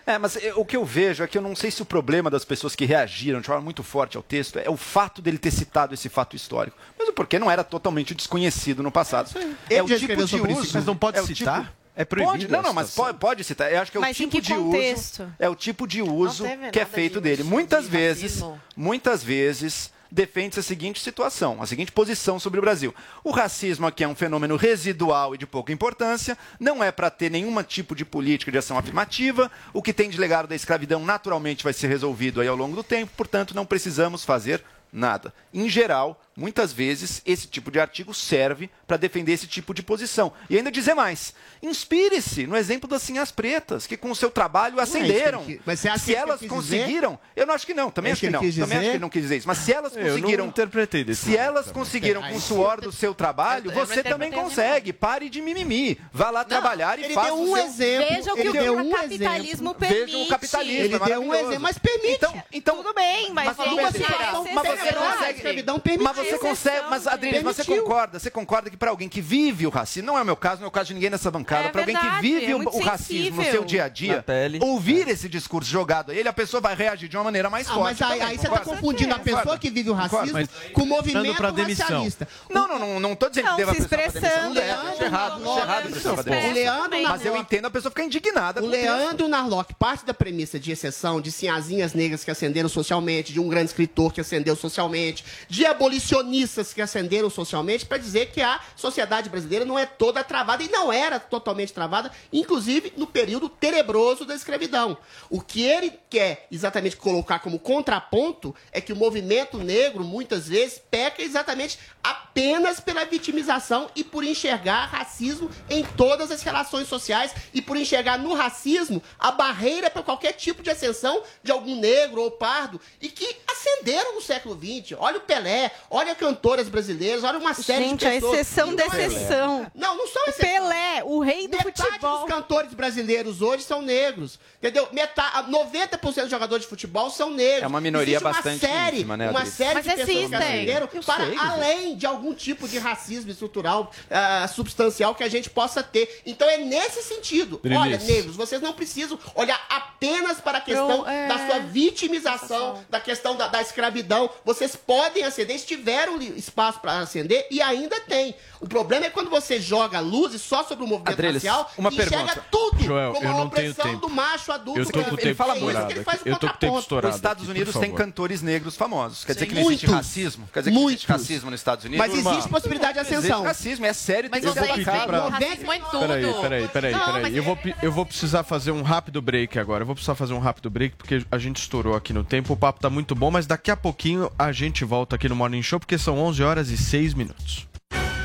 [0.05, 2.29] É, mas eh, o que eu vejo é que eu não sei se o problema
[2.29, 5.51] das pessoas que reagiram de forma muito forte ao texto é o fato dele ter
[5.51, 6.77] citado esse fato histórico.
[6.99, 9.29] Mesmo porque não era totalmente desconhecido no passado.
[9.39, 10.71] Ele É o tipo de isso, uso.
[10.73, 11.61] mas não pode é o citar?
[11.61, 13.71] tipo- É proibido Pode, não, não, mas pode, pode citar.
[13.71, 15.19] Eu acho que é o Mas em tipo que de contexto?
[15.23, 15.33] uso.
[15.37, 17.43] É o tipo de uso que é feito de dele.
[17.43, 18.59] Muitas de vezes, racismo.
[18.75, 22.93] muitas vezes defende-se a seguinte situação, a seguinte posição sobre o Brasil.
[23.23, 27.31] O racismo aqui é um fenômeno residual e de pouca importância, não é para ter
[27.31, 31.63] nenhum tipo de política de ação afirmativa, o que tem de legado da escravidão naturalmente
[31.63, 35.33] vai ser resolvido aí ao longo do tempo, portanto não precisamos fazer nada.
[35.51, 40.33] Em geral, muitas vezes esse tipo de artigo serve para defender esse tipo de posição.
[40.49, 44.73] E ainda dizer mais, inspire-se no exemplo das Sinhas Pretas, que com o seu trabalho
[44.73, 45.43] é que acenderam.
[45.43, 46.77] ele quis- mas você acha que Se é que elas ele quis dizer?
[46.79, 48.43] conseguiram, eu não acho que não, também É acho que que não.
[48.43, 50.45] ele Também acho que ele não quis dizer isso, mas se elas Eu não conseguiram
[50.47, 51.73] interpretei desse se elas também.
[51.83, 54.93] conseguiram com o suor do seu trabalho, Eu- eu você também consegue.
[54.93, 55.99] Pare de mimimi.
[56.11, 57.65] Vá lá trabalhar e ele faça deu o um seu...
[57.65, 58.33] exemplo.
[58.33, 59.75] Que ele o deu um capitalismo exemplo.
[59.75, 60.05] permite.
[60.05, 60.83] Vejam o capitalismo.
[60.83, 62.13] Ele é deu um exemplo, mas permite.
[62.15, 64.89] Então, então Tudo bem, mas, mas, é exceção situação, mas você.
[64.89, 65.63] A consegue.
[66.03, 68.19] Mas você consegue, mas Adriana, você concorda?
[68.19, 70.65] Você concorda que para alguém que vive o racismo, não é o meu caso, não
[70.65, 72.79] é o caso de ninguém nessa bancada, É para alguém que vive é o, o
[72.83, 74.23] racismo no seu dia a dia,
[74.61, 77.73] ouvir esse discurso jogado a ele, a pessoa vai reagir de uma maneira mais Ah,
[77.73, 77.99] forte.
[77.99, 79.59] mas aí, também, aí você está confundindo a pessoa Concorda?
[79.61, 81.85] que vive o racismo Mas- com o movimento pra demissão.
[81.87, 82.27] racialista.
[82.49, 85.03] Não, não, não, não tô dizendo Não, que deva se expressando, Não deve, não, acho
[85.03, 88.69] errado, não, acho não, errado Leandro Mas eu entendo a pessoa ficar indignada O com
[88.69, 88.85] o texto.
[88.85, 93.47] Leandro Narlock parte da premissa de exceção, de sinhazinhas negras que ascenderam socialmente, de um
[93.47, 95.65] grande escritor que ascendeu socialmente, de
[96.13, 100.69] abolicionistas que ascenderam socialmente, para dizer que a sociedade brasileira não é toda travada e
[100.69, 104.97] não era totalmente travada, inclusive no período tenebroso da escravidão.
[105.29, 110.79] O que ele quer exatamente colocar como contraponto é que o movimento negro, muitas vezes,
[110.91, 117.61] peca exatamente apenas pela vitimização e por enxergar racismo em todas as relações sociais e
[117.61, 122.31] por enxergar no racismo a barreira para qualquer tipo de ascensão de algum negro ou
[122.31, 124.97] pardo e que ascenderam no século XX.
[124.99, 128.33] Olha o Pelé, olha cantoras brasileiras, olha uma série Gente, de a pessoas.
[128.39, 129.71] exceção E da não é- exceção.
[129.73, 130.51] Não, não são O exceções.
[130.53, 132.19] Pelé, o rei do Metade futebol.
[132.19, 134.39] dos cantores brasileiros hoje são negros.
[134.59, 134.87] Entendeu?
[134.91, 137.63] Metade, 90% dos jogadores de futebol são negros.
[137.63, 141.03] É uma minoria Existe bastante uma série, ínfima, né, Uma série Mas de pessoas Eu
[141.03, 145.81] para sei, além de algum tipo de racismo estrutural ah, substancial que a gente possa
[145.83, 146.21] ter.
[146.25, 147.59] Então é nesse sentido.
[147.79, 152.83] Olha, negros, vocês não precisam olhar apenas para a questão Eu, é, da sua vitimização,
[152.89, 154.29] da questão da, da escravidão.
[154.45, 158.35] Vocês podem ascender, eles tiveram espaço para ascender e ainda tem.
[158.59, 161.95] O problema é quando você joga luzes só sobre o movimento Adreles, racial uma e
[161.95, 162.23] pergunta.
[162.23, 164.07] enxerga tudo Joel, como eu não tenho opressão tempo.
[164.07, 164.79] do macho adulto.
[164.79, 165.17] Eu tô com o branco.
[165.17, 166.79] tempo Ele fala muito, Eu tô com o tempo contraponto.
[166.79, 169.25] estourado Nos Estados aqui, Unidos tem cantores negros famosos.
[169.25, 169.83] Quer dizer que não Muitos.
[169.83, 170.49] existe racismo?
[170.53, 171.05] Quer dizer que existe Muitos.
[171.05, 172.07] racismo nos Estados Unidos?
[172.07, 173.19] Mas existe possibilidade de ascensão.
[173.19, 175.11] Existe racismo, é sério, Mas vocês atacado.
[175.11, 175.99] veem racismo em tudo.
[175.99, 177.37] Peraí, peraí, peraí, peraí.
[177.37, 179.81] Eu vou, é- pi- eu vou precisar fazer um rápido break agora.
[179.83, 182.53] Eu vou precisar fazer um rápido break porque a gente estourou aqui no tempo.
[182.53, 185.61] O papo tá muito bom, mas daqui a pouquinho a gente volta aqui no Morning
[185.61, 187.67] Show porque são 11 horas e 6 minutos.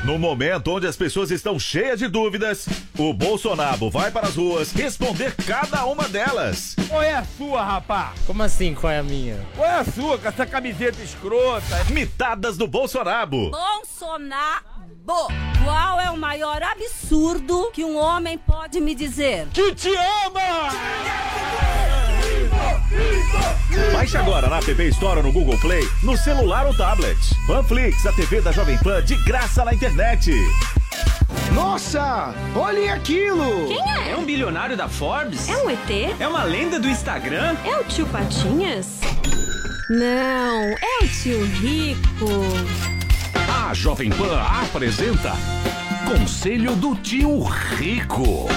[0.05, 2.65] No momento onde as pessoas estão cheias de dúvidas,
[2.97, 6.73] o Bolsonaro vai para as ruas responder cada uma delas.
[6.87, 8.13] Qual é a sua, rapá?
[8.25, 9.45] Como assim, qual é a minha?
[9.57, 11.83] Qual é a sua com essa camiseta escrota?
[11.91, 13.51] Mitadas do Bolsonaro.
[13.51, 14.63] Bolsonaro.
[15.63, 19.47] Qual é o maior absurdo que um homem pode me dizer?
[19.53, 20.69] Que te ama!
[23.93, 27.17] Baixe agora na TV Store ou no Google Play, no celular ou tablet.
[27.45, 30.31] Panflix, a TV da Jovem Pan de graça na internet.
[31.53, 32.33] Nossa!
[32.55, 33.67] Olhem aquilo!
[33.67, 34.11] Quem é?
[34.11, 35.49] É um bilionário da Forbes?
[35.49, 36.15] É um ET?
[36.19, 37.55] É uma lenda do Instagram?
[37.65, 38.99] É o tio Patinhas?
[39.89, 42.29] Não, é o tio Rico.
[43.69, 45.33] A Jovem Pan apresenta
[46.07, 48.47] Conselho do Tio Rico.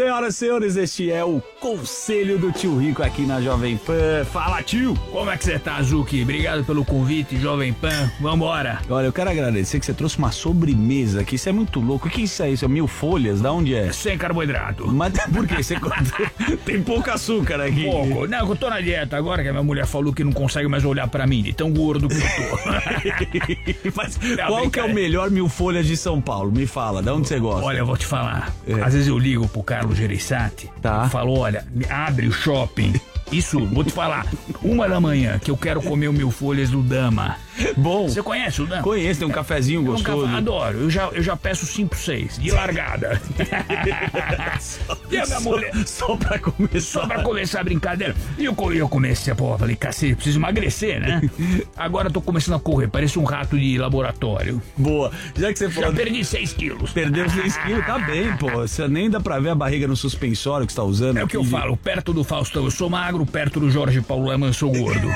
[0.00, 4.24] Senhoras e senhores, este é o Conselho do Tio Rico aqui na Jovem Pan.
[4.24, 4.96] Fala, tio!
[5.12, 6.22] Como é que você tá, Zuki?
[6.22, 8.10] Obrigado pelo convite, Jovem Pan.
[8.18, 8.78] Vambora.
[8.88, 11.34] Olha, eu quero agradecer que você trouxe uma sobremesa aqui.
[11.34, 12.08] Isso é muito louco.
[12.08, 12.54] O que é isso aí?
[12.54, 13.42] Isso é mil folhas?
[13.42, 13.92] Da onde é?
[13.92, 14.86] Sem carboidrato.
[14.86, 15.62] Mas por que?
[15.62, 15.76] Você
[16.64, 17.84] tem pouco açúcar aqui.
[17.84, 18.26] Pouco.
[18.26, 20.82] Não, eu tô na dieta agora que a minha mulher falou que não consegue mais
[20.82, 23.90] olhar pra mim, de tão gordo que eu tô.
[23.94, 26.50] Mas qual que é o melhor mil folhas de São Paulo?
[26.50, 27.66] Me fala, da onde você gosta?
[27.66, 28.50] Olha, eu vou te falar.
[28.66, 28.80] É.
[28.80, 30.70] Às vezes eu ligo pro Carlos Gereissati.
[30.80, 31.08] Tá.
[31.08, 32.94] Falo, olha, abre o shopping.
[33.32, 34.26] Isso, vou te falar.
[34.62, 37.36] Uma da manhã que eu quero comer o mil folhas do Dama.
[37.76, 38.08] Bom.
[38.08, 38.82] Você conhece o Dama?
[38.82, 40.24] Conheço, tem um cafezinho um gostoso.
[40.26, 40.78] café- adoro.
[40.78, 43.20] Eu já, eu já peço 5, 6, de largada.
[45.10, 45.72] e a minha mulher.
[45.86, 46.80] Só pra começar.
[47.00, 48.14] Só pra começar a brincadeira.
[48.38, 51.20] E eu, eu comecei, pô, falei, cacete, preciso emagrecer, né?
[51.76, 54.62] Agora eu tô começando a correr, parece um rato de laboratório.
[54.76, 55.10] Boa.
[55.36, 55.90] Já que você falou.
[55.90, 56.90] Já perdi 6 quilos.
[56.92, 58.50] Perdeu 6 quilos, tá bem, pô.
[58.50, 61.16] Você nem dá pra ver a barriga no suspensório que você tá usando.
[61.18, 64.28] É o que eu falo, perto do Faustão eu sou magro, perto do Jorge Paulo
[64.28, 65.10] Leman eu sou gordo.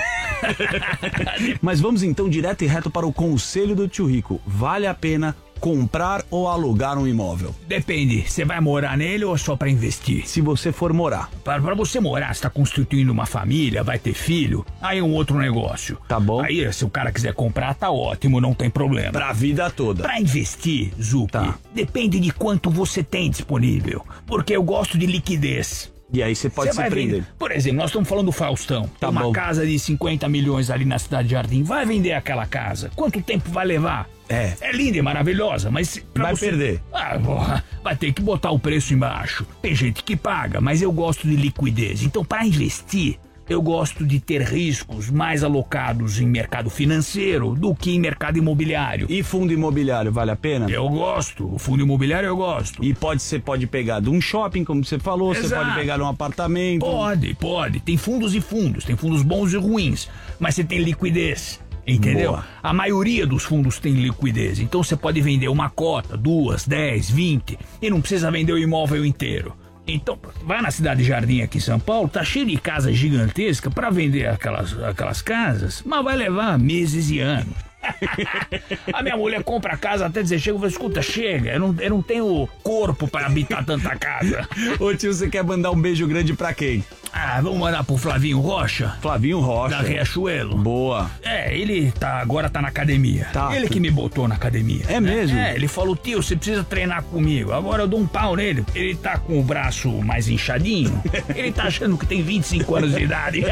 [1.62, 4.40] Mas vamos então direto e reto para o conselho do tio Rico.
[4.44, 7.54] Vale a pena comprar ou alugar um imóvel?
[7.68, 10.28] Depende, você vai morar nele ou é só pra investir?
[10.28, 11.30] Se você for morar.
[11.44, 15.38] Para, você morar, você tá constituindo uma família, vai ter filho, aí é um outro
[15.38, 15.96] negócio.
[16.08, 16.42] Tá bom.
[16.42, 19.12] Aí, se o cara quiser comprar, tá ótimo, não tem problema.
[19.12, 20.02] Pra vida toda.
[20.02, 21.32] Pra investir, Zup,
[21.72, 24.04] depende de quanto você tem disponível.
[24.26, 25.93] Porque eu gosto de liquidez.
[26.12, 27.14] E aí você pode Você se prender.
[27.16, 27.26] vender.
[27.38, 28.88] Por exemplo, nós estamos falando do Faustão.
[29.00, 29.32] Tá uma bom.
[29.32, 31.62] casa de 50 milhões ali na Cidade de Jardim.
[31.62, 32.90] Vai vender aquela casa.
[32.94, 34.08] Quanto tempo vai levar?
[34.28, 34.54] É.
[34.60, 36.02] É linda e maravilhosa, mas.
[36.14, 36.80] Vai perder.
[36.92, 39.46] Ah, porra, vai ter que botar o preço embaixo.
[39.60, 42.02] Tem gente que paga, mas eu gosto de liquidez.
[42.02, 43.18] Então, para investir,
[43.48, 49.06] eu gosto de ter riscos mais alocados em mercado financeiro do que em mercado imobiliário.
[49.10, 50.70] E fundo imobiliário, vale a pena?
[50.70, 51.54] Eu gosto.
[51.54, 52.82] O fundo imobiliário eu gosto.
[52.82, 55.64] E pode você pode pegar de um shopping, como você falou, você Exato.
[55.64, 56.80] pode pegar de um apartamento.
[56.80, 57.80] Pode, pode.
[57.80, 58.84] Tem fundos e fundos.
[58.84, 60.08] Tem fundos bons e ruins.
[60.38, 61.60] Mas você tem liquidez.
[61.86, 62.32] Entendeu?
[62.32, 62.46] Boa.
[62.62, 64.58] A maioria dos fundos tem liquidez.
[64.58, 67.58] Então você pode vender uma cota, duas, dez, vinte.
[67.80, 69.54] E não precisa vender o imóvel inteiro.
[69.86, 73.72] Então, vai na cidade de Jardim aqui em São Paulo, tá cheio de casas gigantescas
[73.72, 77.54] para vender aquelas, aquelas casas, mas vai levar meses e anos.
[78.92, 81.76] a minha mulher compra a casa até dizer, chega e fala, escuta, chega, eu não,
[81.78, 84.48] eu não tenho corpo para habitar tanta casa.
[84.80, 86.82] Ô tio, você quer mandar um beijo grande pra quem?
[87.16, 88.96] Ah, vamos mandar pro Flavinho Rocha?
[89.00, 89.76] Flavinho Rocha.
[89.76, 90.56] Da Riachuelo.
[90.58, 91.08] Boa.
[91.22, 93.28] É, ele tá, agora tá na academia.
[93.32, 93.54] Tá.
[93.54, 94.84] Ele que me botou na academia.
[94.88, 95.38] É mesmo?
[95.38, 97.52] É, ele falou, tio, você precisa treinar comigo.
[97.52, 98.64] Agora eu dou um pau nele.
[98.74, 101.00] Ele tá com o braço mais inchadinho.
[101.36, 103.44] ele tá achando que tem 25 anos de idade.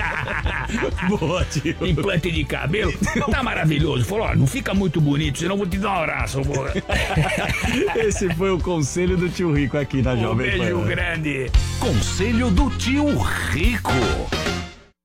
[1.09, 1.77] Boa, tio.
[1.87, 2.93] Implante de cabelo.
[3.31, 4.05] Tá maravilhoso.
[4.05, 6.41] Falou, ó, não fica muito bonito, senão eu vou te dar um abraço.
[7.95, 10.87] Esse foi o conselho do tio Rico aqui na um Jovem beijo Pan.
[10.87, 11.51] grande.
[11.79, 14.72] Conselho do Tio Rico rico.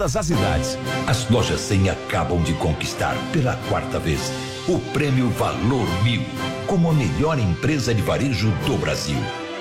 [0.00, 0.78] todas as idades.
[1.06, 4.32] As lojas 100 acabam de conquistar pela quarta vez
[4.66, 6.22] o prêmio Valor Mil
[6.66, 9.18] como a melhor empresa de varejo do Brasil.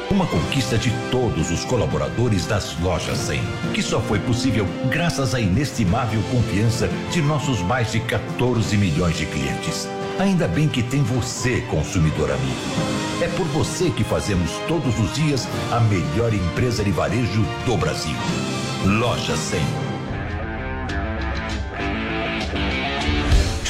[0.09, 3.41] Uma conquista de todos os colaboradores das lojas 100,
[3.73, 9.25] que só foi possível graças à inestimável confiança de nossos mais de 14 milhões de
[9.25, 9.89] clientes.
[10.19, 13.21] Ainda bem que tem você, consumidor amigo.
[13.21, 18.15] É por você que fazemos todos os dias a melhor empresa de varejo do Brasil.
[18.85, 19.88] Loja 100.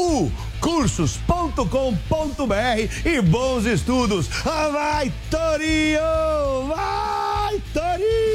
[0.00, 1.64] U cursos.com.br
[3.04, 4.28] e bons estudos.
[4.28, 6.68] Vai, Torinho!
[6.68, 8.29] Vai, Torinho!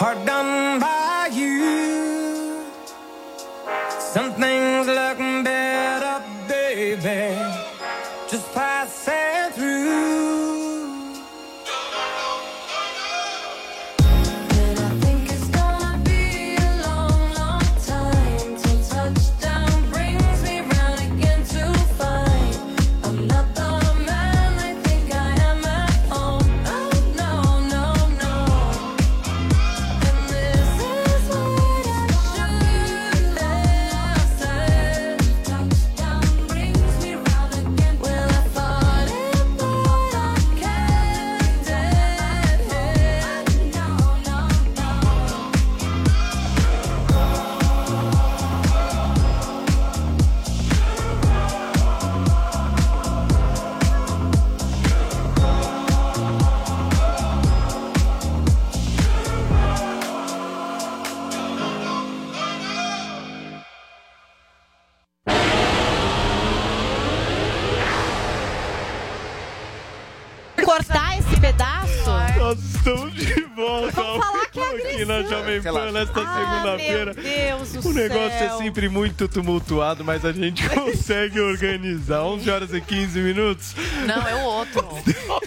[0.00, 2.64] Heart done by you.
[4.14, 4.49] Something's
[75.90, 76.12] Relaxa.
[76.12, 77.14] nesta Ah, segunda-feira.
[77.14, 78.54] meu Deus do O negócio céu.
[78.54, 82.22] é sempre muito tumultuado, mas a gente consegue organizar.
[82.24, 83.74] 11 horas e 15 minutos.
[84.06, 84.86] Não, é o outro.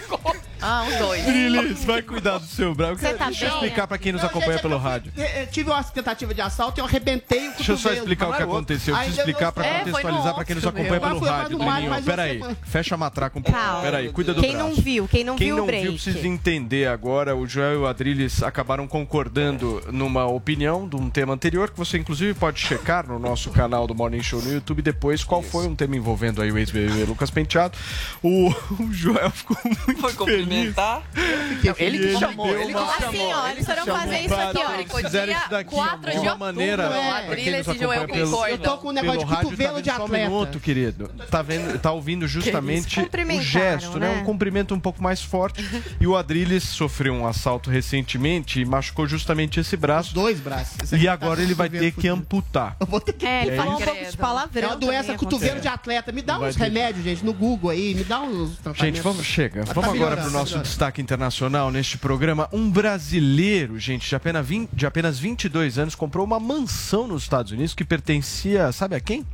[0.74, 1.24] Ah, os dois.
[1.24, 2.98] Drilis, vai cuidar do seu bravo.
[2.98, 3.54] Você tá Deixa eu bem?
[3.58, 5.12] explicar pra quem nos Não, acompanha gente, pelo eu fui- rádio.
[5.16, 7.96] eu- eu tive uma tentativa de assalto e eu arrebentei o Deixa eu só cotovelo.
[7.98, 8.94] explicar o que aconteceu.
[8.94, 11.00] Eu preciso eu- explicar pra É, foi no contextualizar pra quem nos acompanha meu.
[11.00, 11.90] pelo Mas foi rádio, no ar, Drilinho.
[11.90, 13.58] mas Pera você aí, foi- fecha a matraca um pouco.
[13.58, 13.80] Calma.
[13.82, 14.68] Pera aí, cuida do Quem braço.
[14.68, 15.82] não viu, quem não Quem viu não o break.
[15.84, 17.36] viu precisa entender agora.
[17.36, 21.98] O Joel e o Adriles acabaram concordando numa opinião de um tema anterior, que você
[21.98, 25.74] inclusive pode checar no nosso canal do Morning Show no YouTube depois qual foi um
[25.74, 27.76] tema envolvendo aí o ex-BBB Lucas Penteado.
[28.22, 28.48] O,
[28.80, 30.63] o Joel ficou muito Foi feliz.
[30.64, 31.02] Cumprimentar.
[31.14, 33.08] Não, ele que Ele chamou, deu ele que chamou.
[33.08, 34.74] Assim, ó, eles foram fazer isso aqui, ó.
[34.74, 36.82] Eles fizeram isso daqui Quatro de uma outubro, maneira.
[36.84, 37.40] é.
[37.40, 38.48] e Joel concordam.
[38.48, 39.96] Eu tô com um negócio de cotovelo tá de vendo?
[39.96, 40.30] Só um atleta.
[40.30, 41.10] minuto, querido.
[41.30, 44.08] Tá, vendo, tá ouvindo justamente o gesto, né?
[44.08, 44.20] né?
[44.20, 45.64] Um cumprimento um pouco mais forte.
[46.00, 50.14] e o Adriles sofreu um assalto recentemente e machucou justamente esse braço.
[50.14, 50.92] Dois braços.
[50.92, 52.76] E tá agora ele vai ter que amputar.
[52.78, 53.26] Eu vou ter que...
[53.26, 54.62] É, ele falou um pouco de palavrão.
[54.62, 56.12] É uma doença cotovelo de atleta.
[56.12, 57.94] Me dá uns remédios, gente, no Google aí.
[57.94, 58.58] Me dá uns.
[58.74, 59.60] Gente, vamos, chega.
[59.60, 62.48] Mas tá Vamos agora melhorando, para o tá nosso destaque internacional neste programa.
[62.52, 67.50] Um brasileiro, gente, de apenas, 20, de apenas 22 anos, comprou uma mansão nos Estados
[67.50, 69.26] Unidos que pertencia, sabe a quem?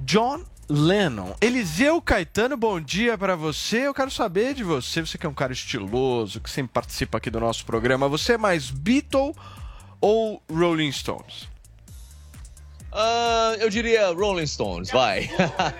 [0.00, 1.34] John Lennon.
[1.40, 3.86] Eliseu Caetano, bom dia para você.
[3.86, 5.00] Eu quero saber de você.
[5.00, 8.06] Você que é um cara estiloso, que sempre participa aqui do nosso programa.
[8.08, 9.34] Você é mais Beatle
[10.00, 11.51] ou Rolling Stones?
[12.94, 15.30] Ah, eu diria Rolling Stones, vai.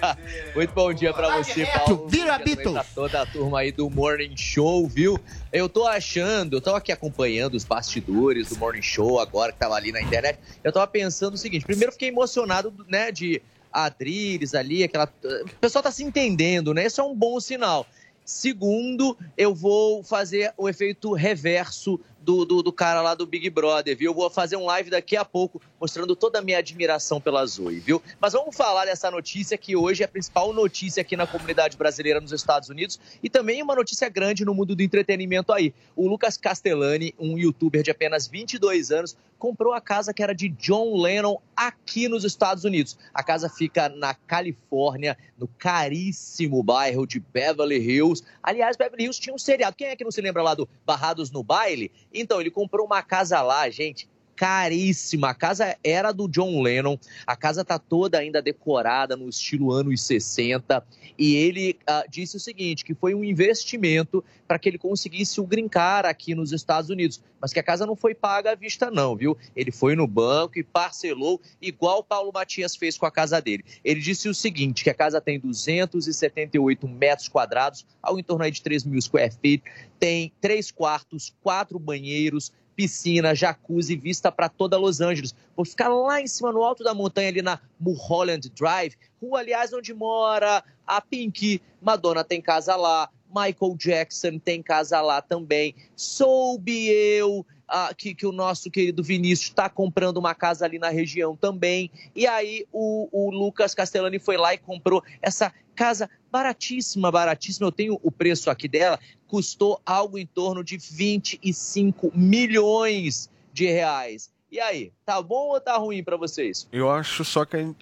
[0.57, 2.09] Muito bom dia pra você, Paulo.
[2.09, 2.73] Vira Também Beatles.
[2.73, 5.21] Pra toda a turma aí do Morning Show, viu?
[5.53, 9.75] Eu tô achando, eu tava aqui acompanhando os bastidores do Morning Show agora que tava
[9.75, 10.39] ali na internet.
[10.65, 15.05] Eu tava pensando o seguinte: primeiro fiquei emocionado, né, de Adriles ali, aquela.
[15.23, 16.87] O pessoal tá se entendendo, né?
[16.87, 17.87] Isso é um bom sinal.
[18.25, 23.97] Segundo, eu vou fazer o efeito reverso do, do, do cara lá do Big Brother,
[23.97, 24.11] viu?
[24.11, 27.81] Eu vou fazer um live daqui a pouco mostrando toda a minha admiração pela Zoe,
[27.81, 28.03] viu?
[28.21, 32.21] Mas vamos falar dessa notícia que hoje é a principal notícia aqui na comunidade brasileira
[32.21, 35.75] nos Estados Unidos e também uma notícia grande no mundo do entretenimento aí.
[35.97, 40.49] O Lucas Castellani, um youtuber de apenas 22 anos, comprou a casa que era de
[40.51, 42.97] John Lennon aqui nos Estados Unidos.
[43.13, 48.23] A casa fica na Califórnia, no caríssimo bairro de Beverly Hills.
[48.41, 49.75] Aliás, Beverly Hills tinha um seriado.
[49.75, 51.91] Quem é que não se lembra lá do Barrados no Baile?
[52.15, 54.09] Então, ele comprou uma casa lá, gente,
[54.43, 55.31] caríssima.
[55.31, 56.99] A casa era do John Lennon.
[57.25, 60.85] A casa tá toda ainda decorada no estilo anos 60.
[61.17, 65.47] E ele ah, disse o seguinte, que foi um investimento para que ele conseguisse o
[65.47, 67.23] green card aqui nos Estados Unidos.
[67.41, 69.37] Mas que a casa não foi paga à vista não, viu?
[69.55, 73.65] Ele foi no banco e parcelou igual Paulo Matias fez com a casa dele.
[73.85, 78.51] Ele disse o seguinte, que a casa tem 278 metros quadrados, ao em torno aí
[78.51, 79.63] de 3 mil square feet,
[80.01, 85.35] tem três quartos, quatro banheiros, piscina, jacuzzi, vista para toda Los Angeles.
[85.57, 89.73] Vou ficar lá em cima, no alto da montanha, ali na Mulholland Drive, rua, aliás,
[89.73, 91.61] onde mora a Pink.
[91.81, 95.75] Madonna tem casa lá, Michael Jackson tem casa lá também.
[95.97, 100.91] Soube eu ah, que, que o nosso querido Vinícius está comprando uma casa ali na
[100.91, 101.91] região também.
[102.15, 107.67] E aí o, o Lucas Castellani foi lá e comprou essa casa baratíssima, baratíssima.
[107.67, 114.31] Eu tenho o preço aqui dela, custou algo em torno de 25 milhões de reais.
[114.51, 116.69] E aí, tá bom ou tá ruim para vocês?
[116.71, 117.75] Eu acho só que.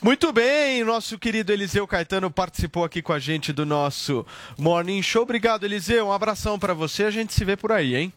[0.00, 4.24] Muito bem, nosso querido Eliseu Caetano participou aqui com a gente do nosso
[4.56, 5.22] Morning Show.
[5.22, 6.06] Obrigado, Eliseu.
[6.06, 7.02] Um abração pra você.
[7.02, 8.12] A gente se vê por aí, hein?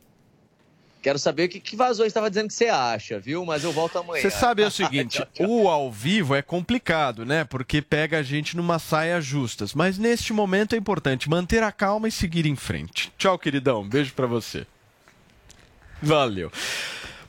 [1.06, 3.46] Quero saber o que, que vazou estava dizendo que você acha, viu?
[3.46, 4.20] Mas eu volto amanhã.
[4.20, 5.48] Você sabe é o seguinte, Tchau, tchau.
[5.48, 7.44] o ao vivo é complicado, né?
[7.44, 9.76] Porque pega a gente numa saia justas.
[9.76, 13.14] Mas neste momento é importante manter a calma e seguir em frente.
[13.20, 13.88] Tchau, queridão.
[13.88, 14.66] Beijo pra você.
[16.02, 16.52] Valeu.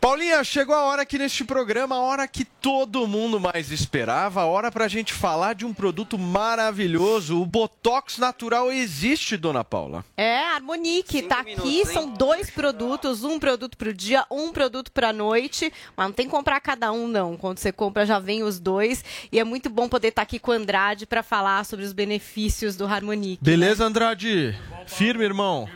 [0.06, 4.46] Paulinha, chegou a hora aqui neste programa, a hora que todo mundo mais esperava, a
[4.46, 7.42] hora pra gente falar de um produto maravilhoso.
[7.42, 10.04] O Botox Natural existe, dona Paula.
[10.16, 15.12] É, a Harmonique tá aqui, são dois produtos, um produto pro dia, um produto pra
[15.12, 18.60] noite, mas não tem que comprar cada um não, quando você compra já vem os
[18.60, 21.92] dois, e é muito bom poder estar aqui com o Andrade pra falar sobre os
[21.92, 23.42] benefícios do Harmonique.
[23.42, 24.56] Beleza, Andrade?
[24.86, 25.68] Firme, irmão?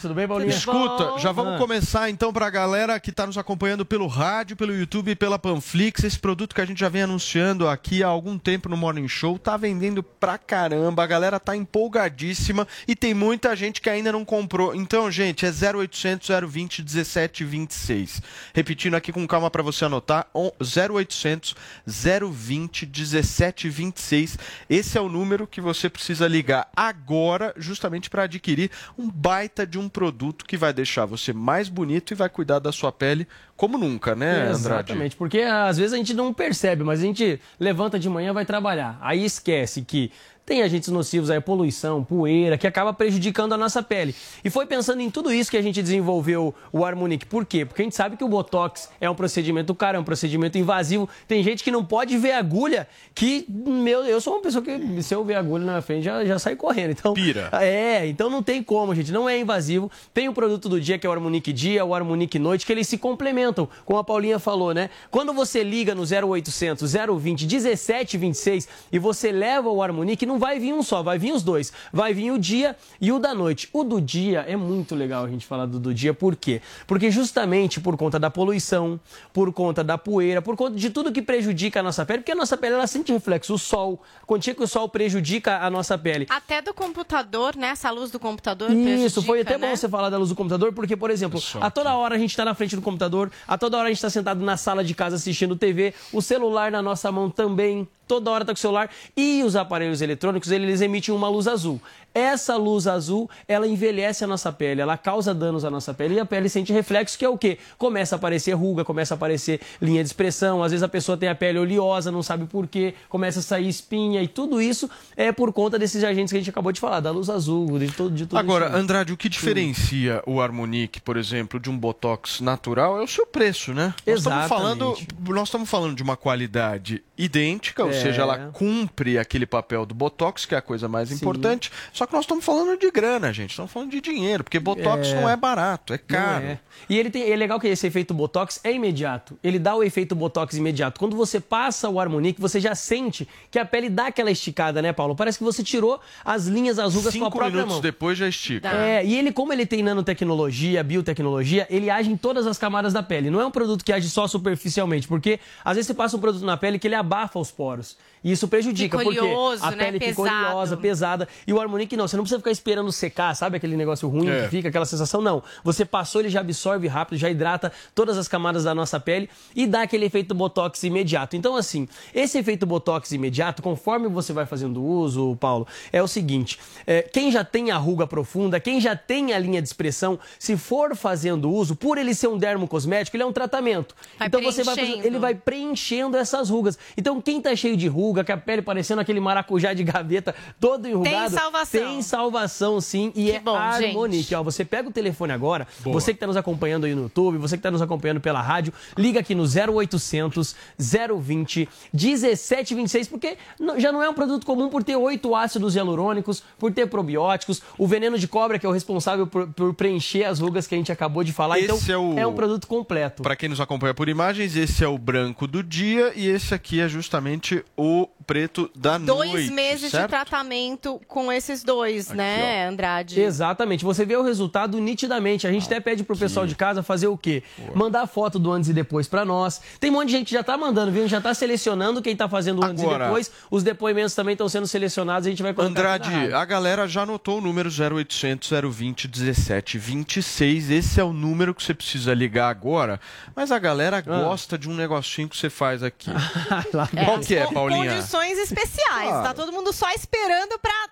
[0.00, 0.50] Tudo bem, Paulinha?
[0.50, 1.58] Escuta, já vamos Ah.
[1.58, 6.04] começar então pra galera que tá nos acompanhando pelo rádio, pelo YouTube e pela Panflix.
[6.04, 9.38] Esse produto que a gente já vem anunciando aqui há algum tempo no Morning Show,
[9.38, 11.02] tá vendendo pra caramba.
[11.02, 14.74] A galera tá empolgadíssima e tem muita gente que ainda não comprou.
[14.74, 18.22] Então, gente, é 0800 020 1726.
[18.54, 21.56] Repetindo aqui com calma pra você anotar, on- 0800
[21.86, 24.38] 020 1726.
[24.70, 29.77] Esse é o número que você precisa ligar agora, justamente para adquirir um baita de
[29.78, 33.26] de um produto que vai deixar você mais bonito e vai cuidar da sua pele
[33.56, 34.56] como nunca, né, Andrade?
[34.56, 38.44] Exatamente, porque às vezes a gente não percebe, mas a gente levanta de manhã vai
[38.44, 38.98] trabalhar.
[39.00, 40.10] Aí esquece que
[40.48, 44.14] tem agentes nocivos aí, poluição, poeira, que acaba prejudicando a nossa pele.
[44.42, 47.26] E foi pensando em tudo isso que a gente desenvolveu o Harmonic.
[47.26, 47.66] Por quê?
[47.66, 51.06] Porque a gente sabe que o Botox é um procedimento caro, é um procedimento invasivo.
[51.26, 55.14] Tem gente que não pode ver agulha, que, meu, eu sou uma pessoa que, se
[55.14, 56.92] eu ver agulha na frente, já, já sai correndo.
[56.92, 57.50] Então, Pira.
[57.60, 59.12] É, então não tem como, gente.
[59.12, 59.90] Não é invasivo.
[60.14, 62.88] Tem o produto do dia, que é o Harmonic Dia, o Harmonic Noite, que eles
[62.88, 64.88] se complementam, como a Paulinha falou, né?
[65.10, 70.72] Quando você liga no 0800 020 1726 e você leva o Harmonic, não vai vir
[70.72, 71.72] um só, vai vir os dois.
[71.92, 73.68] Vai vir o dia e o da noite.
[73.72, 76.60] O do dia é muito legal a gente falar do do dia, por quê?
[76.86, 79.00] Porque justamente por conta da poluição,
[79.32, 82.34] por conta da poeira, por conta de tudo que prejudica a nossa pele, porque a
[82.34, 85.96] nossa pele ela sente reflexo, o sol, a quantia que o sol prejudica a nossa
[85.96, 86.26] pele.
[86.28, 87.68] Até do computador, né?
[87.68, 89.76] Essa luz do computador Isso, foi até prejudica, bom né?
[89.76, 92.44] você falar da luz do computador, porque, por exemplo, a toda hora a gente está
[92.44, 95.16] na frente do computador, a toda hora a gente está sentado na sala de casa
[95.16, 99.42] assistindo TV, o celular na nossa mão também, toda hora tá com o celular, e
[99.44, 101.80] os aparelhos eletrônicos, eles emitem uma luz azul.
[102.14, 106.20] Essa luz azul, ela envelhece a nossa pele, ela causa danos à nossa pele e
[106.20, 107.58] a pele sente reflexo, que é o quê?
[107.76, 111.28] Começa a aparecer ruga, começa a aparecer linha de expressão, às vezes a pessoa tem
[111.28, 115.30] a pele oleosa, não sabe por quê, começa a sair espinha e tudo isso é
[115.30, 118.14] por conta desses agentes que a gente acabou de falar, da luz azul, de tudo,
[118.14, 118.76] de tudo Agora, isso.
[118.76, 123.26] Andrade, o que diferencia o Harmonic, por exemplo, de um Botox natural é o seu
[123.26, 123.94] preço, né?
[124.06, 124.48] Nós estamos Exatamente.
[124.48, 124.96] falando,
[125.34, 127.92] nós estamos falando de uma qualidade idêntica, ou É.
[127.92, 131.70] seja, ela cumpre aquele papel do Botox, que é a coisa mais importante.
[131.92, 133.50] Só que nós estamos falando de grana, gente.
[133.50, 135.14] Estamos falando de dinheiro, porque Botox É.
[135.20, 136.44] não é barato, é Não caro.
[136.44, 136.58] é.
[136.88, 139.38] E ele tem, é legal que esse efeito Botox é imediato.
[139.42, 140.98] Ele dá o efeito Botox imediato.
[140.98, 144.92] Quando você passa o Harmonic, você já sente que a pele dá aquela esticada, né,
[144.92, 145.14] Paulo?
[145.14, 147.80] Parece que você tirou as linhas, as rugas com a Cinco própria minutos mão.
[147.82, 148.68] depois já estica.
[148.70, 153.02] É, e ele, como ele tem nanotecnologia, biotecnologia, ele age em todas as camadas da
[153.02, 153.30] pele.
[153.30, 156.44] Não é um produto que age só superficialmente, porque às vezes você passa um produto
[156.44, 157.96] na pele que ele abafa os poros.
[158.22, 159.84] E isso prejudica, Fica porque oleoso, a né?
[159.84, 160.46] pele fica Pesado.
[160.46, 161.28] oleosa, pesada.
[161.46, 164.42] E o Harmonic não, você não precisa ficar esperando secar, sabe aquele negócio ruim É.
[164.42, 165.20] que fica, aquela sensação?
[165.20, 165.42] Não.
[165.64, 169.66] Você passou, ele já absorve rápido, já hidrata todas as camadas da nossa pele e
[169.66, 171.36] dá aquele efeito Botox imediato.
[171.36, 176.58] Então, assim, esse efeito Botox imediato, conforme você vai fazendo uso, Paulo, é o seguinte:
[176.86, 180.56] é, quem já tem a ruga profunda, quem já tem a linha de expressão, se
[180.56, 183.94] for fazendo uso, por ele ser um dermocosmético, ele é um tratamento.
[184.18, 185.06] Vai então você vai preenchendo.
[185.06, 186.78] ele vai preenchendo essas rugas.
[186.96, 190.86] Então, quem tá cheio de ruga, com a pele parecendo aquele maracujá de gaveta todo
[190.88, 191.80] enrugado, salvação.
[191.80, 194.22] tem salvação sim e é bom, Harmonic.
[194.22, 194.34] gente.
[194.34, 195.92] Ó, você pega o telefone agora, Boa.
[195.94, 198.72] você que está nos acompanhando aí no YouTube, você que está nos acompanhando pela rádio,
[198.96, 203.36] liga aqui no 0800 020 1726, porque
[203.78, 207.86] já não é um produto comum por ter oito ácidos hialurônicos, por ter probióticos, o
[207.86, 210.92] veneno de cobra que é o responsável por, por preencher as rugas que a gente
[210.92, 211.58] acabou de falar.
[211.58, 213.22] Esse então é o- um produto completo.
[213.22, 216.80] Para quem nos acompanha por imagens, esse é o branco do dia e esse aqui
[216.80, 219.50] é justamente o preto da Dois noite.
[219.52, 220.04] meses certo?
[220.04, 223.18] de tratamento com esses dois, né, Andrade?
[223.20, 225.46] Exatamente, você vê o resultado nitidamente.
[225.46, 227.42] A gente até pede pro pessoal de casa fazer o quê?
[227.74, 229.60] Mandar foto do antes e depois pra nós.
[229.80, 231.00] Tem um monte de gente que já tá mandando, viu?
[231.00, 233.30] A gente já tá selecionando quem tá fazendo o antes Agora- e depois.
[233.50, 237.02] Os depoimentos também estão sendo selecionados, a gente vai colocar aqui Andrade, a galera já
[237.02, 240.70] anotou o número 0800 020 17 26.
[240.70, 243.00] Esse é o número que você precisa ligar agora.
[243.34, 246.10] Mas a galera gosta de um negocinho que você faz aqui.
[247.04, 247.87] Qual que é, Paulinha?
[247.94, 249.08] Condições especiais.
[249.08, 249.24] Claro.
[249.24, 250.88] Tá todo mundo só esperando pra,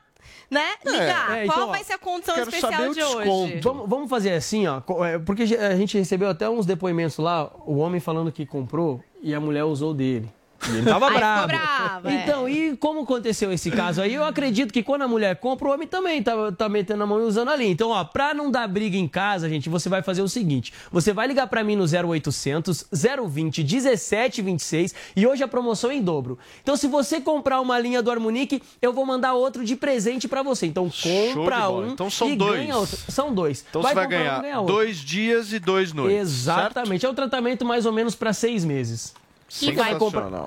[0.51, 1.39] né, ligar.
[1.39, 3.61] É, então, Qual ó, vai ser a condição especial de hoje?
[3.63, 4.81] Vamos, vamos fazer assim, ó.
[5.05, 9.35] é, Porque a gente recebeu até uns depoimentos lá, o homem falando que comprou e
[9.35, 10.33] a mulher usou dele.
[10.69, 11.47] E ele tava bravo.
[11.49, 12.23] bravo, é.
[12.23, 14.15] então, e como aconteceu esse caso aí?
[14.15, 17.21] Eu acredito que quando a mulher compra, o homem também tá, tá metendo a mão
[17.21, 17.67] e usando ali.
[17.69, 21.13] Então, ó, pra não dar briga em casa, gente, você vai fazer o seguinte: você
[21.13, 22.87] vai ligar pra mim no 0800
[23.29, 26.39] 020 1726 e hoje a promoção é em dobro.
[26.63, 30.43] Então, se você comprar uma linha do Harmonic, eu vou mandar outro de presente pra
[30.43, 30.67] você.
[30.67, 32.61] Então, compra um Então são e dois.
[32.61, 32.99] ganha outro.
[33.09, 33.65] São dois.
[33.69, 36.17] Então você vai comprar um, ganhar dois dias e dois noites.
[36.19, 37.05] Exatamente.
[37.07, 39.15] É um tratamento mais ou menos pra seis meses.
[39.63, 39.95] E vai,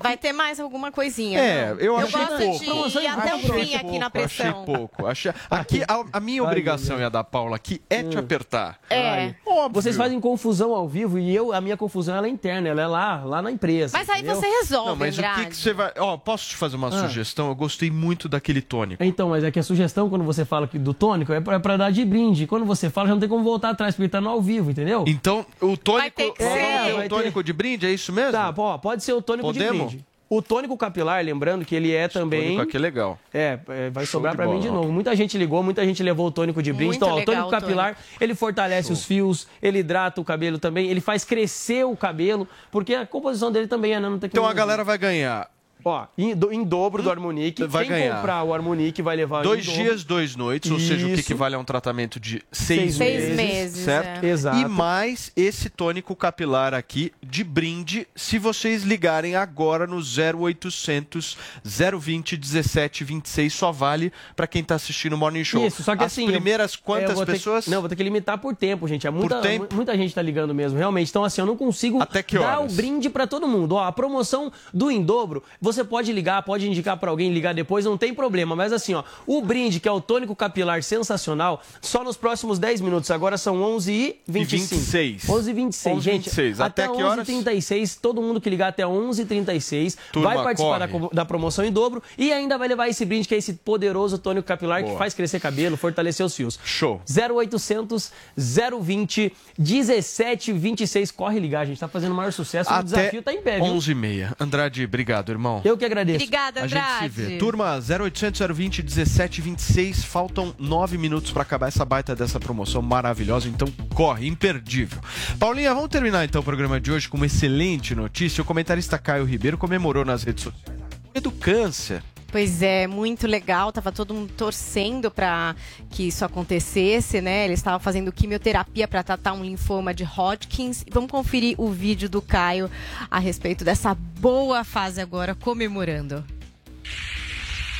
[0.02, 1.38] vai ter mais alguma coisinha.
[1.40, 1.80] É, não?
[1.80, 2.88] eu achei gosto pouco.
[2.90, 4.64] de ir até o fim aqui na Achei pressão.
[4.64, 5.06] pouco.
[5.06, 5.32] Achei...
[5.50, 8.78] Aqui, a, a minha obrigação e a da Paula aqui é te apertar.
[8.90, 9.34] É.
[9.72, 12.86] Vocês fazem confusão ao vivo e eu, a minha confusão ela é interna, ela é
[12.86, 13.96] lá, lá na empresa.
[13.96, 14.36] Mas aí entendeu?
[14.36, 15.92] você resolve, Não, mas o que, que você vai.
[15.98, 16.92] Ó, posso te fazer uma Ah.
[17.06, 17.48] sugestão?
[17.48, 19.02] Eu gostei muito daquele tônico.
[19.02, 21.58] Então, mas é que a sugestão, quando você fala que do tônico, é pra, é
[21.58, 22.46] pra dar de brinde.
[22.46, 25.04] Quando você fala, já não tem como voltar atrás, porque tá no ao vivo, entendeu?
[25.06, 26.10] Então, o tônico.
[26.16, 26.50] ter que ser.
[26.50, 28.32] ter vai um ter- tônico de brinde, é isso mesmo?
[28.32, 29.86] Tá, pô, pode ser o tônico de Podemos?
[29.92, 30.04] brinde.
[30.32, 32.42] O tônico capilar, lembrando que ele é também.
[32.42, 33.18] tônico aqui é legal.
[33.34, 34.92] É, é, vai sobrar de pra mim de novo.
[34.92, 36.86] Muita gente ligou, muita gente levou o tônico de brinde.
[36.86, 40.88] Muito então, ó, o tônico capilar, ele fortalece os fios, ele hidrata o cabelo também,
[40.88, 44.52] ele faz crescer o cabelo, porque a composição dele também é Então nanotecnologia.
[44.52, 45.50] a galera vai ganhar
[45.84, 47.64] Ó, em, do- em dobro do Harmonique.
[47.64, 48.16] Vai Quem ganhar.
[48.16, 49.82] comprar o Harmonique vai levar dois em dobro.
[49.84, 51.22] dias, dois noites, ou seja, o que Isso.
[51.22, 54.24] equivale a um tratamento de seis, Seis meses, meses, certo?
[54.24, 54.28] é.
[54.30, 54.58] Exato.
[54.58, 62.36] E mais esse tônico capilar aqui de brinde, se vocês ligarem agora no 0800 020
[62.36, 65.66] 1726, só vale pra quem tá assistindo o Morning Show.
[65.66, 66.24] Isso, só que As assim.
[66.26, 67.66] eu- primeiras é, eu quantas vou ter que- pessoas?
[67.66, 69.06] não, vou ter que limitar por tempo, gente.
[69.06, 69.66] É muita, tempo?
[69.70, 71.08] mu- muita gente tá ligando mesmo, realmente.
[71.10, 72.72] Então, assim, eu não consigo Até que dar horas?
[72.72, 73.74] o brinde pra todo mundo.
[73.74, 77.84] Ó, a promoção do em dobro, você pode ligar, pode indicar pra alguém ligar depois,
[77.84, 78.56] não tem problema.
[78.56, 82.80] Mas assim, ó, o brinde, que é o tônico capilar sensacional, só nos próximos 10
[82.80, 83.10] minutos.
[83.10, 84.74] Agora são 11 e 25.
[84.74, 85.28] 26.
[85.28, 86.24] 11 e 26, 11 e gente.
[86.24, 86.60] 26.
[86.60, 87.20] Até que horas?
[87.20, 90.86] 11 e 36, todo mundo que ligar até 11 e 36 Turma, vai participar da,
[91.12, 94.46] da promoção em dobro e ainda vai levar esse brinde, que é esse poderoso tônico
[94.46, 94.98] capilar que Boa.
[94.98, 96.58] faz crescer cabelo, fortalecer os fios.
[96.64, 97.00] Show.
[97.08, 101.10] 0800 020 1726.
[101.10, 101.78] Corre ligar, gente.
[101.78, 102.70] Tá fazendo o maior sucesso.
[102.70, 103.74] o Até desafio tá em pé, viu?
[103.74, 104.34] 11h30.
[104.38, 105.59] Andrade, obrigado, irmão.
[105.64, 106.16] Eu que agradeço.
[106.16, 107.08] Obrigada, A gente se Andrade.
[107.08, 107.38] vê.
[107.38, 110.04] Turma, 0800 020 1726.
[110.04, 113.48] Faltam nove minutos pra acabar essa baita dessa promoção maravilhosa.
[113.48, 115.00] Então corre, imperdível.
[115.38, 118.42] Paulinha, vamos terminar então o programa de hoje com uma excelente notícia.
[118.42, 120.80] O comentarista Caio Ribeiro comemorou nas redes sociais
[121.22, 122.02] do câncer.
[122.30, 123.72] Pois é, muito legal.
[123.72, 125.56] Tava todo mundo torcendo para
[125.90, 127.44] que isso acontecesse, né?
[127.44, 130.84] Ele estava fazendo quimioterapia para tratar um linfoma de Hodgkins.
[130.90, 132.70] Vamos conferir o vídeo do Caio
[133.10, 136.24] a respeito dessa boa fase agora, comemorando.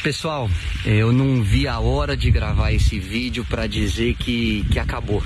[0.03, 0.49] Pessoal,
[0.85, 5.23] eu não vi a hora de gravar esse vídeo para dizer que, que acabou.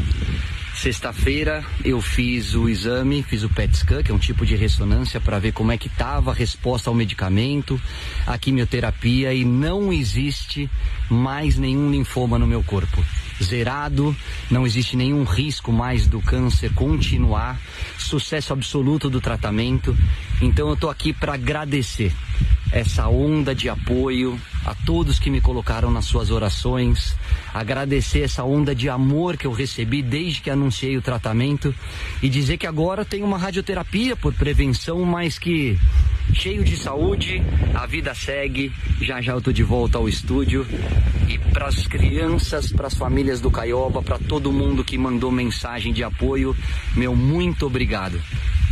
[0.74, 5.20] Sexta-feira eu fiz o exame, fiz o PET scan, que é um tipo de ressonância
[5.20, 7.80] para ver como é que estava a resposta ao medicamento,
[8.26, 10.68] a quimioterapia e não existe
[11.08, 13.02] mais nenhum linfoma no meu corpo.
[13.42, 14.14] Zerado,
[14.50, 17.58] não existe nenhum risco mais do câncer continuar,
[17.98, 19.96] sucesso absoluto do tratamento.
[20.44, 22.12] Então eu tô aqui para agradecer
[22.70, 27.16] essa onda de apoio a todos que me colocaram nas suas orações,
[27.52, 31.74] agradecer essa onda de amor que eu recebi desde que anunciei o tratamento
[32.22, 35.78] e dizer que agora tem uma radioterapia por prevenção, mas que
[36.34, 37.42] cheio de saúde,
[37.74, 38.72] a vida segue.
[39.00, 40.66] Já já eu tô de volta ao estúdio
[41.28, 45.92] e para as crianças, para as famílias do Caioba, para todo mundo que mandou mensagem
[45.92, 46.56] de apoio,
[46.96, 48.20] meu muito obrigado.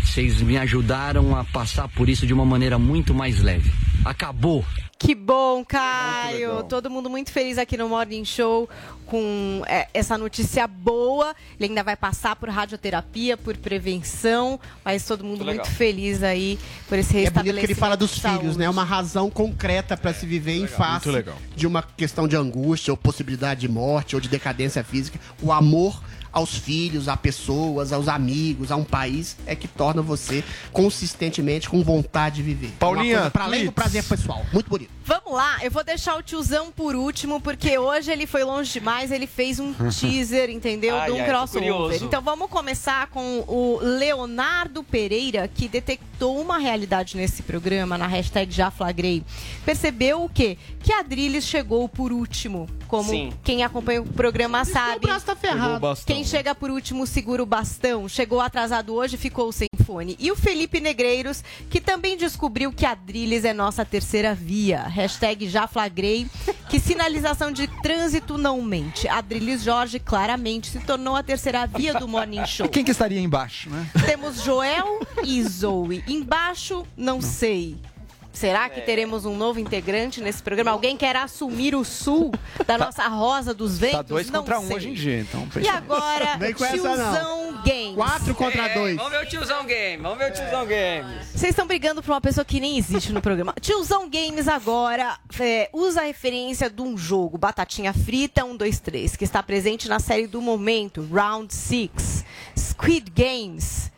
[0.05, 3.73] Vocês me ajudaram a passar por isso de uma maneira muito mais leve.
[4.05, 4.65] Acabou.
[4.99, 6.62] Que bom, Caio!
[6.69, 8.69] Todo mundo muito feliz aqui no Morning Show
[9.07, 11.35] com é, essa notícia boa.
[11.59, 16.57] Ele ainda vai passar por radioterapia, por prevenção, mas todo mundo Muito feliz aí
[16.89, 17.66] por esse É bonito restabelecimento.
[17.66, 18.69] que ele fala dos filhos, né?
[18.70, 21.37] Uma razão concreta para se viver em face muito legal.
[21.57, 25.19] de uma questão de angústia ou possibilidade de morte ou de decadência física.
[25.43, 26.01] O amor
[26.33, 30.43] aos filhos, a pessoas, aos amigos, a um país é que torna você
[30.73, 32.73] consistentemente com vontade de viver.
[32.79, 34.45] Paulinha, para além do prazer pessoal.
[34.53, 34.91] Muito bonito.
[35.05, 39.11] Vamos lá, eu vou deixar o tiozão por último, porque hoje ele foi longe demais,
[39.11, 40.97] ele fez um teaser, entendeu?
[40.97, 42.03] Ai, de um ai, crossover.
[42.03, 48.53] Então vamos começar com o Leonardo Pereira, que detectou uma realidade nesse programa, na hashtag
[48.53, 49.24] Já Flagrei.
[49.65, 50.57] Percebeu o quê?
[50.81, 52.69] Que a Adrilles chegou por último.
[52.87, 53.33] Como Sim.
[53.43, 55.01] quem acompanha o programa sabe.
[55.01, 55.77] braço tá ferrado.
[55.77, 58.09] O bastão, Quem chega por último segura o bastão.
[58.09, 60.15] Chegou atrasado hoje, ficou sem fone.
[60.19, 64.91] E o Felipe Negreiros, que também descobriu que a Adrilles é nossa terceira via.
[64.93, 66.27] Hashtag já flagrei.
[66.69, 69.09] Que sinalização de trânsito não mente.
[69.09, 72.69] Adrilles Jorge claramente se tornou a terceira via do Morning Show.
[72.69, 73.86] Quem que estaria embaixo, né?
[74.06, 76.05] Temos Joel e Zoe.
[76.06, 77.77] Embaixo, não, sei.
[78.33, 80.71] Será que teremos um novo integrante nesse programa?
[80.71, 82.33] Alguém quer assumir o sul
[82.67, 83.97] da nossa Rosa dos Ventos?
[83.97, 84.77] Tá dois não contra um sei.
[84.77, 85.47] hoje em dia, então.
[85.61, 87.95] E agora, Vem com essa, tiozão Games.
[87.95, 88.97] Quatro contra É, dois.
[88.97, 91.27] Vamos ver o tiozão game, vamos ver o tiozão games.
[91.29, 93.55] Vocês estão brigando por uma pessoa que nem existe no programa.
[93.61, 99.15] Tiozão Games agora é, usa a referência de um jogo, Batatinha Frita 1, 2, 3,
[99.17, 102.25] que está presente na série do momento, Round 6,
[102.57, 103.91] Squid Games.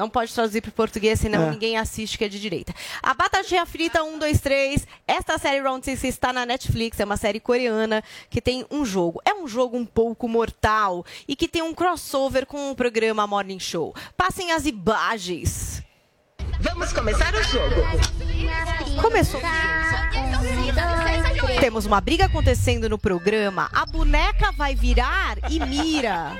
[0.00, 1.50] Não pode traduzir para o português, senão É.
[1.50, 2.74] ninguém assiste que é de direita.
[3.02, 4.86] A Batatinha Frita 1, 2, 3.
[5.06, 6.98] Esta série Round 6 está na Netflix.
[6.98, 9.20] É uma série coreana que tem um jogo.
[9.26, 13.60] É um jogo um pouco mortal e que tem um crossover com o programa Morning
[13.60, 13.94] Show.
[14.16, 15.82] Passem as imagens.
[16.60, 17.82] Vamos começar o jogo.
[19.00, 19.40] Começou.
[21.58, 23.70] Temos uma briga acontecendo no programa.
[23.72, 26.32] A boneca vai virar e mira.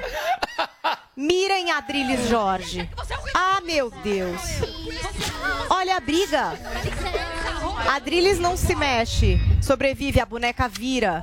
[1.17, 2.89] Mira em Adrilles Jorge.
[3.35, 4.41] Ah, meu Deus.
[5.69, 6.53] Olha a briga.
[7.91, 9.41] Adriles não se mexe.
[9.63, 11.23] Sobrevive, a boneca vira.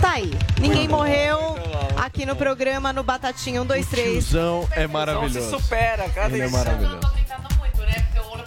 [0.00, 0.30] Tá aí.
[0.60, 1.56] Ninguém morreu
[1.96, 4.28] aqui no programa, no Batatinha 1, 2, 3.
[4.28, 5.50] Tiozão é se maravilhoso.
[5.58, 6.64] supera, cada Ele é edição.
[6.64, 7.16] maravilhoso.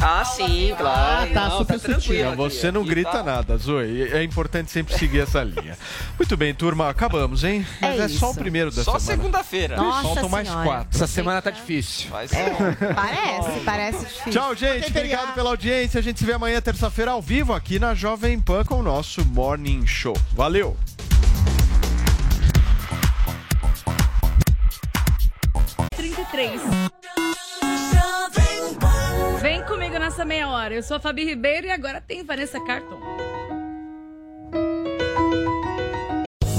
[0.01, 1.23] Ah, sim, claro.
[1.29, 2.35] Ah, tá Não, super tranquilo sutil.
[2.37, 4.03] Você não Aqui grita tá- nada, Zoe.
[4.13, 5.77] É importante sempre seguir essa linha.
[6.17, 7.65] Muito bem, turma, acabamos, hein?
[7.81, 9.21] Mas é, só o primeiro da Só semana.
[9.21, 9.75] segunda-feira.
[9.75, 10.87] Nossa Faltam mais quatro.
[10.95, 12.09] Essa semana tá difícil.
[12.11, 14.31] Vai Parece, parece difícil.
[14.31, 14.87] Tchau, gente.
[14.87, 15.99] Obrigado pela audiência.
[15.99, 19.25] A gente se vê amanhã, terça-feira, ao vivo, aqui na Jovem Pan com o nosso
[19.25, 20.15] Morning Show.
[20.31, 20.77] Valeu!
[29.41, 30.75] Vem comigo nessa meia hora.
[30.75, 32.99] Eu sou a Fabi Ribeiro e agora tem Vanessa Carton.